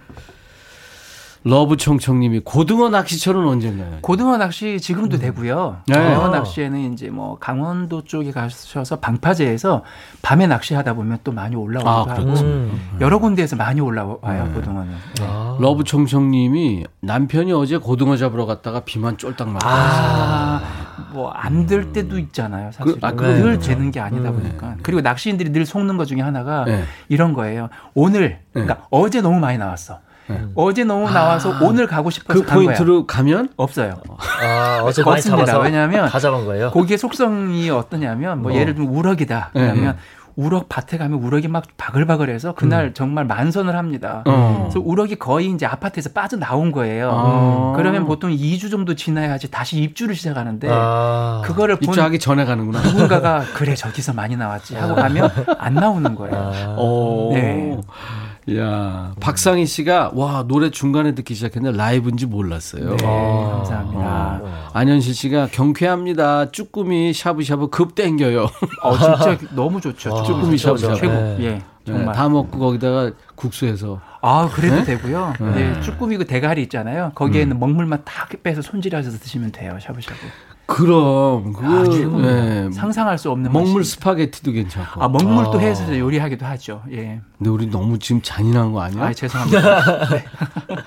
러브총총님이 1.45 2.39
고등어 2.39 2.89
낚시철은 2.89 3.47
언젠가요? 3.47 3.99
고등어 4.01 4.35
낚시 4.37 4.79
지금도 4.81 5.19
되고요. 5.19 5.77
네. 5.87 5.93
고등어 5.93 6.25
아. 6.25 6.29
낚시에는 6.29 6.93
이제 6.93 7.09
뭐 7.11 7.37
강원도 7.37 8.03
쪽에 8.03 8.31
가셔서 8.31 8.99
방파제에서 8.99 9.83
밤에 10.23 10.47
낚시하다 10.47 10.95
보면 10.95 11.19
또 11.23 11.31
많이 11.31 11.55
올라오기도 11.55 11.89
아, 11.89 11.99
하고 11.99 12.23
그렇죠. 12.25 12.43
음. 12.45 12.97
여러 12.99 13.19
군데에서 13.19 13.55
많이 13.55 13.79
올라와요 13.79 14.47
네. 14.47 14.53
고등어는. 14.55 14.93
아. 15.21 15.57
러브총총님이 15.59 16.85
남편이 17.01 17.53
어제 17.53 17.77
고등어 17.77 18.17
잡으러 18.17 18.47
갔다가 18.47 18.79
비만 18.79 19.15
쫄딱 19.19 19.47
맞았어요. 19.47 19.71
아, 19.71 20.61
뭐 21.13 21.31
안 21.35 21.65
될 21.67 21.91
때도 21.93 22.17
있잖아요. 22.19 22.71
사실 22.71 22.93
그- 22.93 22.99
아, 23.05 23.11
늘 23.11 23.41
그렇죠. 23.41 23.67
되는 23.69 23.91
게 23.91 23.99
아니다 23.99 24.31
보니까. 24.31 24.75
그리고 24.83 25.01
낚시인들이 25.01 25.51
늘 25.51 25.65
속는 25.65 25.97
것 25.97 26.05
중에 26.05 26.21
하나가 26.21 26.65
네. 26.65 26.83
이런 27.09 27.33
거예요. 27.33 27.69
오늘, 27.93 28.39
그러니까 28.53 28.85
어제 28.89 29.21
너무 29.21 29.39
많이 29.39 29.57
나왔어. 29.57 29.99
어제 30.55 30.83
너무 30.83 31.07
나와서 31.11 31.53
아, 31.53 31.59
오늘 31.61 31.85
가고 31.85 32.09
싶어서 32.09 32.39
그간 32.39 32.55
거야. 32.55 32.65
포인트로 32.65 33.05
가면 33.05 33.49
없어요. 33.57 34.01
아, 34.41 34.81
어제 34.83 35.03
많이. 35.03 35.21
잡아서 35.21 35.59
왜냐하면 35.59 36.09
다 36.09 36.17
잡은 36.19 36.45
거예요. 36.45 36.71
고기의 36.71 36.97
속성이 36.97 37.69
어떠냐면 37.69 38.41
뭐 38.41 38.51
어. 38.51 38.55
예를 38.55 38.73
들면 38.73 38.91
우럭이다. 38.91 39.51
네, 39.53 39.61
그러면 39.71 39.97
우럭 40.35 40.67
밭에 40.67 40.97
가면 40.97 41.19
우럭이 41.19 41.47
막 41.47 41.63
바글바글해서 41.77 42.55
그날 42.55 42.87
음. 42.87 42.93
정말 42.93 43.25
만선을 43.25 43.75
합니다. 43.75 44.23
어. 44.25 44.67
그래서 44.69 44.81
우럭이 44.85 45.15
거의 45.15 45.49
이제 45.51 45.65
아파트에서 45.65 46.09
빠져 46.13 46.37
나온 46.37 46.71
거예요. 46.71 47.11
아. 47.11 47.73
그러면 47.75 48.05
보통 48.05 48.31
2주 48.31 48.69
정도 48.69 48.95
지나야지 48.95 49.49
다시 49.49 49.77
입주를 49.81 50.15
시작하는데 50.15 50.67
아, 50.69 51.41
그거를 51.45 51.77
본 51.77 51.89
입주하기 51.89 52.19
전에 52.19 52.43
가는구나. 52.45 52.81
누군가가 52.81 53.43
그래 53.53 53.75
저기서 53.75 54.13
많이 54.13 54.35
나왔지 54.35 54.75
하고 54.75 54.95
가면 54.95 55.31
안 55.57 55.73
나오는 55.73 56.15
거예요. 56.15 56.51
아, 56.53 56.75
오. 56.77 57.31
네. 57.33 57.77
야, 58.53 59.13
박상희 59.19 59.65
씨가 59.65 60.11
와, 60.13 60.43
노래 60.47 60.69
중간에 60.69 61.15
듣기 61.15 61.33
시작했는데 61.33 61.75
라이브인지 61.77 62.27
몰랐어요. 62.27 62.95
네, 62.95 63.05
아. 63.07 63.51
감사합니다. 63.55 64.41
안현실 64.73 65.15
씨가 65.15 65.47
경쾌합니다. 65.51 66.51
쭈꾸미 66.51 67.13
샤브샤브 67.13 67.69
급 67.69 67.95
땡겨요. 67.95 68.47
어, 68.83 68.97
진짜 68.97 69.37
너무 69.55 69.81
좋죠. 69.81 70.13
와, 70.13 70.23
쭈꾸미 70.23 70.59
샤브샤브. 70.59 70.95
최고. 70.95 71.13
네. 71.13 71.37
예, 71.39 71.49
네, 71.53 71.61
정말. 71.85 72.13
다 72.13 72.29
먹고 72.29 72.59
거기다가 72.59 73.11
국수해서. 73.33 73.99
아, 74.21 74.47
그래도 74.53 74.75
네? 74.75 74.83
되고요. 74.83 75.33
네. 75.39 75.51
네, 75.73 75.81
쭈꾸미 75.81 76.17
그 76.17 76.25
대가리 76.25 76.61
있잖아요. 76.63 77.13
거기에는 77.15 77.59
먹물만 77.59 78.03
다 78.05 78.27
빼서 78.43 78.61
손질하셔서 78.61 79.17
드시면 79.17 79.53
돼요. 79.53 79.75
샤브샤브. 79.81 80.19
그럼 80.67 81.53
아주 81.63 82.07
네. 82.21 82.71
상상할 82.71 83.17
수 83.17 83.29
없는 83.31 83.51
먹물 83.51 83.81
맛이. 83.81 83.91
스파게티도 83.91 84.51
괜찮고. 84.51 85.03
아, 85.03 85.07
먹물도 85.07 85.57
아. 85.57 85.61
해서 85.61 85.97
요리하기도 85.97 86.45
하죠. 86.45 86.81
예. 86.91 87.21
근데 87.37 87.49
우리 87.49 87.67
너무 87.67 87.99
지금 87.99 88.21
잔인한 88.23 88.71
거 88.71 88.81
아니야? 88.81 89.03
아, 89.03 89.13
죄송합니다. 89.13 90.09
네, 90.09 90.25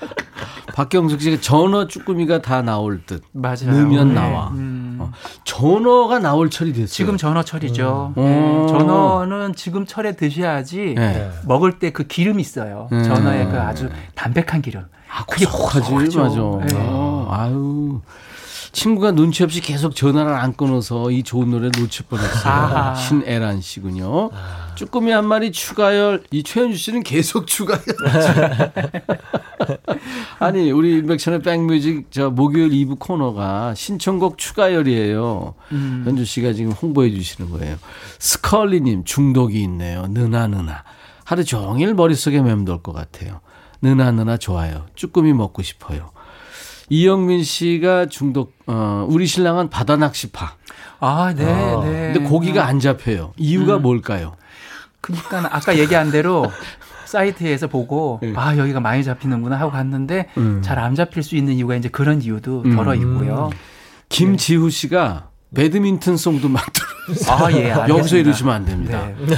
박경숙 0.75 1.21
씨가 1.21 1.41
전어 1.41 1.87
쭈꾸미가 1.87 2.41
다 2.41 2.61
나올 2.61 3.01
듯. 3.05 3.23
맞아요. 3.31 3.71
넣으면 3.71 4.09
네. 4.09 4.13
나와. 4.15 4.49
음. 4.49 4.97
어. 4.99 5.11
전어가 5.45 6.19
나올 6.19 6.49
철이 6.49 6.73
됐어요. 6.73 6.87
지금 6.87 7.17
전어 7.17 7.43
철이죠. 7.43 8.13
음. 8.17 8.21
네, 8.21 8.63
오. 8.63 8.67
전어는 8.67 9.55
지금 9.55 9.85
철에 9.85 10.13
드셔야지 10.15 10.95
네. 10.97 11.31
먹을 11.45 11.79
때 11.79 11.89
그 11.91 12.03
기름이 12.05 12.41
있어요. 12.41 12.87
음. 12.91 13.03
전어의 13.03 13.49
그 13.49 13.59
아주 13.59 13.89
담백한 14.15 14.61
기름. 14.61 14.85
아, 15.11 15.25
그게 15.25 15.45
고소하죠. 15.45 16.59
맞아. 16.59 16.75
네. 16.77 16.83
어, 16.87 17.27
아유. 17.31 18.01
친구가 18.71 19.11
눈치 19.11 19.43
없이 19.43 19.61
계속 19.61 19.95
전화를 19.95 20.33
안 20.33 20.53
끊어서 20.53 21.11
이 21.11 21.23
좋은 21.23 21.49
노래 21.49 21.69
놓칠 21.77 22.05
뻔했어요. 22.07 22.53
아하. 22.53 22.95
신애란 22.95 23.61
씨군요. 23.61 24.29
쭈꾸미 24.75 25.11
한 25.11 25.25
마리 25.25 25.51
추가열. 25.51 26.23
이 26.31 26.43
최현주 26.43 26.77
씨는 26.77 27.03
계속 27.03 27.47
추가열. 27.47 27.81
아니 30.39 30.71
우리 30.71 30.97
인백션의 30.99 31.41
백뮤직 31.41 32.07
저 32.11 32.29
목요일 32.29 32.69
2부 32.69 32.97
코너가 32.99 33.73
신청곡 33.75 34.37
추가열이에요. 34.37 35.55
음. 35.71 36.03
현주 36.05 36.25
씨가 36.25 36.53
지금 36.53 36.71
홍보해 36.71 37.11
주시는 37.11 37.49
거예요. 37.51 37.77
스컬리님 38.19 39.03
중독이 39.03 39.61
있네요. 39.63 40.05
느나 40.09 40.47
느나. 40.47 40.83
하루 41.25 41.43
종일 41.43 41.93
머릿속에 41.93 42.41
맴돌 42.41 42.81
것 42.81 42.93
같아요. 42.93 43.41
느나 43.81 44.11
느나 44.11 44.37
좋아요. 44.37 44.85
쭈꾸미 44.95 45.33
먹고 45.33 45.61
싶어요. 45.61 46.11
이영민 46.89 47.43
씨가 47.43 48.07
중독, 48.07 48.53
어, 48.67 49.05
우리 49.09 49.25
신랑은 49.25 49.69
바다 49.69 49.95
낚시파. 49.95 50.55
아, 50.99 51.33
네, 51.35 51.45
아. 51.45 51.81
네. 51.83 52.13
근데 52.13 52.29
고기가 52.29 52.65
안 52.65 52.79
잡혀요. 52.79 53.33
이유가 53.37 53.77
음. 53.77 53.83
뭘까요? 53.83 54.35
그러니까 55.01 55.55
아까 55.55 55.77
얘기한 55.77 56.11
대로 56.11 56.51
사이트에서 57.05 57.67
보고 57.67 58.19
네. 58.21 58.33
아 58.35 58.57
여기가 58.57 58.79
많이 58.79 59.03
잡히는구나 59.03 59.59
하고 59.59 59.71
갔는데 59.71 60.27
음. 60.37 60.61
잘안 60.61 60.93
잡힐 60.95 61.23
수 61.23 61.35
있는 61.35 61.53
이유가 61.53 61.75
이제 61.75 61.89
그런 61.89 62.21
이유도 62.21 62.63
음. 62.65 62.75
덜어 62.75 62.95
있고요. 62.95 63.49
김지후 64.09 64.69
씨가 64.69 65.28
배드민턴 65.53 66.15
송도 66.17 66.47
막 66.49 66.65
들어요. 66.73 66.89
아 67.27 67.51
예, 67.51 67.71
알겠습니다. 67.71 67.89
여기서 67.89 68.17
이러시면 68.17 68.53
안 68.53 68.65
됩니다. 68.65 69.07
네. 69.17 69.35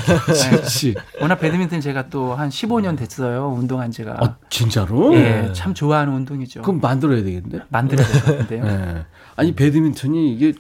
씨. 0.68 0.94
워낙 1.22 1.36
배드민턴 1.36 1.80
제가 1.80 2.10
또 2.10 2.36
한 2.36 2.50
15년 2.50 2.98
됐어요. 2.98 3.48
운동한 3.58 3.92
제가. 3.92 4.14
어, 4.22 4.36
진짜로? 4.50 5.16
예, 5.16 5.52
참 5.54 5.74
좋아하는 5.74 6.14
운동이죠. 6.14 6.64
그럼 6.64 6.80
만들어야 6.82 7.24
되겠는데? 7.24 7.66
만들어야 7.70 8.06
될 8.08 8.22
것 8.22 8.26
같은데요. 8.38 8.64
네. 8.66 9.06
아니, 9.38 9.56
배드민턴이 9.56 10.34
이게 10.34 10.54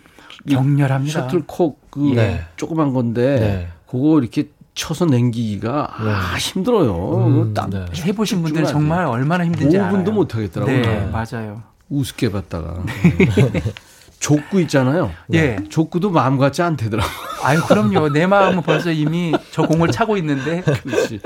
격렬합니다. 0.49 1.21
셔틀콕 1.23 1.91
그 1.91 1.99
네. 2.15 2.45
조그만 2.55 2.93
건데, 2.93 3.39
네. 3.39 3.67
그거 3.87 4.19
이렇게 4.21 4.49
쳐서 4.73 5.05
냉기기가 5.05 5.89
아, 5.97 6.35
힘들어요. 6.39 7.25
음, 7.27 7.53
땀 7.53 7.69
네. 7.71 7.85
해보신 8.05 8.41
분들은 8.41 8.67
정말 8.67 9.05
얼마나 9.05 9.43
힘든지 9.45 9.77
5분도 9.77 9.81
알아요. 10.07 10.11
못 10.13 10.33
하겠더라고요. 10.33 10.81
네, 10.81 11.09
맞아요. 11.11 11.61
우습게 11.89 12.31
봤다가. 12.31 12.81
족구 14.21 14.61
있잖아요. 14.61 15.11
예. 15.33 15.57
족구도 15.67 16.11
마음 16.11 16.37
같지 16.37 16.61
않대더라고. 16.61 17.09
아유, 17.43 17.59
그럼요. 17.67 18.09
내 18.09 18.27
마음은 18.27 18.61
벌써 18.61 18.91
이미 18.91 19.33
저 19.51 19.63
공을 19.63 19.89
차고 19.89 20.15
있는데. 20.17 20.61
그렇지. 20.83 21.19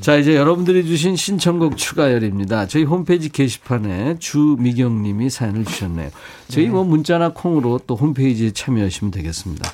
자, 0.00 0.16
이제 0.16 0.34
여러분들이 0.34 0.86
주신 0.86 1.16
신청곡 1.16 1.76
추가열입니다. 1.76 2.66
저희 2.66 2.84
홈페이지 2.84 3.28
게시판에 3.28 4.18
주미경 4.18 5.02
님이 5.02 5.28
사연을 5.28 5.66
주셨네요. 5.66 6.10
저희 6.48 6.68
뭐 6.68 6.82
문자나 6.82 7.34
콩으로 7.34 7.80
또 7.86 7.94
홈페이지에 7.94 8.52
참여하시면 8.52 9.10
되겠습니다. 9.10 9.70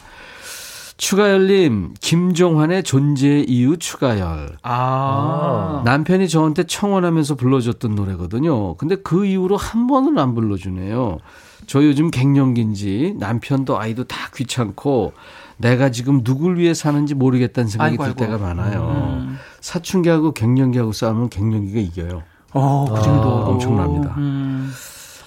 추가열님, 0.97 1.95
김종환의 2.01 2.83
존재 2.83 3.45
이유 3.47 3.77
추가열. 3.79 4.57
아. 4.63 5.83
남편이 5.85 6.29
저한테 6.29 6.65
청혼하면서 6.65 7.37
불러줬던 7.37 7.95
노래거든요. 7.95 8.75
근데 8.75 8.97
그 8.97 9.25
이후로 9.25 9.57
한 9.57 9.87
번은 9.87 10.19
안 10.19 10.35
불러주네요. 10.35 11.19
저 11.67 11.83
요즘 11.85 12.11
갱년기인지 12.11 13.17
남편도 13.19 13.79
아이도 13.79 14.05
다 14.05 14.31
귀찮고 14.35 15.13
내가 15.57 15.91
지금 15.91 16.23
누굴 16.25 16.59
위해 16.59 16.75
사는지 16.75 17.15
모르겠다는 17.15 17.69
생각이 17.69 17.91
아이고, 17.93 18.03
들 18.05 18.11
아이고. 18.11 18.19
때가 18.25 18.39
많아요. 18.55 19.17
음. 19.21 19.39
사춘기하고 19.61 20.33
갱년기하고 20.33 20.93
싸우면 20.93 21.31
갱년기가 21.31 21.81
이겨요. 21.81 22.23
어, 22.53 22.85
그 22.95 23.03
정도. 23.03 23.29
엄청납니다. 23.47 24.15
음, 24.17 24.71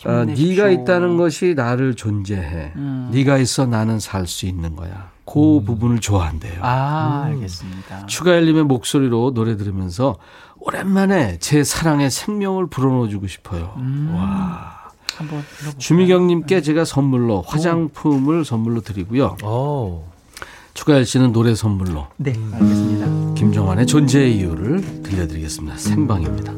아. 0.05 0.25
네가 0.25 0.69
있다는 0.69 1.17
것이 1.17 1.53
나를 1.55 1.95
존재해. 1.95 2.71
음. 2.75 3.09
네가 3.11 3.37
있어 3.39 3.65
나는 3.65 3.99
살 3.99 4.27
수 4.27 4.45
있는 4.45 4.75
거야. 4.75 5.09
그 5.25 5.61
부분을 5.65 5.99
좋아한대요. 5.99 6.59
아, 6.61 7.23
알겠습니다. 7.25 8.05
추가열님의 8.05 8.63
목소리로 8.63 9.33
노래 9.33 9.57
들으면서 9.57 10.17
오랜만에 10.59 11.37
제 11.39 11.63
사랑의 11.65 12.09
생명을 12.09 12.67
불어넣어주고 12.67 13.27
싶어요. 13.27 13.73
음. 13.77 14.13
와. 14.15 14.76
한번 15.15 15.41
들어볼까요? 15.57 15.77
주미경님께 15.79 16.61
제가 16.61 16.85
선물로 16.85 17.43
화장품을 17.47 18.45
선물로 18.45 18.81
드리고요. 18.81 19.37
오. 19.43 20.03
추가열 20.73 21.05
씨는 21.05 21.31
노래 21.31 21.55
선물로 21.55 22.07
네, 22.17 22.33
알겠습니다. 22.53 23.33
김정환의 23.33 23.87
존재의 23.87 24.37
이유를 24.37 25.01
들려드리겠습니다. 25.03 25.75
생방입니다. 25.77 26.53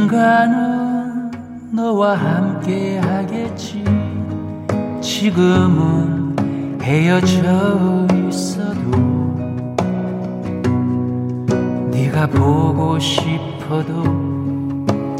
언젠가는 0.00 1.30
너와 1.72 2.14
함께 2.16 2.98
하겠지. 2.98 3.84
지금은 5.02 6.80
헤어져 6.80 8.06
있어도 8.28 9.09
네가 12.10 12.26
보고 12.26 12.98
싶어도 12.98 14.02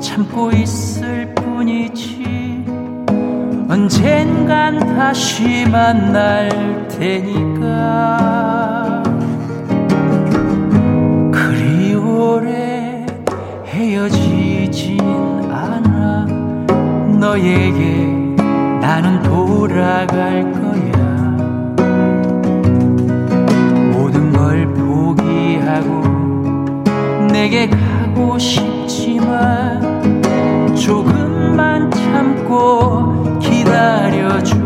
참고 0.00 0.50
있을 0.50 1.32
뿐이지. 1.36 2.64
언젠간 3.68 4.96
다시 4.96 5.66
만날 5.70 6.88
테니까. 6.88 8.24
그리 11.32 11.94
오래 11.94 13.06
헤어지진 13.66 14.98
않아 15.48 16.26
너에게 17.20 18.06
나는 18.80 19.22
돌아갈 19.22 20.52
거야 20.52 20.69
내게 27.40 27.66
가고 27.66 28.38
싶지만 28.38 29.80
조금만 30.76 31.90
참고 31.90 33.38
기다려줘 33.38 34.59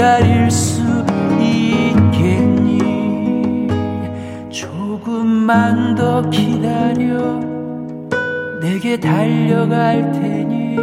기다릴 0.00 0.50
수 0.50 0.80
있겠니? 1.38 2.78
조금만 4.48 5.94
더 5.94 6.22
기다려 6.30 7.38
내게 8.62 8.98
달려갈 8.98 10.10
테니 10.12 10.78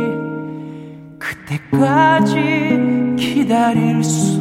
그때까지 1.18 3.16
기다릴 3.18 4.04
수 4.04 4.37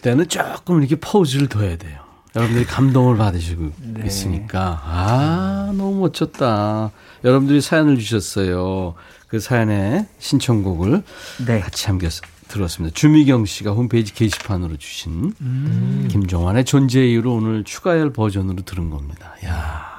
때는 0.00 0.28
조금 0.28 0.80
이렇게 0.80 0.96
포즈를 0.96 1.48
둬야 1.48 1.76
돼요. 1.76 2.00
여러분들이 2.36 2.64
감동을 2.64 3.16
받으시고 3.16 3.72
네. 3.94 4.06
있으니까 4.06 4.80
아 4.84 5.72
너무 5.76 6.00
멋졌다. 6.00 6.90
여러분들이 7.24 7.60
사연을 7.60 7.98
주셨어요. 7.98 8.94
그 9.26 9.40
사연에 9.40 10.06
신청곡을 10.18 11.02
네. 11.46 11.60
같이 11.60 11.86
함께 11.86 12.08
들었습니다. 12.48 12.92
주미경 12.94 13.46
씨가 13.46 13.72
홈페이지 13.72 14.12
게시판으로 14.12 14.76
주신 14.76 15.34
음. 15.40 16.08
김종환의 16.10 16.64
존재 16.64 17.04
이유로 17.06 17.34
오늘 17.34 17.64
추가열 17.64 18.12
버전으로 18.12 18.62
들은 18.62 18.90
겁니다. 18.90 19.34
야. 19.44 19.89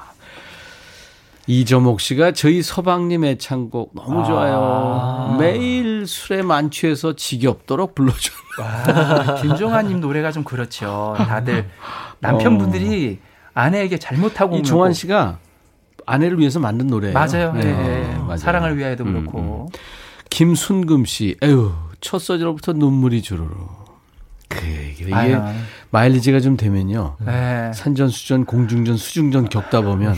이점옥 1.47 1.99
씨가 2.01 2.33
저희 2.33 2.61
서방님 2.61 3.25
애창곡 3.25 3.91
너무 3.95 4.23
좋아요. 4.25 5.35
매일 5.39 6.05
술에 6.07 6.41
만취해서 6.43 7.15
지겹도록 7.15 7.95
불러줘. 7.95 8.31
아, 8.61 9.35
김종환님 9.41 9.99
노래가 10.01 10.31
좀 10.31 10.43
그렇죠. 10.43 11.15
다들 11.17 11.67
남편분들이 12.19 13.19
아내에게 13.53 13.97
잘못하고 13.97 14.57
이 14.57 14.63
종환 14.63 14.89
꼭- 14.89 14.93
씨가 14.93 15.39
아내를 16.05 16.39
위해서 16.39 16.59
만든 16.59 16.87
노래예요. 16.87 17.13
맞아요. 17.13 17.53
네, 17.53 17.63
네. 17.63 18.15
맞아요. 18.19 18.37
사랑을 18.37 18.77
위하여도 18.77 19.03
음, 19.03 19.13
그렇고. 19.21 19.69
김순금 20.29 21.05
씨, 21.05 21.35
에휴, 21.41 21.73
첫 21.99 22.19
소절부터 22.19 22.73
눈물이 22.73 23.21
주르르. 23.21 23.49
그, 24.47 24.65
이게 24.65 25.13
아유. 25.13 25.39
마일리지가 25.91 26.39
좀 26.39 26.55
되면요. 26.57 27.17
네. 27.25 27.71
산전 27.73 28.09
수전, 28.09 28.45
공중전, 28.45 28.97
수중전 28.97 29.49
겪다 29.49 29.81
보면 29.81 30.15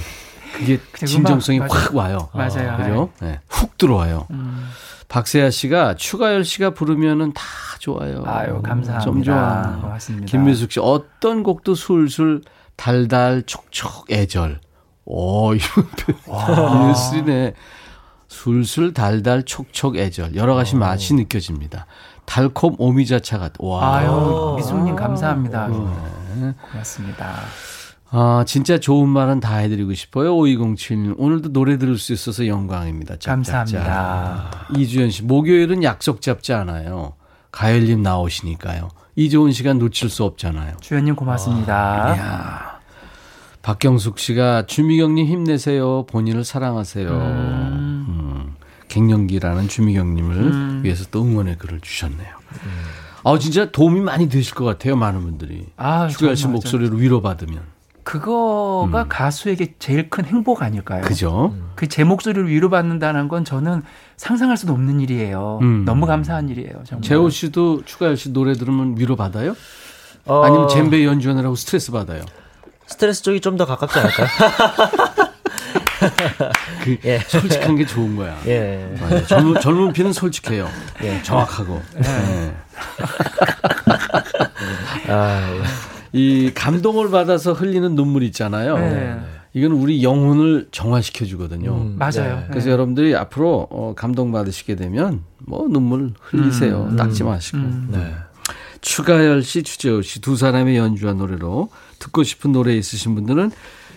그게 0.54 0.80
진정성이 0.93 1.60
음악, 1.60 1.74
확 1.74 1.95
와요. 1.95 2.30
맞아요. 2.34 2.78
그죠? 2.78 3.10
네, 3.22 3.39
훅 3.49 3.78
들어와요. 3.78 4.28
음. 4.32 4.70
박세아 5.10 5.49
씨가 5.49 5.95
추가열 5.95 6.43
씨가 6.43 6.72
부르면은 6.72 7.34
다 7.34 7.43
좋아요. 7.80 8.24
아유, 8.26 8.62
감사합니다. 8.62 8.99
좀 8.99 9.22
좋아. 9.22 9.80
고맙습니다. 9.82 10.26
김미숙 10.26 10.72
씨 10.72 10.80
어떤 10.80 11.43
곡도 11.43 11.76
술술 11.76 12.41
달달 12.76 13.43
촉촉 13.45 14.12
애절. 14.12 14.60
오 15.06 15.54
이거 15.54 16.89
예술이네. 16.89 17.54
술술 18.28 18.93
달달 18.93 19.43
촉촉 19.43 19.97
애절 19.97 20.36
여러 20.36 20.56
가지 20.56 20.76
맛이 20.76 21.14
느껴집니다. 21.14 21.86
달콤 22.26 22.76
오미자차 22.80 23.38
같. 23.38 23.54
와. 23.60 23.97
아유, 23.97 24.54
미숙님 24.58 24.95
감사합니다. 24.95 25.68
네. 25.68 26.54
고맙습니다. 26.72 27.41
아, 28.16 28.43
진짜 28.45 28.80
좋은 28.80 29.09
말은 29.09 29.39
다 29.39 29.55
해드리고 29.55 29.95
싶어요. 29.95 30.36
5207님. 30.36 31.16
오늘도 31.18 31.51
노래 31.51 31.80
들을 31.80 31.97
수 31.97 32.14
있어서 32.14 32.45
영광입니다. 32.45 33.16
짝짝짝. 33.18 33.34
감사합니다. 33.66 34.68
이주연 34.78 35.09
씨. 35.09 35.24
목요일은 35.24 35.82
약속 35.84 36.22
잡지 36.22 36.53
않아요. 36.53 37.14
가열님 37.51 38.03
나오시니까요. 38.03 38.89
이 39.16 39.32
좋은 39.32 39.51
시간 39.51 39.80
놓칠 39.80 40.09
수 40.09 40.24
없잖아요. 40.26 40.78
주연님 40.82 41.16
고맙습니다. 41.16 42.16
이야. 42.16 42.80
박경숙 43.64 44.20
씨가 44.20 44.68
주미경님 44.68 45.26
힘내세요. 45.26 46.05
본인을 46.05 46.43
사랑하세요. 46.43 47.09
음. 47.09 48.53
갱년기라는 48.89 49.68
주미경님을 49.70 50.36
음. 50.38 50.82
위해서 50.84 51.05
또 51.09 51.24
응원의 51.24 51.57
글을 51.57 51.80
주셨네요. 51.82 52.30
아 53.24 53.39
진짜 53.39 53.72
도움이 53.72 54.01
많이 54.01 54.30
되실 54.30 54.53
것 54.53 54.66
같아요. 54.66 54.95
많은 54.95 55.22
분들이. 55.22 55.66
아, 55.78 56.07
추가열 56.09 56.36
씨 56.36 56.43
정말 56.43 56.55
목소리로 56.57 56.97
위로받으면. 56.97 57.72
그거가 58.04 59.06
가수에게 59.08 59.76
제일 59.80 60.10
큰 60.10 60.26
행복 60.26 60.62
아닐까요? 60.62 61.01
음. 61.01 61.06
그죠? 61.08 61.56
그 61.76 61.88
제 61.88 62.04
목소리를 62.04 62.47
위로받는다는 62.49 63.28
건 63.28 63.45
저는 63.45 63.82
상상할 64.18 64.58
수도 64.58 64.74
없는 64.74 64.99
일이에요. 65.01 65.60
음. 65.62 65.86
너무 65.86 66.06
감사한 66.06 66.49
일이에요. 66.49 66.84
정말. 66.86 67.01
재호 67.01 67.30
씨도 67.30 67.84
추가열 67.86 68.18
씨 68.18 68.32
노래 68.34 68.54
들으면 68.54 68.95
위로 68.97 69.16
받아요? 69.16 69.56
어, 70.26 70.43
아니면 70.45 70.68
젬베 70.70 71.04
연주하느라고 71.06 71.56
스트레스 71.56 71.91
받아요? 71.91 72.22
스트레스 72.88 73.24
쪽이 73.24 73.39
좀 73.41 73.58
더 73.58 73.66
가깝지 73.66 73.99
않을까요? 73.99 74.28
그 76.84 76.97
예. 77.06 77.20
솔직한 77.20 77.76
게 77.78 77.86
좋은 77.86 78.16
거야. 78.18 78.38
예. 78.45 78.93
맞아요. 78.99 79.26
젊은, 79.26 79.62
젊은 79.62 79.93
피는 79.93 80.12
솔직해요. 80.14 80.68
정확하고. 81.24 81.82
네. 81.95 82.54
아, 85.08 85.49
예. 85.54 85.62
이 86.14 86.51
감동을 86.53 87.09
받아서 87.09 87.53
흘리는 87.53 87.95
눈물 87.95 88.24
있잖아요. 88.24 88.78
네. 88.78 89.20
이건 89.53 89.72
우리 89.74 90.03
영혼을 90.03 90.68
정화시켜 90.72 91.26
주거든요. 91.26 91.76
음, 91.76 91.95
맞아요. 91.97 92.38
네. 92.38 92.45
그래서 92.49 92.68
네. 92.68 92.72
여러분들이 92.72 93.16
앞으로 93.16 93.68
어, 93.70 93.93
감동 93.95 94.32
받으시게 94.32 94.76
되면 94.76 95.24
뭐 95.39 95.68
눈물 95.68 96.14
흘리세요. 96.22 96.88
음, 96.91 96.95
닦지 96.95 97.24
마시고. 97.24 97.57
음. 97.57 97.89
네. 97.91 98.14
추가열 98.82 99.43
씨, 99.43 99.64
추재호 99.64 100.01
씨 100.01 100.20
두 100.22 100.36
사람의 100.36 100.78
연주한 100.78 101.18
노래로 101.18 101.70
듣고 101.99 102.24
싶은 102.24 102.51
노래 102.51 102.76
있으신 102.76 103.16
분들은 103.16 103.51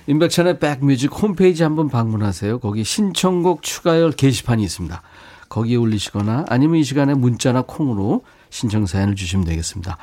임백천의 0.07 0.61
백뮤직 0.61 1.11
홈페이지 1.21 1.63
한번 1.65 1.89
방문하세요. 1.89 2.61
거기 2.61 2.85
신청곡 2.85 3.63
추가열 3.63 4.13
게시판이 4.13 4.63
있습니다. 4.63 5.03
거기에 5.49 5.77
올리시거나 5.77 6.45
아니면 6.49 6.77
이 6.77 6.85
시간에 6.85 7.15
문자나 7.15 7.63
콩으로 7.63 8.23
신청 8.51 8.87
사연을 8.87 9.17
주시면 9.17 9.45
되겠습니다. 9.47 9.97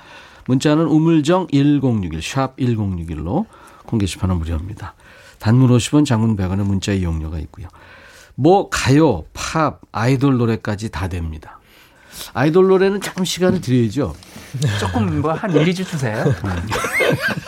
문자는 0.47 0.85
우물정 0.85 1.47
1061, 1.51 2.21
샵 2.21 2.57
1061로 2.57 3.45
콩 3.85 3.99
게시판은 3.99 4.37
무료입니다. 4.37 4.95
단문 5.39 5.69
50원, 5.69 6.05
장문 6.05 6.35
100원의 6.37 6.63
문자 6.63 6.91
이용료가 6.93 7.37
있고요. 7.39 7.67
뭐 8.35 8.69
가요, 8.69 9.25
팝, 9.33 9.81
아이돌 9.91 10.37
노래까지 10.37 10.89
다 10.89 11.07
됩니다. 11.07 11.59
아이돌 12.33 12.67
노래는 12.67 13.01
조금 13.01 13.25
시간을 13.25 13.61
드려야죠. 13.61 14.15
조금 14.79 15.21
뭐 15.21 15.33
한 15.33 15.51
1, 15.51 15.65
2주 15.65 15.85
주세요. 15.87 16.23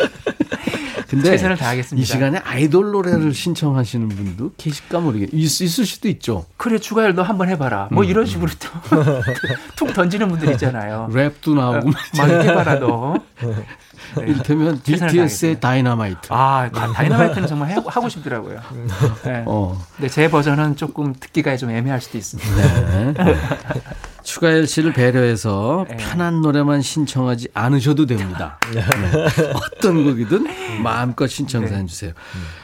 근데 1.15 1.29
최선을 1.31 1.57
다하겠습니다. 1.57 2.01
이 2.01 2.05
시간에 2.05 2.37
아이돌 2.39 2.91
노래를 2.91 3.33
신청하시는 3.33 4.07
분도 4.09 4.51
계실까 4.57 4.99
모르겠. 4.99 5.29
있, 5.33 5.61
있을 5.61 5.85
수도 5.85 6.07
있죠. 6.09 6.45
그래 6.57 6.77
추가열 6.79 7.15
너 7.15 7.21
한번 7.23 7.49
해봐라. 7.49 7.89
뭐 7.91 8.03
이런 8.03 8.25
식으로 8.25 8.51
또 8.59 8.69
툭 9.75 9.93
던지는 9.93 10.27
분들 10.27 10.51
있잖아요. 10.53 11.09
랩도 11.11 11.55
나오고 11.55 11.89
막 12.17 12.29
해봐라 12.29 12.79
너. 12.79 13.15
네. 14.17 14.23
이를테면 14.27 14.81
최선을 14.83 15.11
BTS의. 15.13 15.59
다이너마이트. 15.59 16.27
아 16.29 16.69
다- 16.73 16.91
다이너마이트는 16.93 17.47
정말 17.47 17.69
해- 17.71 17.75
하고 17.87 18.07
싶더라고요. 18.09 18.59
네. 19.23 19.43
어. 19.45 19.81
근데 19.95 20.09
제 20.09 20.29
버전은 20.29 20.75
조금 20.75 21.13
듣기가 21.19 21.57
좀 21.57 21.69
애매할 21.71 21.99
수도 22.01 22.17
있습니다. 22.17 23.13
네. 23.13 23.13
추가열 24.25 24.67
씨를 24.67 24.91
배려해서 24.91 25.85
네. 25.87 25.95
편한 25.97 26.41
노래만 26.41 26.81
신청하지 26.81 27.49
않으셔도 27.53 28.05
됩니다. 28.05 28.59
네. 28.73 28.81
어떤 29.53 30.03
곡이든 30.03 30.81
마음껏 30.83 31.27
신청 31.27 31.65
사연 31.67 31.87
주세요. 31.87 32.11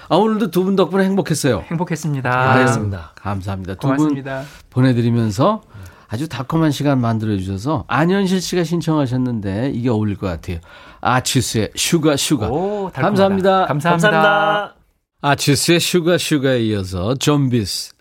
아, 0.10 0.16
오늘도 0.18 0.52
두 0.52 0.64
분 0.64 0.76
덕분에 0.76 1.06
행복했어요. 1.06 1.64
행복했습니다. 1.70 2.52
알겠습니다. 2.52 3.14
감사합니다. 3.16 3.76
두 3.76 3.88
분. 3.96 4.24
보내드리면서 4.70 5.62
아주 6.08 6.28
달콤한 6.28 6.72
시간 6.72 7.00
만들어 7.00 7.38
주셔서 7.38 7.86
안현실 7.88 8.42
씨가 8.42 8.64
신청하셨는데 8.66 9.72
이게 9.74 9.90
어울릴 9.90 10.18
것 10.18 10.28
같아요. 10.28 10.58
아치스의 11.00 11.72
Sugar 11.76 12.18
Sugar. 12.18 12.50
오. 12.50 12.92
감사합니다. 12.94 13.66
감사합니다. 13.68 13.90
감사합니다. 14.12 14.76
아치스의 15.22 15.80
Sugar 15.80 16.18
Sugar에 16.18 16.60
이어서 16.66 17.16
좀비스 17.16 17.94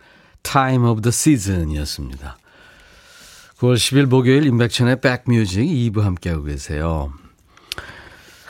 Time 0.43 0.87
of 0.89 1.03
the 1.03 1.11
Season이었습니다. 1.11 2.37
9월 3.61 3.75
10일 3.75 4.07
목요일 4.07 4.47
임백천의 4.47 5.03
백뮤직 5.03 5.61
2부 5.61 6.01
함께하고 6.01 6.45
계세요. 6.45 7.13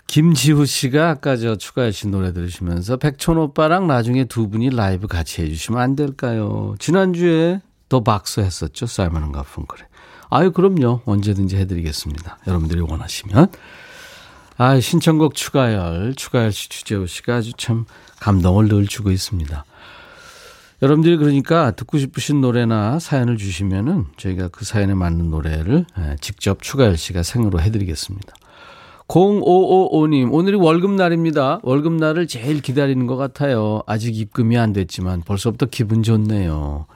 김지후 0.07 0.67
씨가 0.67 1.11
아까 1.11 1.37
저 1.37 1.57
추가하신 1.57 2.13
노래 2.13 2.33
들으시면서 2.33 2.97
백천 2.97 3.37
오빠랑 3.39 3.89
나중에 3.89 4.25
두 4.25 4.49
분이 4.49 4.71
라이브 4.71 5.09
같이 5.09 5.43
해주시면 5.43 5.81
안 5.81 5.97
될까요? 5.97 6.77
지난주에 6.79 7.61
더 7.89 8.05
박스 8.05 8.39
했었죠. 8.39 8.87
사이먼 8.87 9.33
가fun클에. 9.33 9.85
아유 10.31 10.53
그럼요. 10.53 11.01
언제든지 11.05 11.57
해드리겠습니다. 11.57 12.39
여러분들이 12.47 12.81
원하시면. 12.81 13.49
아 14.59 14.79
신청곡 14.79 15.35
추가열, 15.35 16.15
추가열 16.15 16.53
씨, 16.53 16.69
주재호 16.69 17.07
씨가 17.07 17.37
아주 17.37 17.53
참 17.57 17.85
감동을 18.21 18.69
늘 18.69 18.87
주고 18.87 19.11
있습니다. 19.11 19.65
여러분들이 20.83 21.19
그러니까 21.19 21.73
듣고 21.73 21.99
싶으신 21.99 22.41
노래나 22.41 22.99
사연을 22.99 23.37
주시면은 23.37 24.07
저희가 24.17 24.49
그 24.49 24.65
사연에 24.65 24.95
맞는 24.95 25.31
노래를 25.31 25.85
예, 25.99 26.17
직접 26.21 26.63
추가열 26.63 26.97
씨가 26.97 27.23
생으로 27.23 27.61
해드리겠습니다. 27.61 28.35
0555님, 29.09 30.33
오늘이 30.33 30.57
월급날입니다. 30.57 31.61
월급날을 31.63 32.29
제일 32.29 32.63
기다리는 32.63 33.07
것 33.07 33.17
같아요. 33.17 33.83
아직 33.87 34.17
입금이 34.17 34.57
안 34.57 34.73
됐지만 34.73 35.23
벌써부터 35.23 35.67
기분 35.67 36.03
좋네요. 36.03 36.87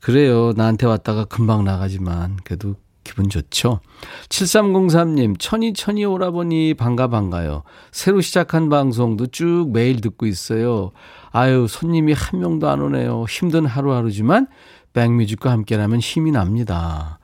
그래요. 0.00 0.52
나한테 0.56 0.86
왔다가 0.86 1.24
금방 1.24 1.64
나가지만 1.64 2.38
그래도 2.42 2.74
기분 3.10 3.28
좋죠. 3.28 3.80
7303님, 4.28 5.36
천이 5.40 5.72
천이 5.72 6.04
오라버니 6.04 6.74
반가 6.74 7.08
반가요. 7.08 7.64
새로 7.90 8.20
시작한 8.20 8.68
방송도 8.68 9.26
쭉 9.26 9.70
매일 9.72 10.00
듣고 10.00 10.26
있어요. 10.26 10.92
아유, 11.32 11.66
손님이 11.68 12.12
한 12.12 12.38
명도 12.38 12.68
안 12.68 12.80
오네요. 12.80 13.24
힘든 13.28 13.66
하루하루지만 13.66 14.46
백뮤직과 14.92 15.50
함께라면 15.50 15.98
힘이 15.98 16.30
납니다. 16.30 17.18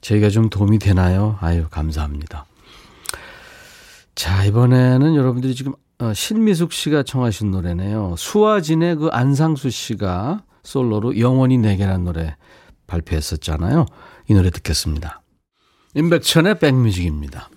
저희가 0.00 0.30
좀 0.30 0.50
도움이 0.50 0.80
되나요? 0.80 1.38
아유, 1.40 1.66
감사합니다. 1.70 2.46
자, 4.16 4.44
이번에는 4.44 5.14
여러분들이 5.14 5.54
지금 5.54 5.74
어, 6.00 6.12
신미숙 6.12 6.72
씨가 6.72 7.04
청하신 7.04 7.52
노래네요. 7.52 8.16
수아진의 8.18 8.96
그 8.96 9.08
안상수 9.12 9.70
씨가 9.70 10.42
솔로로 10.64 11.20
영원히 11.20 11.56
내게란 11.56 12.02
노래 12.02 12.34
발표했었잖아요. 12.88 13.86
이 14.28 14.34
노래 14.34 14.50
듣겠습니다. 14.50 15.22
임백천의 15.94 16.58
백뮤직입니다. 16.58 17.50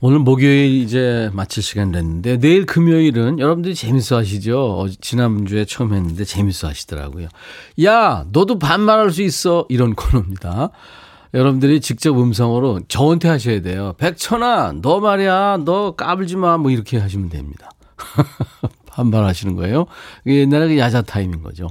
오늘 0.00 0.18
목요일 0.18 0.82
이제 0.82 1.30
마칠 1.32 1.62
시간 1.62 1.92
됐는데 1.92 2.38
내일 2.38 2.66
금요일은 2.66 3.38
여러분들이 3.38 3.74
재밌어 3.74 4.16
하시죠? 4.16 4.78
어, 4.78 4.88
지난주에 4.88 5.64
처음 5.64 5.94
했는데 5.94 6.24
재밌어 6.24 6.68
하시더라고요. 6.68 7.28
야, 7.84 8.24
너도 8.32 8.58
반말할 8.58 9.10
수 9.10 9.22
있어. 9.22 9.66
이런 9.68 9.94
코너입니다. 9.94 10.70
여러분들이 11.34 11.80
직접 11.80 12.18
음성으로 12.18 12.80
저한테 12.88 13.28
하셔야 13.28 13.60
돼요. 13.60 13.94
백천아, 13.98 14.76
너 14.80 15.00
말이야. 15.00 15.58
너 15.64 15.94
까불지 15.94 16.36
마. 16.36 16.56
뭐 16.56 16.70
이렇게 16.70 16.98
하시면 16.98 17.28
됩니다. 17.28 17.70
반말하시는 18.86 19.56
거예요. 19.56 19.86
옛날에 20.26 20.68
그 20.68 20.78
야자 20.78 21.02
타임인 21.02 21.42
거죠. 21.42 21.68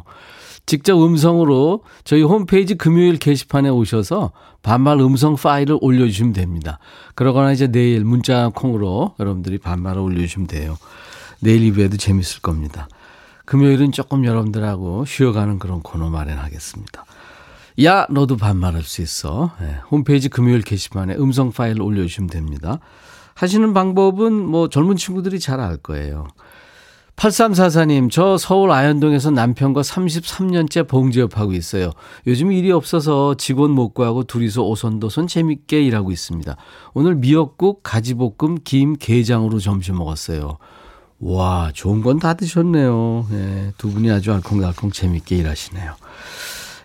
직접 0.65 1.03
음성으로 1.03 1.83
저희 2.03 2.23
홈페이지 2.23 2.75
금요일 2.75 3.17
게시판에 3.17 3.69
오셔서 3.69 4.31
반말 4.63 4.99
음성 4.99 5.35
파일을 5.35 5.77
올려주시면 5.79 6.33
됩니다. 6.33 6.79
그러거나 7.13 7.51
이제 7.51 7.67
내일 7.67 8.03
문자 8.03 8.49
콩으로 8.53 9.13
여러분들이 9.19 9.59
반말을 9.59 10.01
올려주시면 10.01 10.47
돼요. 10.47 10.77
내일 11.39 11.63
이후에도 11.63 11.97
재밌을 11.97 12.41
겁니다. 12.41 12.87
금요일은 13.45 13.91
조금 13.91 14.25
여러분들하고 14.25 15.05
쉬어가는 15.05 15.59
그런 15.59 15.81
코너 15.81 16.09
마련하겠습니다. 16.09 17.05
야, 17.83 18.07
너도 18.09 18.37
반말할 18.37 18.81
수 18.83 19.01
있어. 19.01 19.51
네, 19.59 19.77
홈페이지 19.91 20.29
금요일 20.29 20.61
게시판에 20.61 21.15
음성 21.15 21.51
파일을 21.51 21.81
올려주시면 21.81 22.29
됩니다. 22.29 22.79
하시는 23.35 23.73
방법은 23.73 24.33
뭐 24.33 24.69
젊은 24.69 24.95
친구들이 24.95 25.39
잘 25.39 25.59
알 25.59 25.77
거예요. 25.77 26.27
8344님, 27.15 28.11
저 28.11 28.37
서울 28.37 28.71
아현동에서 28.71 29.31
남편과 29.31 29.81
33년째 29.81 30.87
봉제업하고 30.87 31.53
있어요. 31.53 31.91
요즘 32.27 32.51
일이 32.51 32.71
없어서 32.71 33.35
직원 33.35 33.71
못 33.71 33.93
구하고 33.93 34.25
둘이서 34.25 34.63
오손도손 34.63 35.27
재밌게 35.27 35.81
일하고 35.81 36.11
있습니다. 36.11 36.57
오늘 36.93 37.15
미역국, 37.15 37.81
가지볶음, 37.83 38.57
김, 38.65 38.95
게장으로 38.97 39.59
점심 39.59 39.97
먹었어요. 39.97 40.57
와, 41.19 41.71
좋은 41.73 42.01
건 42.01 42.19
다 42.19 42.33
드셨네요. 42.33 43.27
네, 43.31 43.71
두 43.77 43.89
분이 43.91 44.11
아주 44.11 44.33
알콩달콩 44.33 44.91
재밌게 44.91 45.37
일하시네요. 45.37 45.93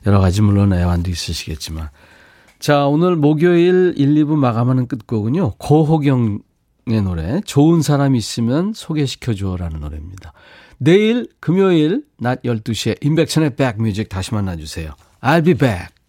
여러 0.07 0.21
가지 0.21 0.43
물론 0.43 0.73
애환도 0.73 1.11
있으시겠지만. 1.11 1.89
자, 2.61 2.87
오늘 2.87 3.17
목요일 3.17 3.95
1, 3.97 4.15
2부 4.15 4.37
마감하는 4.37 4.87
끝곡은요. 4.87 5.55
고호경 5.59 6.41
의 6.93 7.03
노래 7.03 7.41
좋은 7.45 7.83
사람 7.83 8.15
있으면 8.17 8.73
소개시켜 8.75 9.35
줘라는 9.35 9.81
노래입니다. 9.81 10.33
내일 10.79 11.29
금요일 11.41 12.05
낮 12.19 12.43
12시에 12.43 13.05
인백천의 13.05 13.57
백뮤직 13.57 14.09
다시 14.09 14.35
만나 14.35 14.57
주세요. 14.57 14.93
I'll 15.21 15.45
be 15.45 15.55
back. 15.55 16.00